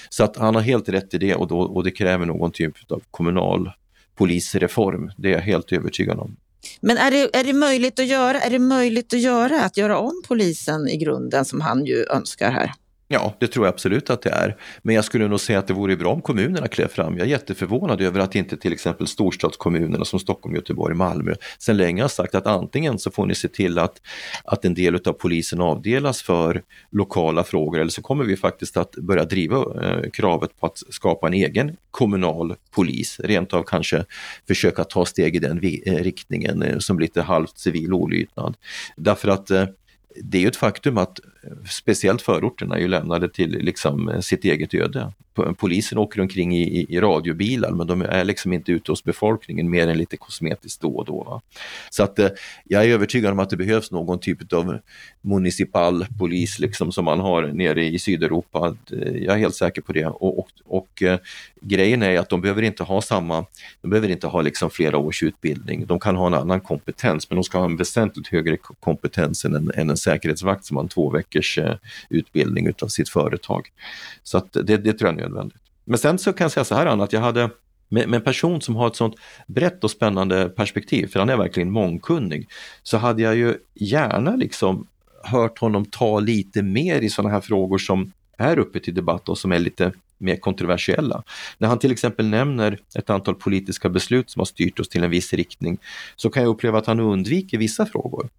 Så 0.10 0.24
att 0.24 0.38
han 0.38 0.56
har 0.56 0.62
helt 0.62 0.90
rätt 0.90 1.14
i 1.14 1.18
det 1.18 1.36
och, 1.36 1.48
då, 1.48 1.60
och 1.60 1.84
det 1.84 1.92
kräver 1.92 2.26
någon 2.26 2.52
typ 2.52 2.92
av 2.92 3.02
kommunal 3.12 3.72
polisreform. 4.16 5.12
Det 5.18 5.30
är 5.30 5.34
jag 5.34 5.42
helt 5.42 5.72
övertygad 5.72 6.20
om. 6.20 6.36
Men 6.82 6.98
är 6.98 7.12
det, 7.12 7.36
är 7.38 7.44
det 7.44 7.54
möjligt 7.54 8.00
att 8.00 8.06
göra? 8.06 8.42
Är 8.42 8.50
det 8.50 8.60
möjligt 8.60 9.14
att 9.14 9.20
göra, 9.20 9.62
att 9.64 9.78
göra 9.78 9.98
om 9.98 10.24
polisen 10.28 10.88
i 10.88 10.98
grunden 10.98 11.46
som 11.46 11.62
han 11.62 11.86
ju 11.86 12.06
önskar 12.10 12.52
här? 12.52 12.74
Ja, 13.08 13.36
det 13.40 13.48
tror 13.48 13.66
jag 13.66 13.74
absolut 13.74 14.10
att 14.10 14.22
det 14.22 14.30
är. 14.30 14.58
Men 14.82 14.96
jag 14.96 15.06
skulle 15.06 15.28
nog 15.28 15.40
säga 15.40 15.60
att 15.60 15.68
det 15.68 15.74
vore 15.74 15.96
bra 15.96 16.14
om 16.14 16.22
kommunerna 16.22 16.68
klev 16.68 16.88
fram. 16.88 17.18
Jag 17.18 17.28
är 17.28 17.32
jätteförvånad 17.32 18.02
över 18.02 18.20
att 18.20 18.36
inte 18.36 18.58
till 18.58 18.74
exempel 18.74 19.08
storstadskommunerna 19.08 20.06
som 20.06 20.20
Stockholm, 20.20 20.56
Göteborg, 20.56 20.96
Malmö 20.96 21.36
sedan 21.60 21.78
länge 21.78 22.02
har 22.02 22.10
sagt 22.10 22.36
att 22.36 22.48
antingen 22.48 23.00
så 23.00 23.12
får 23.12 23.26
ni 23.26 23.36
se 23.36 23.48
till 23.48 23.80
att, 23.80 24.02
att 24.44 24.66
en 24.66 24.74
del 24.74 24.96
av 24.96 25.14
polisen 25.14 25.62
avdelas 25.62 26.22
för 26.22 26.62
lokala 26.92 27.44
frågor 27.44 27.80
eller 27.80 27.92
så 27.92 28.02
kommer 28.02 28.24
vi 28.24 28.38
faktiskt 28.38 28.78
att 28.78 28.92
börja 28.92 29.26
driva 29.26 29.58
eh, 29.58 30.10
kravet 30.14 30.60
på 30.60 30.66
att 30.66 30.78
skapa 30.90 31.28
en 31.28 31.34
egen 31.34 31.78
kommunal 31.92 32.56
polis, 32.72 33.20
rent 33.20 33.54
av 33.54 33.64
kanske 33.64 34.06
försöka 34.48 34.84
ta 34.84 35.06
steg 35.06 35.36
i 35.36 35.40
den 35.40 35.58
eh, 35.86 35.96
riktningen 35.96 36.62
eh, 36.62 36.78
som 36.78 37.00
lite 37.00 37.22
halvt 37.22 37.58
civil 37.58 37.94
olydnad. 37.94 38.58
Därför 38.96 39.30
att 39.30 39.52
eh, 39.52 39.66
det 40.22 40.38
är 40.38 40.42
ju 40.42 40.48
ett 40.48 40.56
faktum 40.56 40.98
att 40.98 41.20
speciellt 41.70 42.22
förorterna 42.22 42.76
är 42.76 42.80
ju 42.80 42.88
lämnade 42.88 43.30
till 43.30 43.50
liksom 43.50 44.10
eh, 44.10 44.20
sitt 44.20 44.46
eget 44.46 44.74
öde. 44.74 45.12
Polisen 45.58 45.98
åker 45.98 46.22
omkring 46.22 46.56
i, 46.58 46.86
i 46.90 47.00
radiobilar 47.00 47.72
men 47.72 47.88
de 47.88 48.02
är 48.02 48.24
liksom 48.24 48.54
inte 48.54 48.72
ute 48.72 48.92
hos 48.92 49.04
befolkningen 49.04 49.70
mer 49.70 49.88
än 49.88 49.98
lite 49.98 50.18
kosmetiskt 50.18 50.82
då 50.82 50.96
och 50.96 51.06
då. 51.06 51.24
Va? 51.24 51.42
Så 51.90 52.04
att 52.04 52.20
eh, 52.20 52.30
jag 52.64 52.86
är 52.86 52.90
övertygad 52.90 53.32
om 53.32 53.40
att 53.40 53.50
det 53.50 53.58
behövs 53.58 53.92
någon 53.92 54.20
typ 54.20 54.54
av 54.54 54.80
municipal 55.22 56.06
polis 56.20 56.60
liksom 56.60 56.92
som 56.92 57.06
man 57.06 57.20
har 57.20 57.44
nere 57.44 57.86
i 57.86 58.00
Sydeuropa. 58.00 58.78
Eh, 58.92 59.18
jag 59.18 59.36
är 59.36 59.40
helt 59.40 59.56
säker 59.56 59.82
på 59.82 59.94
det 59.94 60.06
och, 60.06 60.40
och, 60.40 60.48
och 60.66 61.04
eh, 61.04 61.20
grejen 61.62 62.04
är 62.04 62.20
att 62.20 62.30
de 62.30 62.42
behöver 62.42 62.62
inte 62.62 62.84
ha 62.84 63.02
samma, 63.02 63.46
de 63.82 63.90
behöver 63.90 64.10
inte 64.10 64.28
ha 64.28 64.42
liksom 64.42 64.70
flera 64.70 64.98
års 64.98 65.24
utbildning. 65.24 65.86
De 65.86 66.00
kan 66.00 66.16
ha 66.16 66.28
en 66.28 66.34
annan 66.34 66.62
kompetens 66.62 67.30
men 67.30 67.36
de 67.36 67.44
ska 67.44 67.58
ha 67.58 67.66
en 67.66 67.78
väsentligt 67.78 68.28
högre 68.28 68.58
kompetens 68.58 69.46
än 69.46 69.56
en, 69.56 69.72
än 69.76 69.90
en 69.90 69.98
säkerhetsvakt 69.98 70.66
som 70.66 70.78
har 70.78 70.84
en 70.84 70.90
två 70.90 71.10
veckors 71.34 71.58
eh, 71.58 71.76
utbildning 72.10 72.68
utav 72.68 72.88
sitt 72.88 73.10
företag. 73.10 73.72
Så 74.24 74.38
att 74.38 74.54
det, 74.54 74.78
det 74.78 74.94
tror 74.94 75.12
jag 75.12 75.20
är 75.20 75.22
nödvändigt. 75.22 75.62
Men 75.86 75.98
sen 75.98 76.18
så 76.18 76.34
kan 76.34 76.46
jag 76.46 76.52
säga 76.52 76.64
så 76.64 76.76
här 76.76 76.86
Anna, 76.86 77.04
att 77.04 77.14
jag 77.14 77.22
hade 77.22 77.50
med, 77.90 78.10
med 78.10 78.18
en 78.18 78.24
person 78.24 78.62
som 78.62 78.76
har 78.76 78.88
ett 78.88 78.96
sånt 78.96 79.16
brett 79.48 79.84
och 79.84 79.92
spännande 79.92 80.50
perspektiv, 80.50 81.08
för 81.08 81.20
han 81.20 81.30
är 81.30 81.38
verkligen 81.38 81.72
mångkunnig, 81.72 82.48
så 82.84 82.98
hade 82.98 83.22
jag 83.22 83.36
ju 83.36 83.58
gärna 83.74 84.36
liksom 84.36 84.88
hört 85.24 85.60
honom 85.60 85.86
ta 85.86 86.20
lite 86.20 86.62
mer 86.62 87.02
i 87.02 87.10
sådana 87.10 87.34
här 87.34 87.42
frågor 87.42 87.78
som 87.78 88.12
är 88.38 88.60
uppe 88.60 88.80
till 88.80 88.94
debatt 88.94 89.30
och 89.30 89.38
som 89.38 89.52
är 89.52 89.60
lite 89.60 89.92
mer 90.18 90.36
kontroversiella. 90.36 91.24
När 91.58 91.68
han 91.68 91.80
till 91.80 91.92
exempel 91.92 92.28
nämner 92.28 92.80
ett 92.96 93.10
antal 93.10 93.36
politiska 93.36 93.90
beslut 93.90 94.30
som 94.30 94.40
har 94.40 94.46
styrt 94.46 94.80
oss 94.80 94.90
till 94.90 95.04
en 95.04 95.10
viss 95.10 95.34
riktning 95.34 95.78
så 96.16 96.30
kan 96.30 96.44
jag 96.44 96.50
uppleva 96.50 96.78
att 96.78 96.86
han 96.86 97.00
undviker 97.00 97.58
vissa 97.58 97.86
frågor. 97.86 98.30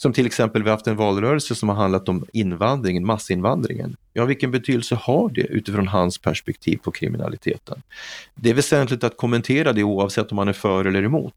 Som 0.00 0.12
till 0.12 0.26
exempel, 0.26 0.62
vi 0.62 0.68
har 0.68 0.76
haft 0.76 0.86
en 0.86 0.96
valrörelse 0.96 1.54
som 1.54 1.68
har 1.68 1.76
handlat 1.76 2.08
om 2.08 2.26
invandringen, 2.32 3.06
massinvandringen. 3.06 3.96
Ja, 4.12 4.24
vilken 4.24 4.50
betydelse 4.50 4.94
har 4.94 5.28
det 5.28 5.40
utifrån 5.40 5.88
hans 5.88 6.18
perspektiv 6.18 6.76
på 6.76 6.90
kriminaliteten? 6.90 7.82
Det 8.34 8.50
är 8.50 8.54
väsentligt 8.54 9.04
att 9.04 9.16
kommentera 9.16 9.72
det 9.72 9.82
oavsett 9.82 10.32
om 10.32 10.36
man 10.36 10.48
är 10.48 10.52
för 10.52 10.84
eller 10.84 11.02
emot. 11.02 11.34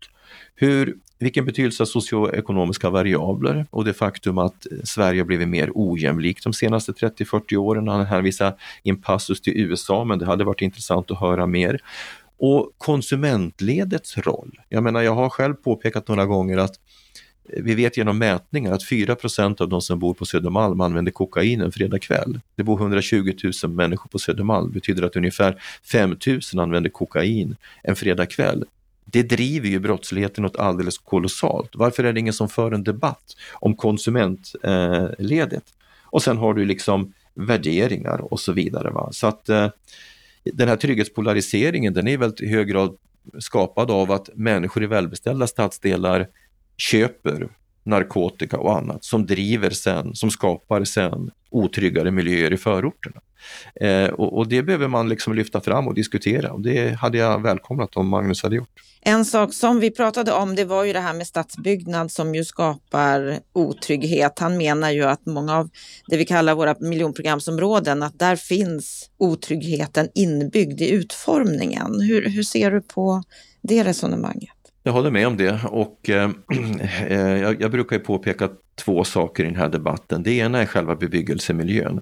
Hur, 0.56 0.98
vilken 1.20 1.46
betydelse 1.46 1.82
har 1.82 1.86
socioekonomiska 1.86 2.90
variabler 2.90 3.66
och 3.70 3.86
det 3.86 3.94
faktum 3.94 4.38
att 4.38 4.68
Sverige 4.84 5.22
har 5.22 5.26
blivit 5.26 5.48
mer 5.48 5.72
ojämlikt 5.74 6.44
de 6.44 6.54
senaste 6.54 6.92
30-40 6.92 7.56
åren. 7.56 7.88
Han 7.88 8.06
hänvisar 8.06 8.54
i 8.84 8.90
en 8.90 9.02
passus 9.02 9.42
till 9.42 9.58
USA, 9.58 10.04
men 10.04 10.20
det 10.20 10.26
hade 10.26 10.44
varit 10.44 10.62
intressant 10.62 11.12
att 11.12 11.20
höra 11.20 11.48
mer. 11.48 11.80
Och 12.38 12.72
konsumentledets 12.78 14.18
roll. 14.18 14.60
Jag 14.70 14.84
menar, 14.84 15.02
jag 15.02 15.16
har 15.16 15.30
själv 15.30 15.54
påpekat 15.54 16.08
några 16.08 16.26
gånger 16.26 16.58
att 16.58 16.80
vi 17.44 17.76
vet 17.76 17.98
genom 17.98 18.18
mätningar 18.18 18.72
att 18.72 18.84
4% 18.84 19.62
av 19.62 19.70
de 19.70 19.82
som 19.82 20.00
bor 20.00 20.14
på 20.14 20.26
Södermalm 20.26 20.82
använder 20.82 21.12
kokain 21.12 21.62
en 21.62 21.72
fredag 21.72 22.00
kväll. 22.00 22.40
Det 22.56 22.64
bor 22.64 22.80
120 22.80 23.34
000 23.64 23.72
människor 23.72 24.10
på 24.10 24.20
Södermalm, 24.20 24.68
det 24.68 24.74
betyder 24.74 25.04
att 25.04 25.16
ungefär 25.16 25.64
5 25.92 26.18
000 26.28 26.40
använder 26.60 26.90
kokain 26.90 27.56
en 27.84 27.96
fredag 27.96 28.26
kväll. 28.26 28.66
Det 29.06 29.24
driver 29.24 29.68
ju 29.68 29.80
brottsligheten 29.80 30.42
något 30.42 30.56
alldeles 30.56 30.98
kolossalt. 30.98 31.70
Varför 31.74 32.04
är 32.04 32.14
det 32.14 32.20
ingen 32.20 32.34
som 32.34 32.50
för 32.50 32.72
en 32.72 32.84
debatt 32.84 33.36
om 33.54 33.76
konsumentledet? 33.76 35.64
Och 36.04 36.24
sen 36.24 36.38
har 36.38 36.54
du 36.54 36.66
liksom 36.66 37.14
värderingar 37.34 38.34
och 38.34 38.40
så 38.40 38.52
vidare. 38.52 38.90
Va? 38.90 39.10
Så 39.12 39.28
att 39.28 39.50
eh, 39.50 39.70
den 40.44 40.68
här 40.68 40.76
trygghetspolariseringen 40.76 41.94
den 41.94 42.08
är 42.08 42.18
väldigt 42.18 42.42
i 42.42 42.48
hög 42.48 42.68
grad 42.68 42.98
skapad 43.40 43.92
av 43.92 44.12
att 44.12 44.30
människor 44.36 44.84
i 44.84 44.88
välbeställda 44.88 45.48
stadsdelar 45.48 46.28
köper 46.78 47.50
narkotika 47.84 48.58
och 48.58 48.78
annat 48.78 49.04
som 49.04 49.26
driver 49.26 49.70
sen, 49.70 50.16
som 50.16 50.32
skapar 50.32 50.84
sen 50.84 51.32
otryggare 51.50 52.12
miljöer 52.12 52.54
i 52.54 52.58
förorterna. 52.58 53.22
Eh, 53.82 54.10
och, 54.10 54.38
och, 54.38 54.48
det 54.48 54.64
behöver 54.64 54.88
man 54.88 55.10
liksom 55.10 55.34
lyfta 55.34 55.62
fram 55.62 55.88
och 55.88 55.94
diskutera 55.94 56.52
och 56.52 56.62
det 56.62 56.94
hade 56.94 57.18
jag 57.18 57.42
välkomnat 57.42 57.98
om 57.98 58.08
Magnus 58.08 58.44
hade 58.44 58.56
gjort. 58.56 58.70
En 59.02 59.26
sak 59.26 59.54
som 59.54 59.80
vi 59.80 59.92
pratade 59.92 60.32
om 60.32 60.56
det 60.56 60.66
var 60.66 60.84
ju 60.84 60.94
det 60.94 61.00
här 61.00 61.14
med 61.14 61.28
stadsbyggnad 61.28 62.12
som 62.12 62.36
ju 62.36 62.46
skapar 62.46 63.40
otrygghet. 63.54 64.40
Han 64.40 64.58
menar 64.58 64.92
ju 64.92 65.04
att 65.04 65.26
många 65.26 65.58
av 65.58 65.70
det 66.08 66.18
vi 66.18 66.26
kallar 66.26 66.56
våra 66.56 66.76
miljonprogramsområden, 66.80 68.04
att 68.04 68.20
där 68.20 68.36
finns 68.36 69.10
otryggheten 69.18 70.10
inbyggd 70.16 70.82
i 70.82 70.90
utformningen. 70.90 72.02
Hur, 72.02 72.30
hur 72.30 72.44
ser 72.44 72.72
du 72.72 72.82
på 72.82 73.24
det 73.62 73.84
resonemanget? 73.84 74.61
Jag 74.84 74.92
håller 74.92 75.12
med 75.12 75.28
om 75.28 75.38
det 75.38 75.60
och 75.66 76.10
eh, 76.10 76.32
eh, 77.08 77.18
jag, 77.18 77.62
jag, 77.62 77.72
brukar 77.72 77.96
ju 77.96 78.04
påpeka 78.04 78.50
två 78.76 79.04
saker 79.04 79.44
i 79.44 79.48
den 79.48 79.56
här 79.56 79.70
debatten. 79.70 80.24
Det 80.24 80.32
ena 80.32 80.62
är 80.62 80.66
själva 80.66 80.96
bebyggelsemiljön. 80.96 82.02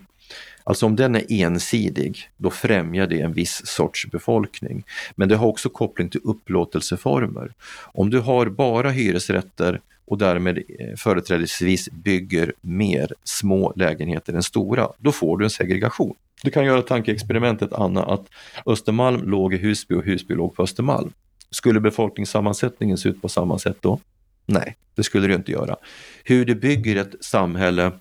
Alltså 0.64 0.86
om 0.86 0.96
den 0.96 1.16
är 1.16 1.24
ensidig, 1.30 2.30
då 2.38 2.50
främjar 2.50 3.08
det 3.08 3.22
en 3.22 3.34
viss 3.34 3.62
sorts 3.66 4.08
befolkning. 4.12 4.84
Men 5.16 5.30
det 5.30 5.36
har 5.36 5.48
också 5.48 5.70
koppling 5.70 6.10
till 6.10 6.22
upplåtelseformer. 6.24 7.54
Om 7.94 8.10
du 8.10 8.20
har 8.20 8.46
bara 8.46 8.90
hyresrätter 8.90 9.82
och 10.06 10.18
därmed 10.18 10.58
eh, 10.58 10.96
företrädesvis 10.98 11.90
bygger 11.92 12.54
mer 12.62 13.14
små 13.24 13.74
lägenheter 13.76 14.34
än 14.34 14.44
stora, 14.44 14.90
då 14.98 15.12
får 15.12 15.38
du 15.38 15.46
en 15.46 15.50
segregation. 15.50 16.16
Du 16.44 16.52
kan 16.52 16.66
göra 16.66 16.82
tankeexperimentet 16.82 17.74
Anna 17.74 18.04
att 18.04 18.26
Östermalm 18.66 19.30
låg 19.30 19.54
i 19.54 19.58
Husby 19.58 19.96
och 19.96 20.04
Husby 20.04 20.36
låg 20.36 20.56
på 20.56 20.64
Östermalm. 20.64 21.12
Skulle 21.52 21.80
befolkningssammansättningen 21.80 22.98
se 22.98 23.10
ut 23.10 23.22
på 23.22 23.30
samma 23.30 23.60
sätt 23.60 23.78
då? 23.82 24.00
Nej, 24.46 24.76
det 24.96 25.04
skulle 25.04 25.28
det 25.28 25.36
inte 25.36 25.52
göra. 25.52 25.76
Hur 26.24 26.46
du 26.46 26.56
bygger 26.56 26.96
ett 26.96 27.16
samhälle 27.22 27.92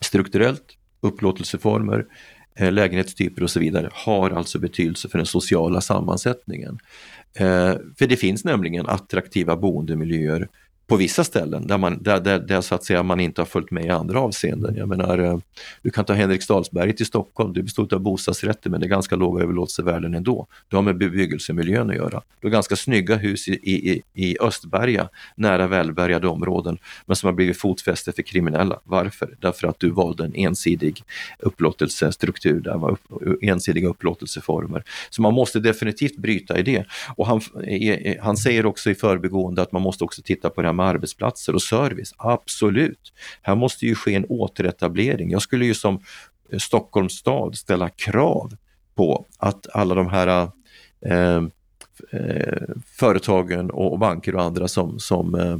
strukturellt, 0.00 0.64
upplåtelseformer, 1.00 2.06
eh, 2.56 2.72
lägenhetstyper 2.72 3.42
och 3.42 3.50
så 3.50 3.60
vidare 3.60 3.90
har 3.92 4.30
alltså 4.30 4.58
betydelse 4.58 5.08
för 5.08 5.18
den 5.18 5.26
sociala 5.26 5.80
sammansättningen. 5.80 6.78
Eh, 7.34 7.74
för 7.98 8.06
det 8.06 8.16
finns 8.16 8.44
nämligen 8.44 8.86
attraktiva 8.86 9.56
boendemiljöer 9.56 10.48
på 10.86 10.96
vissa 10.96 11.24
ställen 11.24 11.66
där, 11.66 11.78
man, 11.78 12.02
där, 12.02 12.20
där, 12.20 12.38
där 12.38 12.60
så 12.60 12.74
att 12.74 12.84
säga 12.84 13.02
man 13.02 13.20
inte 13.20 13.40
har 13.40 13.46
följt 13.46 13.70
med 13.70 13.84
i 13.84 13.88
andra 13.88 14.20
avseenden. 14.20 14.76
Jag 14.76 14.88
menar, 14.88 15.18
eh, 15.18 15.38
du 15.82 15.90
kan 15.90 16.04
ta 16.04 16.12
Henriksdalsberget 16.12 17.00
i 17.00 17.04
Stockholm, 17.04 17.52
det 17.52 17.62
består 17.62 17.94
av 17.94 18.00
bostadsrätter 18.00 18.70
men 18.70 18.80
det 18.80 18.86
är 18.86 18.88
ganska 18.88 19.16
låga 19.16 19.42
överlåtelsevärden 19.42 20.14
ändå. 20.14 20.46
Det 20.68 20.76
har 20.76 20.82
med 20.82 20.98
bebyggelsemiljön 20.98 21.90
att 21.90 21.96
göra. 21.96 22.22
Du 22.40 22.46
har 22.46 22.52
ganska 22.52 22.76
snygga 22.76 23.16
hus 23.16 23.48
i, 23.48 23.52
i, 23.52 24.02
i 24.14 24.38
Östberga, 24.40 25.08
nära 25.36 25.66
välbärgade 25.66 26.28
områden, 26.28 26.78
men 27.06 27.16
som 27.16 27.26
har 27.26 27.34
blivit 27.34 27.58
fotfäste 27.58 28.12
för 28.12 28.22
kriminella. 28.22 28.80
Varför? 28.84 29.36
Därför 29.40 29.68
att 29.68 29.80
du 29.80 29.90
valde 29.90 30.24
en 30.24 30.34
ensidig 30.34 31.02
upplåtelsestruktur, 31.38 32.60
där 32.60 32.78
var 32.78 32.90
upp, 32.90 33.42
ensidiga 33.42 33.88
upplåtelseformer. 33.88 34.84
Så 35.10 35.22
man 35.22 35.34
måste 35.34 35.60
definitivt 35.60 36.16
bryta 36.16 36.58
i 36.58 36.62
det. 36.62 36.84
Och 37.16 37.26
han, 37.26 37.40
han 38.20 38.36
säger 38.36 38.66
också 38.66 38.90
i 38.90 38.94
förbigående 38.94 39.62
att 39.62 39.72
man 39.72 39.82
måste 39.82 40.04
också 40.04 40.22
titta 40.22 40.50
på 40.50 40.62
det 40.62 40.68
här 40.68 40.75
med 40.76 40.86
arbetsplatser 40.86 41.54
och 41.54 41.62
service. 41.62 42.14
Absolut. 42.16 43.12
Här 43.42 43.54
måste 43.54 43.86
ju 43.86 43.94
ske 43.94 44.14
en 44.14 44.26
återetablering. 44.28 45.30
Jag 45.30 45.42
skulle 45.42 45.64
ju 45.64 45.74
som 45.74 46.00
eh, 46.52 46.58
Stockholms 46.58 47.12
stad 47.12 47.56
ställa 47.56 47.88
krav 47.88 48.56
på 48.94 49.26
att 49.38 49.66
alla 49.72 49.94
de 49.94 50.08
här 50.08 50.48
eh, 51.06 51.42
eh, 52.12 52.68
företagen 52.86 53.70
och 53.70 53.98
banker 53.98 54.34
och 54.34 54.42
andra 54.42 54.68
som, 54.68 54.98
som 54.98 55.34
eh, 55.34 55.58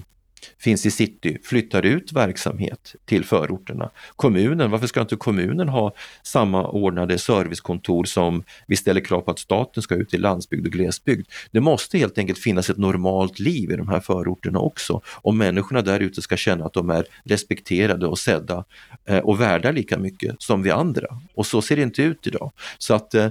finns 0.58 0.86
i 0.86 0.90
city 0.90 1.38
flyttar 1.44 1.82
ut 1.82 2.12
verksamhet 2.12 2.94
till 3.04 3.24
förorterna. 3.24 3.90
Kommunen, 4.16 4.70
varför 4.70 4.86
ska 4.86 5.00
inte 5.00 5.16
kommunen 5.16 5.68
ha 5.68 5.94
samma 6.22 6.68
ordnade 6.68 7.18
servicekontor 7.18 8.04
som 8.04 8.44
vi 8.66 8.76
ställer 8.76 9.00
krav 9.00 9.20
på 9.20 9.30
att 9.30 9.38
staten 9.38 9.82
ska 9.82 9.94
ut 9.94 10.14
i 10.14 10.18
landsbygd 10.18 10.66
och 10.66 10.72
glesbygd? 10.72 11.26
Det 11.50 11.60
måste 11.60 11.98
helt 11.98 12.18
enkelt 12.18 12.38
finnas 12.38 12.70
ett 12.70 12.78
normalt 12.78 13.38
liv 13.38 13.70
i 13.70 13.76
de 13.76 13.88
här 13.88 14.00
förorterna 14.00 14.58
också 14.58 15.00
om 15.14 15.38
människorna 15.38 15.82
där 15.82 16.00
ute 16.00 16.22
ska 16.22 16.36
känna 16.36 16.64
att 16.64 16.72
de 16.72 16.90
är 16.90 17.04
respekterade 17.24 18.06
och 18.06 18.18
sedda 18.18 18.64
eh, 19.08 19.18
och 19.18 19.40
värda 19.40 19.70
lika 19.70 19.98
mycket 19.98 20.36
som 20.38 20.62
vi 20.62 20.70
andra. 20.70 21.06
Och 21.34 21.46
så 21.46 21.62
ser 21.62 21.76
det 21.76 21.82
inte 21.82 22.02
ut 22.02 22.26
idag. 22.26 22.52
Så 22.78 22.94
att 22.94 23.14
eh, 23.14 23.28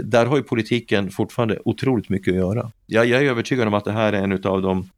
där 0.00 0.26
har 0.26 0.36
ju 0.36 0.42
politiken 0.42 1.10
fortfarande 1.10 1.58
otroligt 1.64 2.08
mycket 2.08 2.32
att 2.32 2.38
göra. 2.38 2.72
Jag, 2.86 3.06
jag 3.06 3.22
är 3.22 3.30
övertygad 3.30 3.68
om 3.68 3.74
att 3.74 3.84
det 3.84 3.92
här 3.92 4.12
är 4.12 4.22
en 4.22 4.32
av 4.32 4.62
de 4.62 4.88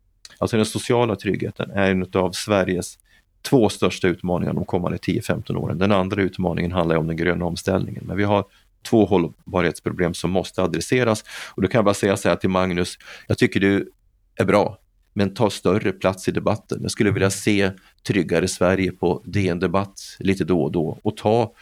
Alltså 0.44 0.56
den 0.56 0.66
sociala 0.66 1.16
tryggheten 1.16 1.70
är 1.70 1.90
en 1.90 2.06
av 2.12 2.32
Sveriges 2.32 2.98
två 3.42 3.68
största 3.68 4.08
utmaningar 4.08 4.52
de 4.52 4.64
kommande 4.64 4.98
10-15 4.98 5.56
åren. 5.56 5.78
Den 5.78 5.92
andra 5.92 6.22
utmaningen 6.22 6.72
handlar 6.72 6.96
om 6.96 7.06
den 7.06 7.16
gröna 7.16 7.44
omställningen. 7.44 8.04
Men 8.06 8.16
vi 8.16 8.24
har 8.24 8.44
två 8.82 9.04
hållbarhetsproblem 9.04 10.14
som 10.14 10.30
måste 10.30 10.62
adresseras. 10.62 11.24
Och 11.54 11.62
då 11.62 11.68
kan 11.68 11.78
jag 11.78 11.84
bara 11.84 11.94
säga 11.94 12.16
så 12.16 12.28
här 12.28 12.36
till 12.36 12.50
Magnus, 12.50 12.98
jag 13.26 13.38
tycker 13.38 13.60
du 13.60 13.90
är 14.36 14.44
bra, 14.44 14.78
men 15.12 15.34
ta 15.34 15.50
större 15.50 15.92
plats 15.92 16.28
i 16.28 16.30
debatten. 16.30 16.78
Jag 16.82 16.90
skulle 16.90 17.10
vilja 17.10 17.30
se 17.30 17.70
Tryggare 18.06 18.48
Sverige 18.48 18.92
på 18.92 19.22
DN 19.24 19.58
Debatt 19.58 20.00
lite 20.18 20.44
då 20.44 20.62
och 20.62 20.72
då 20.72 20.98
och 21.02 21.16
ta 21.16 21.52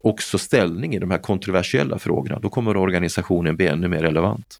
också 0.00 0.38
ställning 0.38 0.94
i 0.94 0.98
de 0.98 1.10
här 1.10 1.18
kontroversiella 1.18 1.98
frågorna. 1.98 2.38
Då 2.38 2.48
kommer 2.48 2.76
organisationen 2.76 3.56
bli 3.56 3.66
ännu 3.66 3.88
mer 3.88 4.00
relevant. 4.00 4.58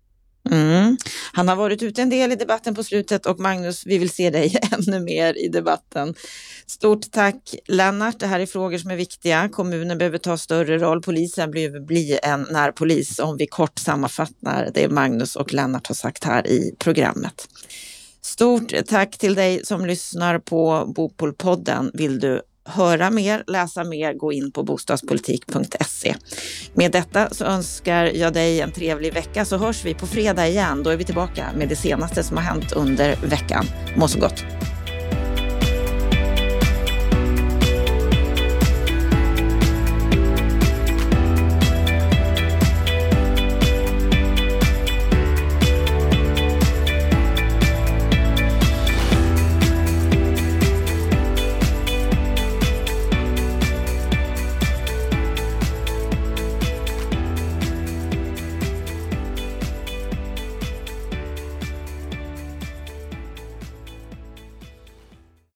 Mm. 0.51 0.97
Han 1.33 1.49
har 1.49 1.57
varit 1.57 1.83
ute 1.83 2.03
en 2.03 2.11
del 2.11 2.33
i 2.33 2.37
debatten 2.37 2.75
på 2.75 2.85
slutet 2.85 3.27
och 3.27 3.41
Magnus, 3.41 3.87
vi 3.87 3.99
vill 3.99 4.11
se 4.11 4.31
dig 4.31 4.59
ännu 4.73 5.01
mer 5.01 5.45
i 5.45 5.49
debatten. 5.49 6.15
Stort 6.67 7.11
tack 7.11 7.55
Lennart. 7.69 8.19
Det 8.19 8.27
här 8.27 8.41
är 8.41 8.47
frågor 8.47 8.79
som 8.79 8.91
är 8.91 8.97
viktiga. 8.97 9.49
Kommunen 9.49 9.99
behöver 9.99 10.19
ta 10.19 10.39
större 10.39 10.79
roll. 10.79 11.03
Polisen 11.03 11.51
behöver 11.51 11.81
bli 11.81 12.19
en 12.23 12.47
närpolis 12.51 13.19
om 13.19 13.37
vi 13.37 13.47
kort 13.47 13.79
sammanfattar 13.79 14.71
det 14.75 14.89
Magnus 14.89 15.37
och 15.37 15.53
Lennart 15.53 15.87
har 15.87 15.95
sagt 15.95 16.25
här 16.25 16.47
i 16.47 16.75
programmet. 16.79 17.49
Stort 18.21 18.73
tack 18.87 19.19
till 19.19 19.35
dig 19.35 19.67
som 19.67 19.87
lyssnar 19.87 20.39
på 20.39 20.93
Bopolpodden. 20.97 21.91
Vill 21.95 22.21
du 22.21 22.43
höra 22.65 23.11
mer, 23.11 23.45
läsa 23.47 23.85
mer, 23.85 24.15
gå 24.15 24.33
in 24.33 24.53
på 24.53 24.63
bostadspolitik.se. 24.63 26.15
Med 26.75 26.93
detta 26.93 27.29
så 27.31 27.45
önskar 27.45 28.05
jag 28.05 28.33
dig 28.33 28.61
en 28.61 28.73
trevlig 28.73 29.15
vecka 29.15 29.45
så 29.45 29.57
hörs 29.57 29.85
vi 29.85 29.95
på 29.95 30.07
fredag 30.07 30.49
igen. 30.49 30.83
Då 30.83 30.91
är 30.91 30.97
vi 30.97 31.05
tillbaka 31.05 31.47
med 31.57 31.69
det 31.69 31.77
senaste 31.77 32.23
som 32.23 32.37
har 32.37 32.45
hänt 32.45 32.73
under 32.73 33.17
veckan. 33.17 33.65
Må 33.97 34.09
så 34.09 34.21
gott! 34.21 34.45